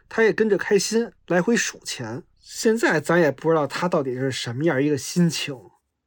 [0.07, 2.23] 他也跟着开心，来回数钱。
[2.39, 5.57] 现在咱也不知道他到底是什么样一个心情。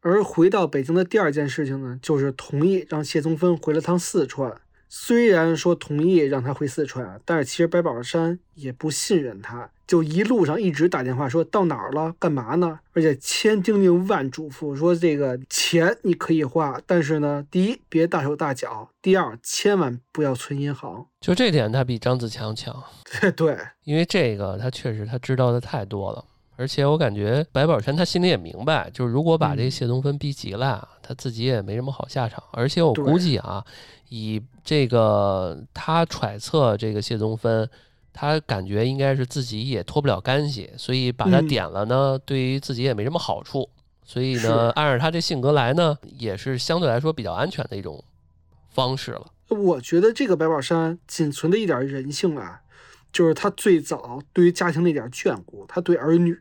[0.01, 4.61] 而回到北京的第二件事情呢，就是同意让谢宗芬回了趟四川。
[4.89, 12.81] 虽然说同意让他回四川，但是其实白宝山也不信任他，就一路上一直打电话说到哪儿了，干嘛呢？
[12.94, 21.06] 而且千叮咛万嘱咐说这个钱你可以花，但是呢，第一别大手大脚，第二千万不要存银行。
[21.20, 22.74] 就这点，他比张子强强，
[23.20, 26.24] 对对，因为这个他确实他知道的太多了。
[26.56, 32.43] 而且我感觉白宝山他心里也明白，就是如果把这嗯谢东芬逼急了，他自己也没什么好下场。
[32.51, 33.64] 而且我估计啊，
[34.10, 37.66] 以这个他揣测这个谢宗芬，
[38.12, 43.66] 他感觉应该是自己也脱不了干系，所以把他嗯点了呢，对于自己也没什么好处。
[44.05, 48.05] 所以呢，按照他这性格来呢，也是相对来说比较安全的一种
[48.68, 49.26] 方式了。
[49.48, 52.60] 我觉得这个白宝山仅存的一点人性啊，
[53.10, 56.39] 就是他最早对于家庭那点眷顾，他对儿女，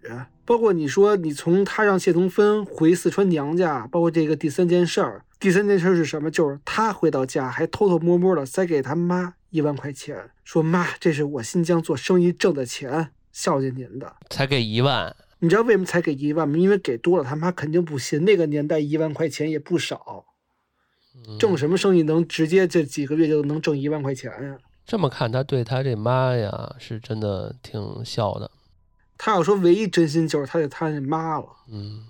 [0.48, 6.32] 包括你说你从他让谢宗芬回四川娘家，包括这个第三件事儿，第三件事儿是什么？
[6.32, 14.16] 就是他回到家还偷偷摸摸的塞给他妈一万块钱，说妈，这是我新疆做生意挣的钱，孝敬您的。
[14.30, 16.58] 才给一万，你知道为什么才给一万吗？
[16.58, 18.24] 因为给多了，他妈肯定不信。
[18.24, 20.24] 那个年代一万块钱也不少，
[21.28, 24.58] 嗯挣什么生意能直接这几个月就能挣一万块钱呀？
[24.86, 28.50] 这么看，他对他这妈呀，是真的挺孝的。
[29.18, 31.48] 他要说唯一真心就是他对他那妈了。
[31.72, 32.06] 嗯，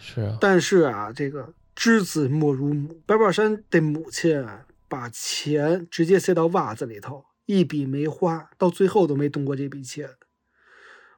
[0.00, 10.08] 是啊，但是啊，这个知子莫如母，白宝山的母亲啊，把钱直接塞到袜子里头，一笔没花，到最后都没动过这笔钱。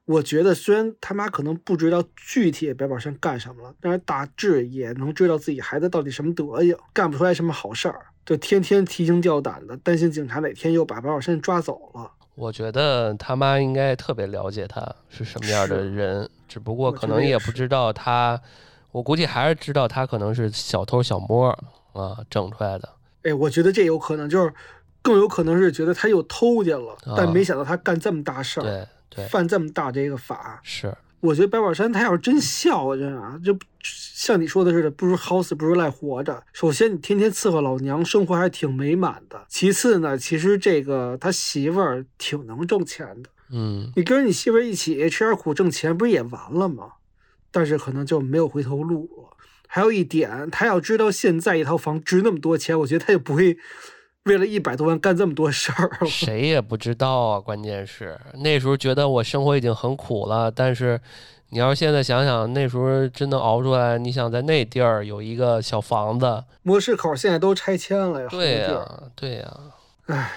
[0.07, 12.11] 我觉得虽然他妈可能不知道具体白宝山干什么了，但是大致也能知道自己孩子到底什么德行，干不出来什么好事儿，就天天提心吊胆的，担心警察哪天又把白宝山抓走了。
[12.41, 14.81] 我觉得他妈应该特别了解他
[15.11, 18.41] 是什么样的人，只不过可能也不知道他，
[18.93, 21.51] 我估计还是知道他可能是小偷小摸
[21.93, 22.89] 啊整出来的。
[23.25, 24.51] 哎，我觉得这有可能，就是
[25.03, 28.63] 更有可能是觉得他又偷去了，但啊没想到他干这么大事儿。
[28.63, 36.43] 对对，犯这么大这个法，是，我觉得白宝山他要是真孝顺啊，就像你说的似的，不如好死不如赖活着。
[36.53, 39.45] 首先，你天天伺候老娘，生活还挺美满的。
[39.49, 46.85] 其次呢，其实这个他媳妇儿挺能挣钱的，嗯，你跟着你媳妇儿一起吃点苦挣钱，不是也完了吗？
[47.51, 49.37] 但是可能就没有回头路了。
[49.67, 53.57] 还有一点，他要知道现在一套房值那么多钱，我觉得他也不会
[54.25, 55.91] 为了一百多万干这么多事儿。
[56.07, 57.41] 谁也不知道啊。
[57.41, 61.01] 关键是那时候觉得我生活已经很苦了，但是
[61.49, 63.99] 你要是现在想想，那时候真能熬出来。
[63.99, 69.57] 你想在那地儿有一个小房子，模式口现在都拆迁了呀，对呀、对呀、
[70.07, 70.31] 唉，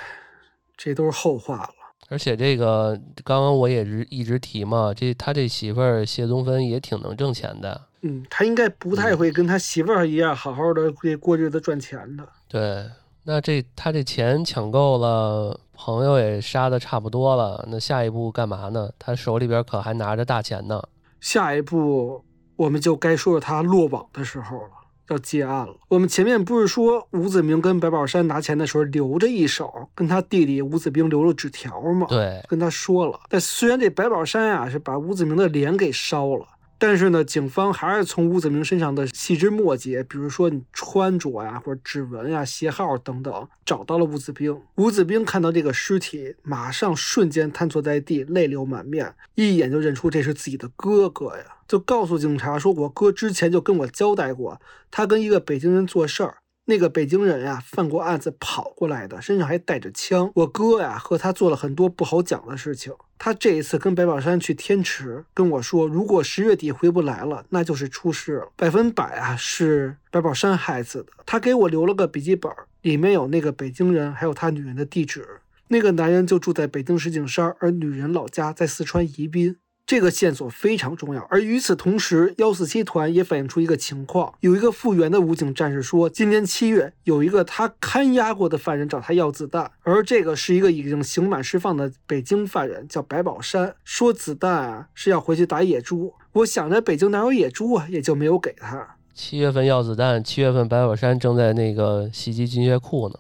[0.76, 1.69] 这都是后话了。
[2.10, 12.27] 而且这个刚刚我也是一直提嘛，这他这媳妇儿谢宗芬也挺能挣钱的，嗯，他应该不太会跟他媳妇儿一样好好的过过日子赚钱的。
[12.47, 12.85] 对
[13.25, 18.89] 那这他这钱抢够了，朋友也杀的差不多了，那下一步干嘛呢？
[18.99, 20.83] 他手里边可还拿着大钱呢。
[21.21, 22.23] 下一步
[22.57, 24.71] 我们就该说说他落网的时候了，
[25.09, 25.73] 要结案了。
[25.87, 32.05] 我们前面不是说吴子明跟白宝山拿钱的时候留着一手，跟他弟弟吴子兵留了纸条吗？
[32.09, 33.17] 对，跟他说了。
[33.29, 36.45] 但虽然这白宝山啊是把吴子明的脸给烧了。
[36.77, 44.59] 但是呢，警方还是从吴子明身上的细枝末节，比如说你穿着呀，或者指纹呀、鞋号等等，找到了吴子兵。
[44.75, 54.59] 吴子兵看到这个尸体，马上瞬间瘫坐在地，泪流满面，一眼就认出这是自己的哥哥呀，就告诉警察说：“我哥之前就跟我交代过，
[54.91, 60.31] 他跟一个北京人做事儿。”那个北京人呀，犯过案子跑过来的，身上还带着枪。
[60.35, 62.94] 我哥呀，和他做了很多不好讲的事情。
[63.18, 71.11] 他这一次跟白宝山去天池，跟我说，如果十月底回不来了，那就是出事了，百分百啊是白宝山害死的。
[71.26, 72.49] 他给我留了个笔记本，
[72.81, 75.26] 里面有那个北京人还有他女人的地址。
[75.69, 79.57] 那个男人就住在北京石景山，而女人老家在四川宜宾。
[79.93, 96.11] 这个线索非常重要，而与此同时，幺四七团也反映出一个情况：有一个复员的武警战士说，今年七月有一个他看押过的犯人找他要子弹，而这个是一个已经刑满释放的北京犯人，叫白宝山，说子弹啊是要回去打野猪。
[96.31, 98.95] 我想着北京哪有野猪啊，也就没有给他。
[99.13, 103.15] 七月份要子弹，七月份白宝山正在那个袭击军械库呢，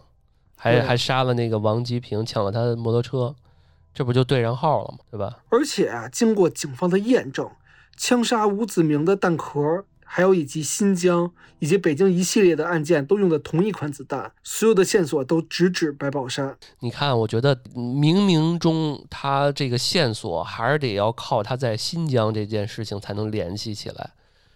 [0.55, 3.35] 还还杀了那个王吉平，抢了他的摩托车。
[3.93, 4.99] 这不就对上号了吗？
[5.11, 5.37] 对吧？
[5.49, 7.49] 而且啊，经过警方的验证，
[7.95, 16.57] 枪杀吴子明的弹壳，还有以及新疆以及北京一系列的案件都用的同一款子弹，所有的线索都直指白宝山。
[16.79, 24.11] 你看，我觉得冥冥中他这个线索还是得要靠他在新疆这件事情才能联系起来。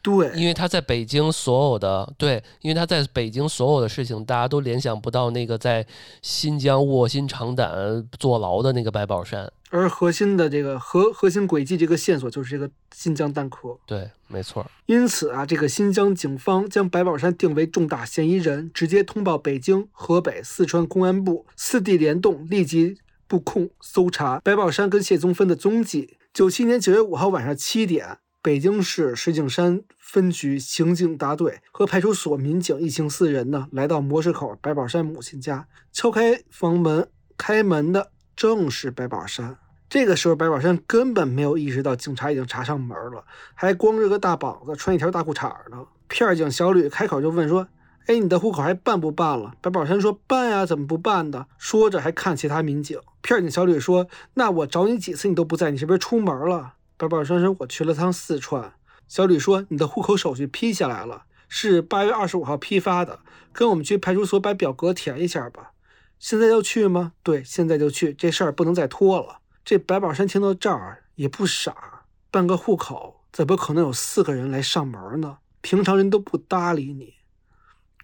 [0.08, 5.86] 对，因为他在北京所有的对，因为他在北京所有的事情，大家都联想不到那个在
[6.22, 9.52] 新疆卧薪尝胆坐牢的那个白宝山。
[9.70, 13.78] 而核心的这个核核心轨迹这个线索就是这个新疆弹壳。
[13.86, 14.66] 对，没错。
[14.86, 22.98] 因此啊，这个新疆警方将白宝山定为重大嫌疑人，直接通报北京、河北、四川公安部，四地联动，立即
[23.28, 26.16] 布控搜查白宝山跟谢宗芬的踪迹。
[26.34, 28.20] 九七年九月五号晚上七点。
[28.40, 39.58] 北京市石景山分局刑警大队和派出所民警一行四人呢，来到模式口白宝山母亲家，敲开房门，开门的正是白宝山。
[39.90, 45.86] 这个时候，白宝山根本没有意识到警察已经查上门了，还光着个大膀子，穿一条大裤衩呢。
[46.08, 47.68] 片警小吕开口就问说
[48.08, 52.98] ：“哎，你的户口还办不办了？”白宝山说：“办呀，怎么不办的？”说着还看其他民警。
[53.22, 58.72] 片警小吕说：“那我找你几次你都不在，你是不是出门了？”白宝山说：“我去了趟四川。”
[59.08, 63.20] 小吕说：“你的户口手续批下来了，是八月二十五号批发的，
[63.54, 65.72] 跟我们去派出所把表格填一下吧。
[66.20, 67.14] 现在就去吗？
[67.24, 75.40] 对，现在就去，这事儿不能再拖了。”这白宝山听到这儿也不傻，办个户口怎么可能有四个人来上门呢？
[75.62, 77.16] 平常人都不搭理你，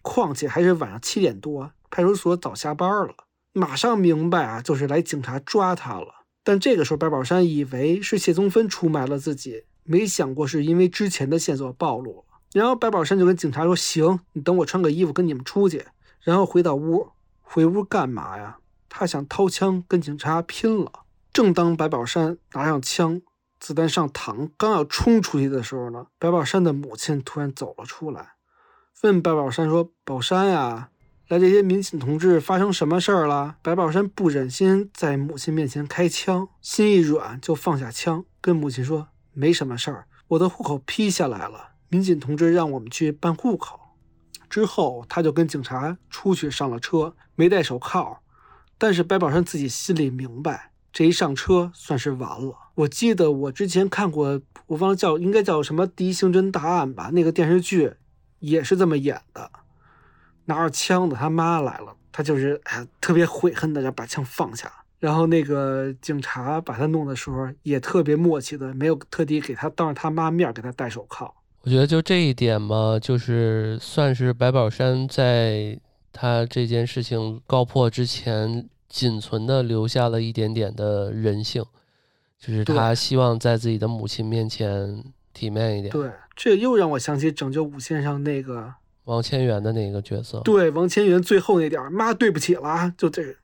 [0.01, 3.15] 况且还是晚上七点多，派出所早下班了，
[3.53, 6.25] 马上明白啊，就是来警察抓他了。
[6.43, 12.23] 但这个时候，白宝山以为是谢宗芬出卖了自己，没想过是因为之前的线索暴露了。
[12.53, 15.85] 然后白宝山就跟警察说：“行，你等我穿个衣服跟你们出去。”
[16.21, 17.09] 然后回到屋，
[17.41, 18.57] 回屋干嘛呀？
[18.87, 20.91] 他想掏枪跟警察拼了。
[21.33, 23.21] 正当白宝山拿上枪，
[23.59, 28.33] 子弹上膛，刚要冲出去的时候呢，白宝山的母亲突然走了出来，
[29.01, 30.89] 问白宝山说：“宝山呀。”
[31.29, 33.55] 来，这些民警同志，发生什么事儿了？
[33.63, 41.69] 白宝山不忍心在母亲面前开枪，心一软就放下枪，跟母亲说：“没什么事儿，我的户口批下来了。
[41.89, 43.79] 民警同志让我们去办户口。”
[44.49, 48.21] 之后，他就跟警察出去上了车，没戴手铐。
[48.77, 52.55] 但是白宝山自己心里明白，这一上车算是完了。
[52.75, 57.93] 我记得我之前看过，我忘了叫应该叫什么《第一刑侦大案》吧，那个电视剧
[58.39, 59.49] 也是这么演的。
[60.45, 64.82] 拿着枪的他妈来了，他就是哎特别悔恨的要把枪放下。
[65.03, 71.29] 然后那个警察把他弄的时候也特别默契的，没有特地给他当着他妈面给他戴手铐。
[71.63, 75.77] 我觉得就这一点嘛，就是算是白宝山在
[76.13, 81.61] 他这件事情告破之前，仅存的留下了一点点的人性，
[82.39, 85.03] 就是他希望在自己的母亲面前
[85.33, 85.91] 体面一点。
[85.91, 88.75] 对，这又让我想起拯救五先生那个。
[89.03, 93.35] 王千源的那个角色，对王千源最后那点儿，妈对不起了，就这个，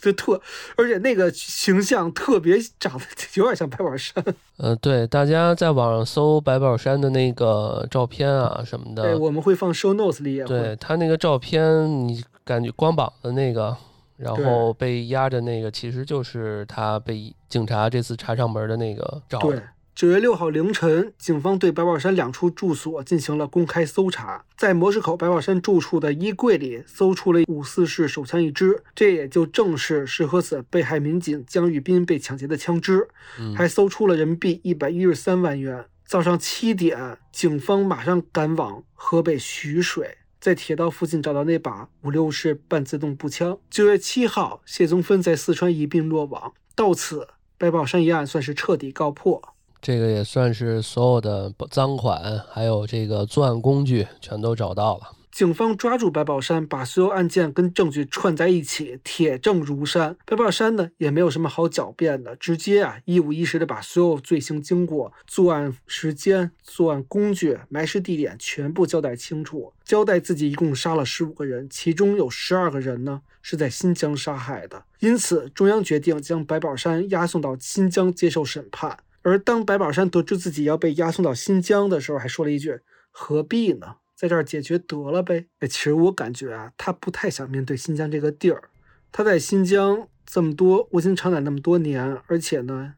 [0.00, 0.40] 就特，
[0.76, 3.04] 而且那个形象特别长得
[3.34, 4.24] 有点像白宝山。
[4.56, 10.48] 呃，对，大家在网上搜白宝山的那个照片啊什么的，对，我们会放 show notes 里也会。
[10.48, 11.62] 对他那个照片，
[12.06, 13.76] 你感觉光膀的那个，
[14.16, 19.38] 然后被压着那个，其实就是他被警察这次查上门的那个照。
[19.40, 19.60] 对。
[19.98, 33.08] 九月六号凌晨，警方对白宝山两处住所进行了公开搜查，在模式口白宝山住处的衣柜里搜出了五四式手枪一支，这也就正是石河子被害民警江玉斌被抢劫的枪支，
[33.56, 35.84] 还搜出了人民币一百一十三万元。
[36.06, 43.58] 早上七点，警方马上赶往河北徐水，在铁道附近找到那把五六式半自动步枪。
[43.68, 47.26] 九月七号，谢宗芬在四川一并落网，到此
[47.58, 49.56] 白宝山一案算是彻底告破。
[49.80, 55.12] 这个也算是所有的赃款，还有这个作案工具全都找到了。
[55.30, 60.16] 警方抓住白宝山，把所有案件跟证据串在一起，铁证如山。
[60.24, 74.82] 白宝山呢，也没有什么好狡辩的，直接啊一五一十的把所有罪行经过、作案时间、作案工具、埋尸地点全部交代清楚，交代自己一共杀了十五个人，其中有十二个人呢是在新疆杀害的。
[74.98, 78.98] 因此，中央决定将白宝山押送到新疆接受审判。
[79.22, 82.80] 而当白宝山得知自己要被押送到新疆的时候，还说了一句
[83.10, 88.70] ：“何必呢，在这儿解决得了呗。”哎，其实我感觉啊，他不太想面对新疆这个地儿。
[89.10, 92.94] 他在新疆这么多卧薪尝胆那么多年，而且呢，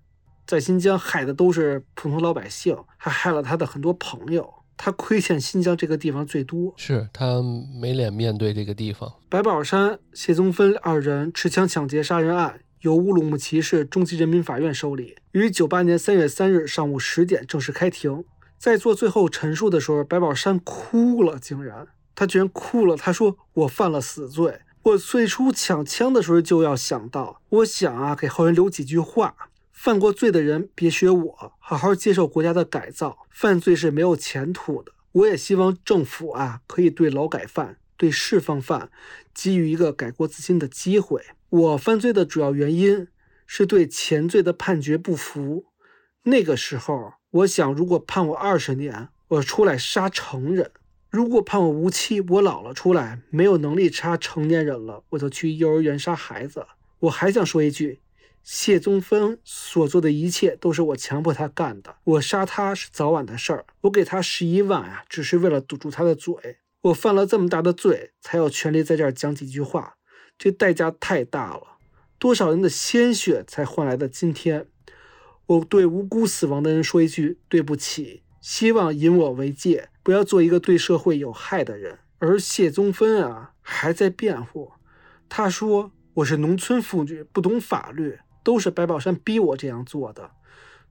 [0.46, 4.54] 在新疆害的都是普通老百姓，还害了他的很多朋友。
[4.82, 7.42] 他亏欠新疆这个地方最多，是他
[7.80, 9.12] 没脸面对这个地方。
[9.28, 12.60] 白宝山、谢宗芬二人持枪抢劫杀人案。
[12.80, 18.24] 由乌鲁木齐市中级人民法院受理，于九八年三月三日上午十点正式开庭。
[18.56, 22.96] 在做最后陈述的时候，白宝山哭了，竟然他居然哭了。
[22.96, 29.34] 他说：“我犯了死罪，我最初抢枪的时候就要想到，我想啊，给后人留几句话：
[29.72, 33.18] 犯过罪的人别学我，好好接受国家的改造。
[33.28, 34.92] 犯罪是没有前途的。
[35.12, 38.90] 我也希望政府啊，可以对劳改犯、对释放犯
[39.34, 43.08] 给予一个改过自新的机会。”我犯罪的主要原因
[43.44, 45.66] 是对前罪的判决不服。
[46.22, 50.68] 那个时候，我想，如果判我二十年，我出来杀成人；
[51.10, 56.64] 如果判我无期，我老了出来没有能力杀成年人了，我就去幼儿园杀孩子。
[57.00, 58.00] 我还想说一句，
[58.44, 61.96] 谢宗芬所做的一切都是我强迫他干的。
[62.04, 63.64] 我杀他是早晚的事儿。
[63.80, 66.34] 我给他十一万啊，只是为了堵住他的嘴。
[66.82, 69.96] 我犯了这么大的罪，才有权利在这儿讲几句话。
[70.42, 71.76] 这代价太大了，
[72.18, 74.66] 多少人的鲜血才换来的今天？
[75.44, 81.98] 我对无辜死亡的人说一句对不起，希望引我为戒，不要做一个对社会有害的人。
[82.20, 84.72] 而谢宗芬啊，还在辩护，
[85.28, 90.30] 他说我是农村妇女，不懂法律，都是白宝山逼我这样做的。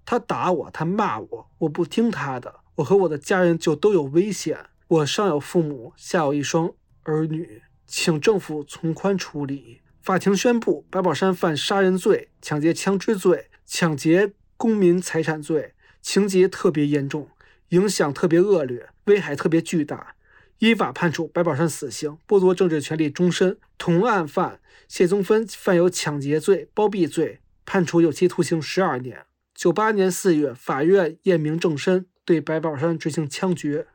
[0.05, 4.59] 他打我，他骂我，我不听他的，我和我的家人就都有危险。
[4.87, 6.71] 我上有父母，下有一双
[7.01, 7.63] 儿女。
[7.89, 9.81] 请政府从宽处理。
[9.99, 17.29] 法庭宣布，白宝山犯杀人罪、抢劫枪支罪、抢劫公民财产罪，情节特别严重，
[17.69, 20.13] 影响特别恶劣，危害特别巨大，
[20.59, 23.57] 依法判处白宝山死刑，剥夺政治权利终身。
[23.79, 29.25] 同案犯谢宗芬犯有抢劫罪、包庇罪，判处有期徒刑十二年。
[29.55, 33.87] 九八年四月，法院验明正身，对白宝山执行枪决。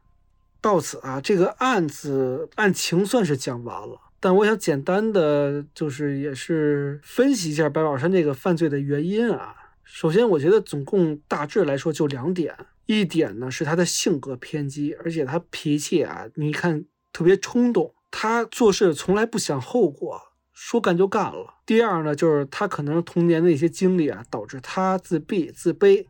[0.64, 4.00] 到此啊，这个案子案情算是讲完了。
[4.18, 9.54] 但我想简单的就是也是分析一下白宝山这个犯罪的原因啊。
[9.82, 20.18] 首先，我觉得总共大致来说就两点，一点呢是他的性格偏激，而且他脾气啊，你看特别冲动，他做事从来不想后果，
[20.54, 21.56] 说干就干了。
[21.66, 26.06] 第二呢，就是他可能童年的一些经历啊，导致他自闭自卑。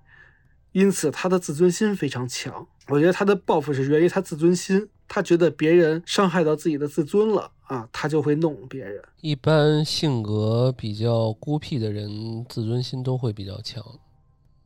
[0.71, 2.67] 因此，他的自尊心非常强。
[2.89, 9.03] 我觉得他的报复是源于他自尊心，他觉得别人伤害到自己的自尊了啊，他就会弄别人。
[9.21, 13.83] 一般性格比较孤僻的人，自尊心都会比较强。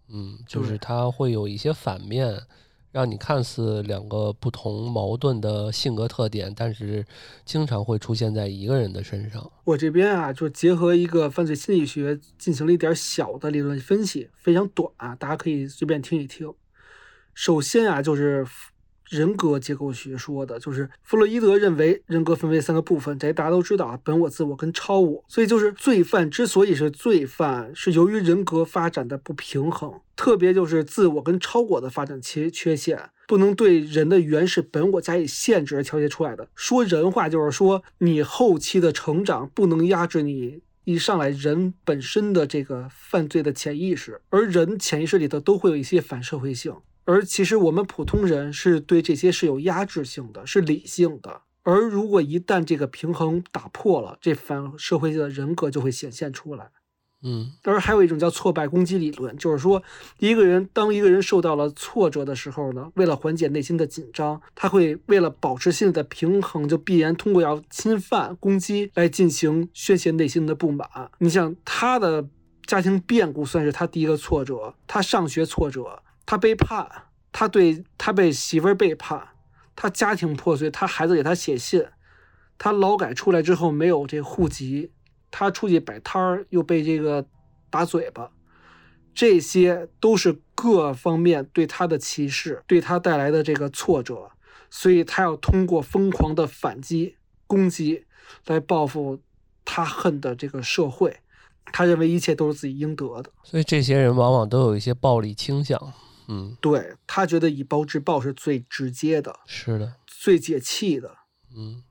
[0.08, 2.42] 嗯，就是他会有一些反面。
[2.90, 7.04] 让你看似两个不同矛盾的性格特点，但是
[7.44, 9.48] 经常会出现在一个人的身上。
[9.64, 16.52] 我这边啊，就结合一个犯罪心理学进行了一点小的理论分析，非常短啊，大家可以随便听一听。
[17.40, 18.44] 首先啊，就是。
[19.10, 25.24] 人格结构学说的就是弗洛伊德认为人格分为三个部分，这大家都知道啊，本我、自我跟超我。
[25.28, 36.46] 所以就是罪犯之所以是罪犯，是由于人格发展的不平衡，特别就是自我跟超我的发展缺缺陷，不能对人的原始本我加以限制而调节出来的。
[36.54, 46.74] 说人话就是说，你后期的成长不能压制你一上来人本身的这个犯罪的潜意识，而人潜意识里头都会有一些反社会性，
[47.08, 51.40] 而其实我们普通人是对这些是有压制性的，是理性的。
[51.62, 56.68] 而如果一旦这个平衡打破了，这反社会的人格就会显现出来。
[57.22, 59.82] 嗯，而还有一种叫挫败攻击理论，就是说，
[60.18, 70.86] 一个人当一个人受到了挫折的时候呢，为了缓解内心的紧张，他会为了保持心理的平衡，就必然通过要侵犯、攻击来进行宣泄内心的不满。
[71.20, 72.28] 你像他的
[72.66, 76.86] 家庭变故算是他第一个挫折，他上学挫折，他背叛，
[77.32, 79.28] 他对他被媳妇儿背叛，
[79.74, 81.82] 他家庭破碎，他孩子给他写信，
[82.58, 84.92] 他劳改出来之后没有这户籍。
[85.30, 87.24] 他出去摆摊儿，又被这个
[87.70, 88.30] 打嘴巴，
[89.14, 94.30] 这些都是各方面对他的歧视，对他带来的这个挫折，
[94.68, 98.04] 所以他要通过疯狂的反击、攻击
[98.44, 99.20] 来报复
[99.64, 101.20] 他恨的这个社会。
[101.72, 105.94] 他认为一切都是自己应得的，所以这些人往往都有一些暴力倾向。
[106.28, 111.16] 嗯，对他觉得以暴制暴是最直接的，是的，最解气的。
[111.56, 111.82] 嗯。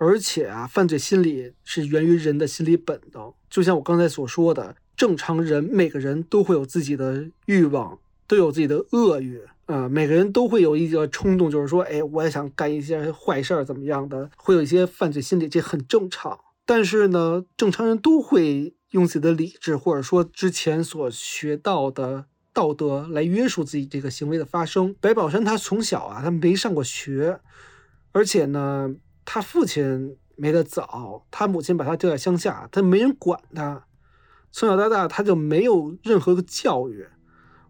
[0.00, 7.98] 而且啊，犯罪心理是源于人的心理本能，就像我刚才所说的，正常人每个人都会有自己的欲望，
[8.28, 16.38] 都有自己的恶欲啊，每个人都会有一个冲动，就是说，哎，我也想干一些坏事儿，怎么样的，会有一些犯罪心理，这很正常。
[16.64, 22.26] 但是呢，正常人都会用自己的理智，或者说之前所学到的
[22.58, 24.94] 道德来约束自己这个行为的发生。
[25.00, 27.40] 白宝山他从小啊，他没上过学，
[28.12, 28.96] 而且呢。
[29.30, 33.84] 他父亲没得早，他母亲把他丢在乡下，他没人管他，
[34.50, 37.06] 从小到大他就没有任何的教育，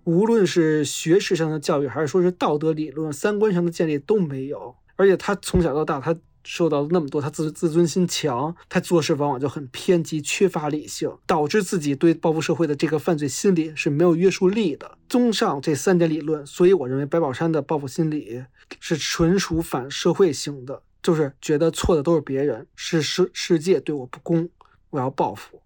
[0.04, 4.76] 无论是学识上的教育，还是说是道德理论、三观上的建立都没有。
[4.94, 14.98] 而且他从小到大，他受到了那么多，他自自尊心强，他做事往往就很偏激，缺乏理性，导致自己对报复社会的这个犯罪心理是没有约束力的。
[15.08, 18.44] 综上这三点理论，所以我认为白宝山的报复心理
[18.80, 20.82] 是纯属反社会型的。
[21.00, 24.50] 就是觉得错的都是别人，是世世界对我不公，
[24.90, 25.62] 我要报复。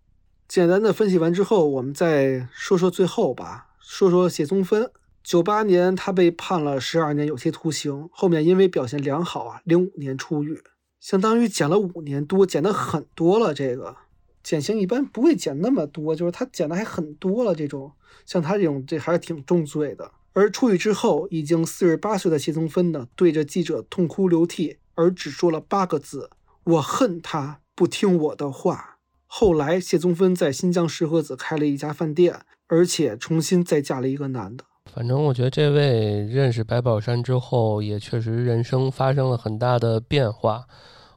[0.47, 4.91] 简单的分析完之后，我们再说说最后吧，说说谢宗芬。
[5.23, 10.63] 九八年他被判了十二年有期徒刑，后面因为表现良好啊，零五年出狱，
[10.99, 13.55] 相当于减了五年多，减的很多了。
[13.55, 13.97] 这个
[14.43, 17.55] 减刑一般不会减那么多，就是他减的还很多了。
[17.55, 17.93] 这种
[18.27, 20.11] 像他这种，这还是挺重罪的。
[20.33, 24.79] 而出狱之后，已经四十八岁的谢宗芬呢，对着记者痛哭流涕。
[24.95, 26.31] 而只说了八个字
[26.65, 34.65] ：“我恨他不听我的话。”后来，谢宗芬在新疆石河子开了一家饭店，而且重新再嫁了一个男的。
[34.87, 40.67] 反正我觉得这位认识白宝山之后，也确实人生发生了很大的变化，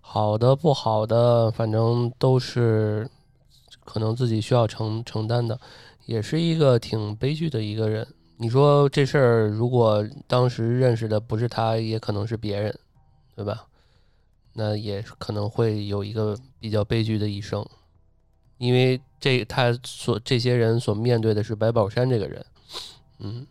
[0.02, 3.10] 好的不好的，反正都是
[3.84, 5.60] 可能自己需要承承担的，
[6.06, 8.08] 也是一个挺悲剧的一个人。
[8.38, 12.78] 你说这事儿，如果当时认识的不是他，也可能是别人。
[13.38, 13.66] 对吧？
[14.54, 17.68] 那也可能会有一个比较悲剧的一生，
[18.58, 22.46] 因为这他所这些人所面对的是白宝山这个人，
[23.20, 23.46] 嗯，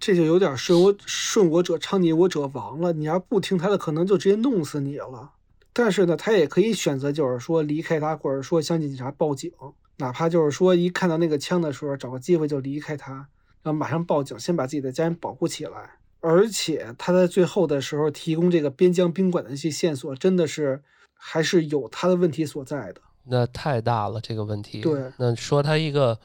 [0.00, 2.92] 这就有点顺我顺我者昌，逆我者亡了。
[2.94, 5.32] 你要不听他的，可能就直接弄死你了。
[5.72, 9.52] 但是呢，他也可以选择，就是说离开他，或者说向警察报警，
[9.98, 13.12] 哪怕就是说一看到那个枪的时候，找个机会就离开他，
[13.62, 15.98] 然后马上报警，先把自己的家人保护起来。
[16.20, 20.82] 而且他在最后的时候提供这个边疆宾馆的一些线索，真的是
[21.14, 23.00] 还是有他的问题所在的。
[23.24, 24.80] 那太大了，这个问题。
[24.80, 26.18] 对，那说他一个，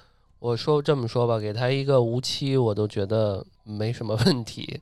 [0.45, 4.79] 我说这么说吧，给他一个无期，我都觉得没什么问题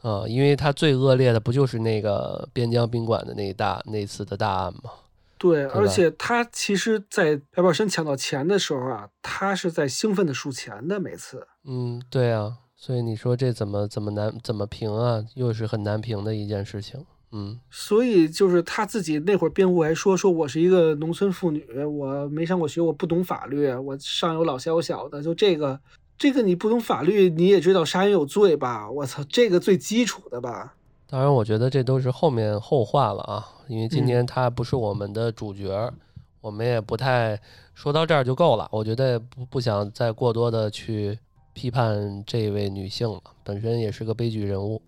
[0.00, 4.90] 啊，因为他最恶劣的不就是那个边疆宾馆的那大那次的大案吗？
[5.38, 11.48] 对，而且他其实，在白宝山抢到钱的时候啊，他是在兴奋的数钱的，每次。
[11.64, 12.58] 嗯，对啊。
[12.76, 15.24] 所以你说这怎么怎么难怎么评啊？
[15.34, 17.04] 又是很难评的一件事情。
[17.32, 25.80] 嗯，所以就是他自己那会儿辩护还说说我是一个农村妇女，我没上过学，我不懂法律，我上有老下有小的，就这个
[26.16, 28.90] 这个你不懂法律，你也知道杀人有罪吧？
[28.90, 30.74] 我操，这个最基础的吧？
[31.08, 35.92] 当然，我觉得这都是后面后话了啊，因为今天他不是我们的主角，
[36.40, 37.40] 我们也不太
[37.74, 38.68] 说到这儿就够了。
[38.70, 41.18] 我觉得不不想再过多的去。
[41.54, 44.80] 批判这位女性了，本身也是个悲剧人物。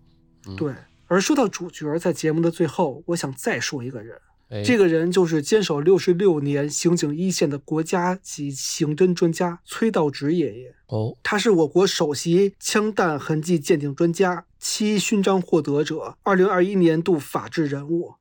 [0.57, 0.73] 对，
[1.07, 4.19] 而说到主角，在节目的最后，我想再说一个人，
[4.63, 10.75] 这个人就是坚守六十六年刑警一线的国家级刑侦专家崔道直爷爷。
[10.87, 18.15] 哦，他是我国首席枪弹痕迹鉴定专家，七勋章获得者，二零二一年度法治人物，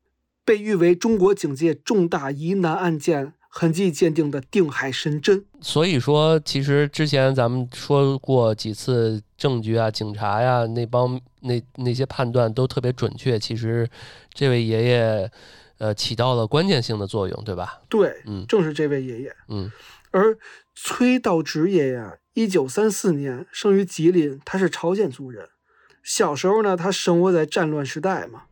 [0.45, 3.35] 被誉为中国警界重大疑难案件。
[3.57, 5.45] 痕迹鉴定的定海神针。
[5.61, 13.39] 所以说，其实之前咱们说过几次，证据啊、警察呀那帮那那些判断都特别准确。
[13.39, 13.87] 其实，
[14.33, 15.31] 这位爷爷，
[15.77, 17.83] 呃，起到了关键性的作用，对吧？
[17.91, 19.37] 对，嗯正是这位爷爷。
[19.49, 19.71] 嗯
[20.13, 20.39] 而
[20.75, 25.47] 崔道直爷爷，一九三四年生于吉林，他是朝鲜族人。
[26.03, 28.45] 小时候呢，他生活在战乱时代嘛，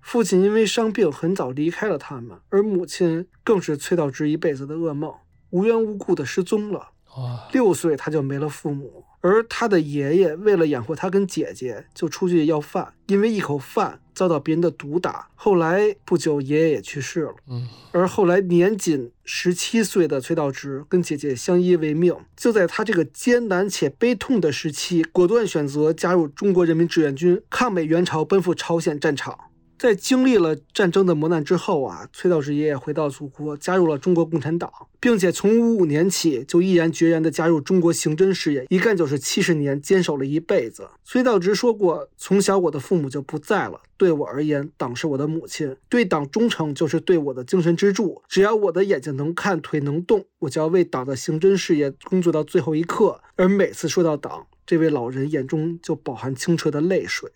[0.00, 5.12] 父亲因为伤病很早离开了他们，而母亲更是崔道直一辈子的噩梦，
[5.50, 6.90] 无缘无故的失踪了。
[7.18, 15.28] 哇，六岁他就没了父母，而他的爷爷为了养活他跟姐姐，就出去要饭，因为一口饭遭到别人的毒打。
[15.34, 17.34] 后来不久，爷爷也去世了。
[17.48, 29.36] 嗯而后来年仅十七岁的崔道直跟姐姐相依为命，就在他这个艰难且悲痛的时期，果断选择加入中国人民志愿军，抗美援朝，奔赴朝鲜战场。
[29.78, 34.68] 在经历了战争的磨难之后啊，崔道直爷爷回到祖国，加入了中国共产党，
[34.98, 40.88] 并且从五五年起就毅然决然地加入中国刑侦事业，一干就是七十年，坚守了一辈子。
[41.04, 48.20] 崔道直说过：“从小我的父母就不在了，对我而言，党是我的母亲，对党忠诚就是对我的精神支柱。
[48.28, 57.30] 只要我的眼睛能看，腿能动，我就要为党的刑侦事业工作到最后一刻。”而每次说到党，这位老人眼中就饱含清澈的泪水。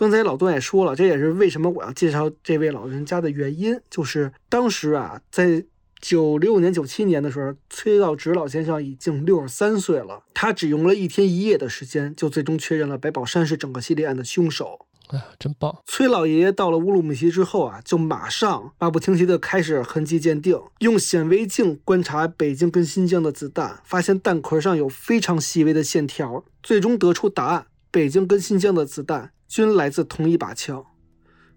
[0.00, 5.62] 刚才老段也说了，这也是为什么我要介绍这位老人家的原因，就是当时啊，在
[6.00, 14.86] 九六年、九七年的时候，崔道直老先生已经六十三岁了，他只用了一天一夜的时间，就最终确认了白宝山是整个系列案的凶手。
[15.08, 15.76] 哎呀，真棒！
[15.84, 30.86] 崔老爷爷到了乌鲁木齐之后啊，就马上马不停蹄地开始痕迹鉴定，用显微镜观察北京跟新疆的子弹，发现弹壳上有非常细微的线条，最终得出答案：北京跟新疆的子弹均来自同一把枪。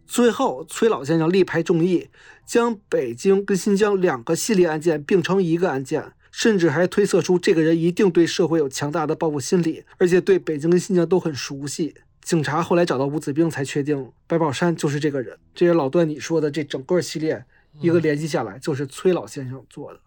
[0.08, 2.10] 最后，崔老先生力排众议，
[2.44, 11.94] 将北京跟新疆两个系列案件并成一个案件，甚至还推测出这个人一定对社会有强大的报复心理，而且对北京跟新疆都很熟悉。
[12.24, 15.38] 警察后来找到吴子兵，才确定白宝山就是这个人。
[15.54, 17.46] 这些老段你说的这整个系列，
[17.80, 20.00] 一个联系下来，就是崔老先生做的。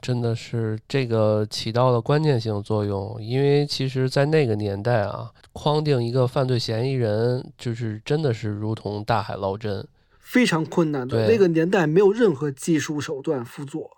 [0.00, 9.86] 真的是这个起到了关键性作用，因为其实，在那个年代啊，框定一个犯罪嫌疑人，就是真的是如同大海捞针。
[10.18, 11.26] 非常困难的。
[11.26, 13.90] 对那个年代没有任何技术手段辅佐，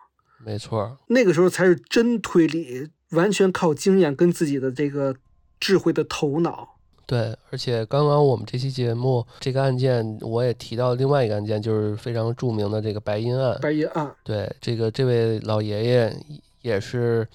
[0.44, 5.16] 没错儿，那个时候才是真推理，完全靠经验跟自己的这个
[5.58, 6.75] 智慧的头脑。
[7.06, 13.56] 对，而且刚刚我们这期节目这个案件，我也提到另外一个案件，就是非常著名的这个白银案。
[13.62, 16.16] 白银案，对，这个这位老爷爷
[16.62, 17.26] 也是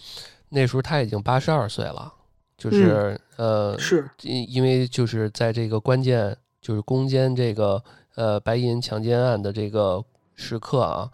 [0.49, 2.13] 那时候他已经八十二岁了，
[2.57, 4.09] 就是、呃，是。
[4.23, 7.81] 因因为就是在这个关键就是攻坚这个
[8.15, 10.03] 呃白银强奸案的这个
[10.35, 11.09] 时刻啊，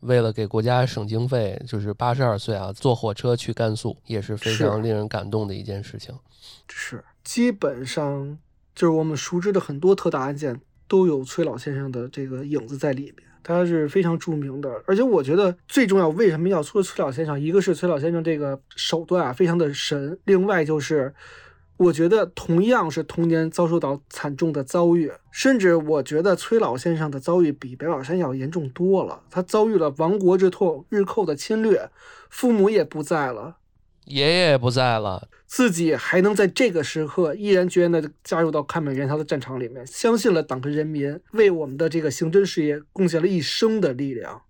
[0.00, 4.80] 为了给国家省经费，就是八十二岁啊，坐火车去甘肃，也是非常。
[4.80, 6.16] 令人感动的一件事情。
[6.68, 8.38] 是，基本上
[8.72, 14.70] 就是我们熟知的很多特大案件都有崔老先生的这个影子在里面，他是非常著名的。
[14.86, 17.38] 而且我觉得最重要，为什么要说崔老先生？
[17.38, 21.12] 一个是崔老先生这个手段啊非常的神，另外就是。
[21.78, 29.20] 我觉得同样是童年遭受到惨重的遭遇，甚至我觉得崔老先生的遭遇比白宝山要严重多了。
[29.28, 31.90] 他遭遇了亡国之痛、日寇的侵略，
[32.30, 33.58] 父母也不在了，
[34.06, 44.42] 爷爷也不在了，自己还能在这个时刻毅然决然地加入到抗美援朝的战场里面，相信了党和人民，为我们的这个刑侦事业贡献了一生的力量。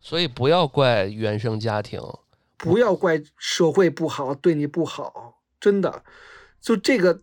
[0.00, 2.00] 所以不要怪原生家庭。
[2.56, 6.04] 不要怪社会不好，对你不好，真的，
[6.60, 7.20] 就这个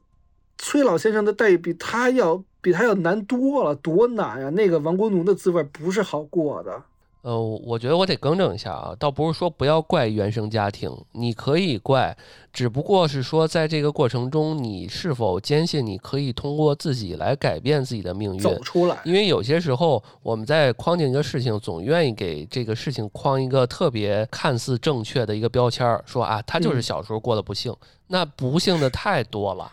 [0.57, 4.49] 崔老先生的待遇比他要比他要难多了，多难呀！
[4.49, 6.83] 那个亡国奴的滋味不是好过的。
[7.21, 12.15] 呃，我觉得我得更正一下啊，倒不是说不要怪原生家庭，你可以怪，
[12.53, 18.39] 只不过是说在这个过程中，你是否坚信你可以通过自己来改变自己的命运？
[18.39, 27.75] 走出来，因为有些时候我们在框定一个事情，总愿意给这个事情框一个特别看似正确的一个标签儿，说啊，他就是嗯小时候过得不幸，
[28.07, 29.69] 那不幸的太多了。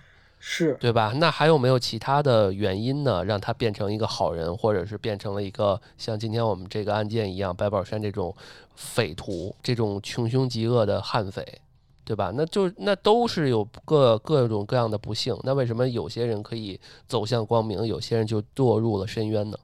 [0.49, 1.13] 是对吧？
[1.17, 3.25] 那还有没有其他的原因呢？
[3.25, 8.33] 让他变成一个好人，或者是变成了一个像今天我们这个案件一样，白宝山这种
[8.77, 11.45] 匪徒，这种穷凶极恶的悍匪，
[12.05, 12.31] 对吧？
[12.33, 15.37] 那就那都是有各各种各样的不幸。
[15.43, 16.79] 那为什么有些人可以
[17.09, 19.59] 走向光明，有些人就堕入了深渊呢？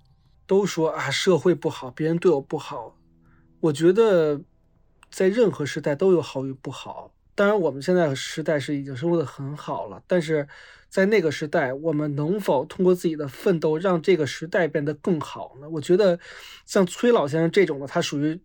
[0.49, 2.97] 都说啊，社会不好，别人对我不好。
[3.61, 4.41] 我觉得
[5.13, 7.12] 在任何时代都有好与不好。
[7.35, 10.47] 当然，我们现在时代是已经生活的很好了，但是
[10.89, 15.69] 在那个时代，我们能否通过自己的奋斗让这个时代变得更好呢？
[15.71, 16.19] 我觉得
[16.67, 18.39] 像崔老先生这种的，他属于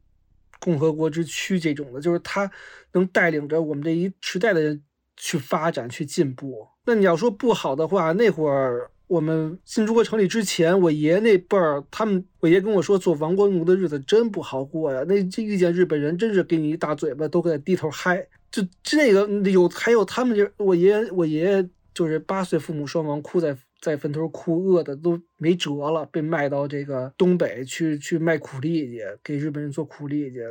[0.59, 2.49] 共和国之躯这种的，就是他
[2.93, 4.81] 能带领着我们这一时代的人
[5.17, 6.67] 去发展、去进步。
[6.85, 15.03] 那你要说不好的话，那会儿我们新中国成立之前，我爷爷那辈儿，他们我爷跟我说，做亡国奴的日子真不好过呀。
[15.05, 18.25] 那这遇见日本人，真是给你一大嘴巴，都给他低头嗨。
[18.51, 30.41] 就这个有，还有他们这，我爷爷我爷爷就是八岁父母双亡，哭在在坟头哭，饿的都没辙了，被卖到这个东北去去卖苦力去，给日本人做苦力去。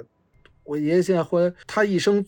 [0.64, 2.24] 我爷爷现在回来，他一生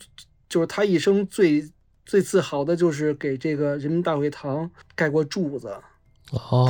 [0.48, 1.68] 就是他一生最
[2.06, 5.70] 最自豪的就是给这个人民大会堂盖过柱子，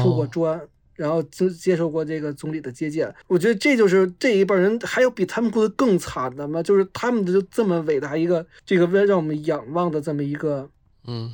[0.02, 0.60] 铺过砖，
[0.98, 3.14] 然后接接受过这个总理的接见。
[3.26, 6.62] 我觉得这就是这一辈人，还有比他们过得更惨的吗？
[6.62, 10.68] 就是他们就这么伟大一个这个为让我们仰望的这么一个
[11.06, 11.32] 嗯。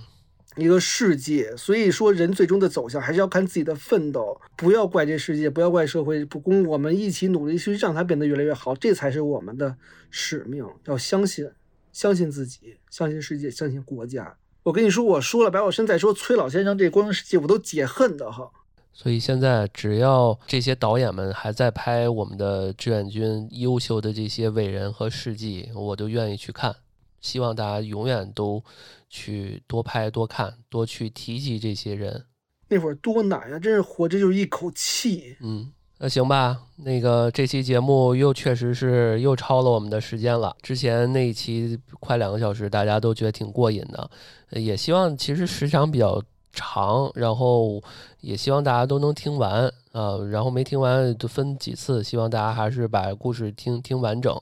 [0.56, 9.76] 一个世界，所以说人最终的走向还是要看自己的奋斗，不要怪这世界，不要怪社会不公，我们一起努力去让它变得越来越好，这才是我们的
[10.12, 10.64] 使命。
[10.84, 11.50] 要相信，
[11.92, 14.36] 相信自己，相信世界，相信国家。
[14.62, 18.48] 我跟你说，我说了，白晓生再说崔老先生这光世界，我都解恨的哈。
[18.96, 26.74] 所以现在只要这些导演们还在拍我们的志愿军优秀的这些伟人和事迹，我都愿意去看。
[27.20, 28.62] 希望大家永远都
[29.10, 32.24] 去多拍、多看、多去提及这些人。
[32.68, 35.36] 那会儿多难呀，真是活着就是一口气。
[35.40, 36.62] 嗯，那行吧。
[36.76, 40.54] 那个这期节目又确实是又超了我们的时间了。
[40.62, 44.10] 之前那一期快两个小时，大家都觉得挺过瘾的。
[44.50, 46.22] 也希望其实时长比较
[46.54, 47.82] 长，然后
[48.20, 50.16] 也希望大家都能听完啊。
[50.30, 54.40] 然后没听完就分几次，希望大家还是把故事听听完整，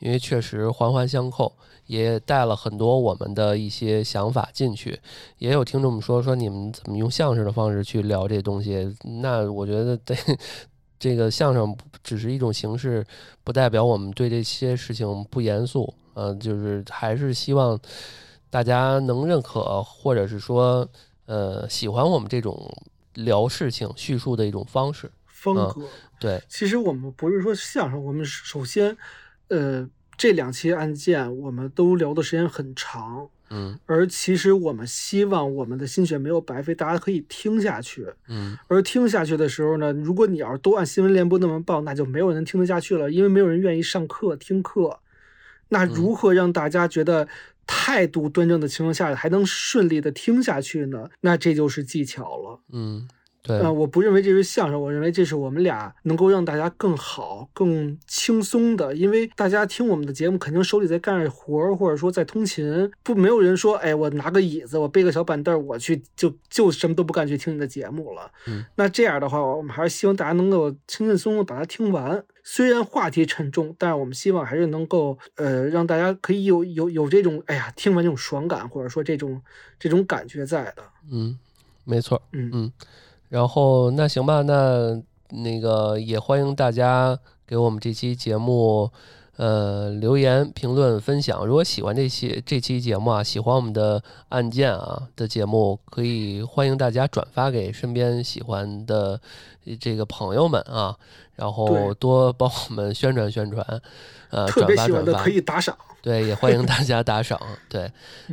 [0.00, 1.52] 因为确实环环相扣。
[1.86, 4.98] 也带了很多我们的一些想法进去，
[5.36, 8.90] 也有听众们说说你们怎么用相声的方式去聊这东西？
[9.20, 10.16] 那我觉得这
[10.98, 13.04] 这个相声只是一种形式，
[13.44, 15.92] 不代表我们对这些事情不严肃。
[16.14, 17.78] 嗯，就是还是希望
[18.48, 20.88] 大家能认可，或者是说
[21.26, 22.70] 呃喜欢我们这种
[23.14, 25.86] 聊事情叙述的一种方式风格。
[26.18, 28.96] 对，其实我们不是说相声，我们首先
[29.48, 29.88] 呃。
[30.16, 45.00] 这两期案件我们都聊的时间很长，嗯，而其实我们希望我们的心血没有白费，大家可以听下去，嗯，而听下去的时候呢，如果你要是都按新闻联播那么报，那就没有人听得下去了，因为没有人愿意上课听课。
[45.70, 47.26] 那如何让大家觉得
[47.66, 51.08] 态度端正的情况下还能顺利的听下去呢？
[51.20, 53.08] 那这就是技巧了，嗯。
[53.46, 68.30] 对，呃，我不认为这是相声，我认为这是我们俩能够让大家更好、更轻松的，因为大家听我们的节目，肯定手里在干着活儿，或者说在通勤，不，没有人说，哎，我拿个椅子，我背个小板凳，我去就就什么都不干去听你的节目了。
[68.46, 72.24] 嗯，那这样的话，我们还是希望大家能够轻轻松松把它听完。
[72.42, 79.42] 虽然话题沉重，但是我们希望还是能够，呃，让大家可以有有有这种，哎呀，听完这种爽感，或者说这种
[79.78, 80.82] 这种感觉在的。
[81.12, 81.38] 嗯，
[81.84, 82.22] 没错。
[82.32, 82.72] 嗯嗯。
[83.34, 84.96] 然后那行吧，那
[85.30, 88.88] 那个也欢迎大家给我们这期节目，
[89.38, 91.44] 呃，留言、评论、分享。
[91.44, 99.20] 如果喜欢这期这期节目啊，喜欢我们的案件啊的节目，可以欢迎大家转发给身边喜欢的
[99.80, 100.96] 这个朋友们啊，
[101.34, 103.66] 然后多帮我们宣传宣传，
[104.30, 107.90] 呃，转发转发可以打赏，对，也欢迎大家打赏，对。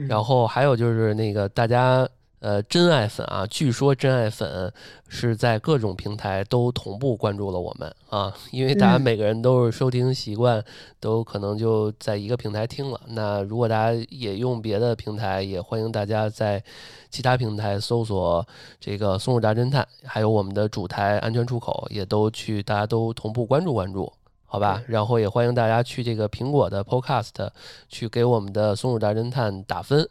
[0.07, 2.07] 然后还有就是那个大家。
[2.41, 4.73] 呃，真爱粉啊，据说真爱粉
[5.07, 10.63] 是在各种平台都同步关注了我们啊，因为大家每个人都是收听习惯
[10.99, 12.99] 都可能就在一个平台听了。
[13.09, 16.63] 那如果大家也用别的平台，也欢迎大家在
[17.11, 18.43] 其他平台搜索
[18.79, 24.11] 这个松鼠大侦探，还有我们的主台安全出口，也都去大家都同步关注关注，
[24.47, 24.81] 好吧？
[24.87, 27.49] 然后也欢迎大家去这个苹果的 Podcast
[27.87, 30.09] 去给我们的松鼠大侦探打分。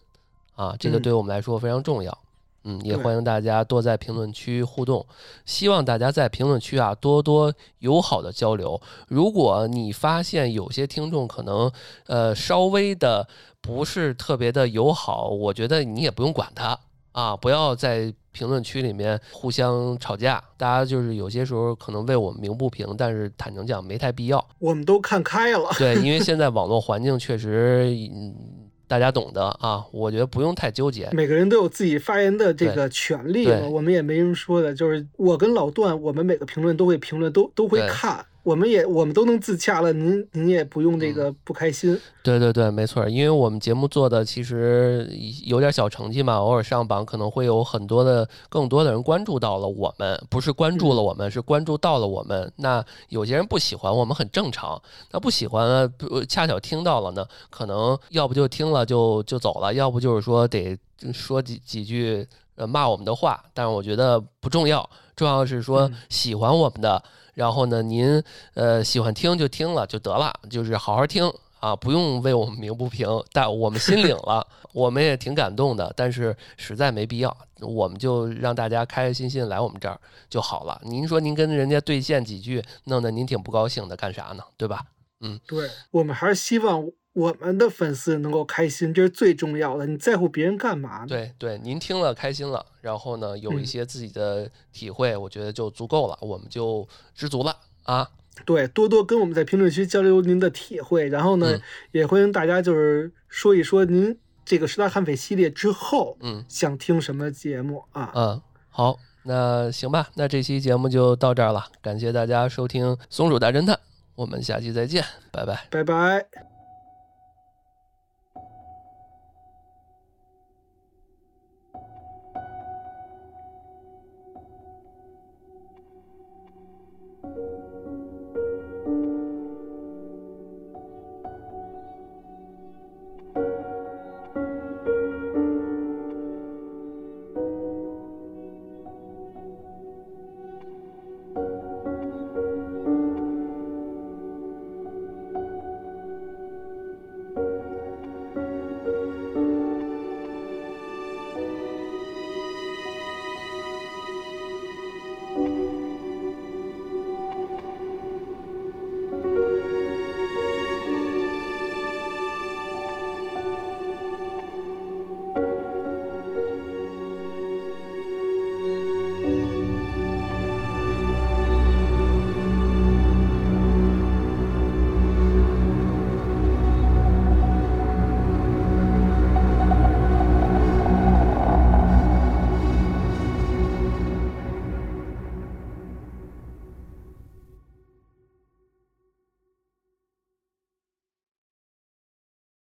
[0.61, 2.19] 啊，这个对我们来说非常重要，
[2.65, 5.07] 嗯，也欢迎大家多在评论区互动，
[5.47, 8.79] 希望大家在评论区啊多多友好的交流。
[9.09, 11.73] 如果你发现有些听众可能
[12.09, 13.27] 呃稍微的
[13.63, 16.79] 不是特别的友好，我觉得你也不用管他
[17.13, 20.45] 啊，不要在评论区里面互相吵架。
[20.59, 24.47] 大家就是有些时候可能为我们鸣不平，但是坦诚讲没太必要。
[24.59, 28.69] 我们都看开了，对，因为现在网络环境确实嗯。
[28.91, 31.09] 大家懂得啊，我觉得不用太纠结。
[31.13, 34.75] 每个人都有自己发言的这个权利，我们也没人说的。
[34.75, 38.27] 就是我跟老段，我们每个评论都会评论，都都会看。
[38.43, 41.99] 我们也我们都能自洽了，您您也不用这个不开心。
[42.23, 45.09] 对对对，没错，因为我们节目做的其实
[45.45, 52.51] 有点小成绩嘛，偶尔上榜可能会有很多的更多的人关注到了我们，不是关注了我们，是关注到了我们。
[52.57, 54.81] 那有些人不喜欢我们很正常，
[55.11, 60.79] 那不喜欢不恰巧听到了呢，可能要不就听了就就走了，要不就是说得
[61.13, 62.27] 说几几句
[62.57, 67.03] 呃骂我们的话，但是我觉得不重要，重要是说喜欢我们的。
[67.35, 68.23] 然后呢，您
[68.55, 73.09] 呃喜欢听就听了就得了，就是好好听啊，不用为我们鸣不平。
[73.33, 75.93] 但我们心领了， 我们也挺感动的。
[75.97, 80.81] 但是实在没必要，我们就让大家开开心心来我们这儿就好了。
[80.85, 84.43] 您说您跟人家对线几句，弄得您挺不高兴的，干啥呢？
[84.57, 84.85] 对吧？
[85.21, 86.83] 嗯，对我们还是希望。
[87.13, 89.87] 我们的粉丝能够开心，这是最重要的。
[89.87, 91.05] 你在乎别人干嘛？
[91.07, 98.09] 对对，您听了开心了，然后呢，有一些自己的体会，我觉得就足够了，我们就知足了啊。
[98.47, 101.61] 对，多多跟我们在评论区交流您的体会，然后呢，
[101.93, 108.13] 也欢迎大家就是说一说您这个十大悍匪系列之后，嗯，想听什么节目啊？
[108.15, 113.75] 嗯，好，那行吧，那这期节目就到这儿了，感谢大家收听《松鼠大侦探》，
[114.15, 116.50] 我们下期再见，拜拜，拜拜。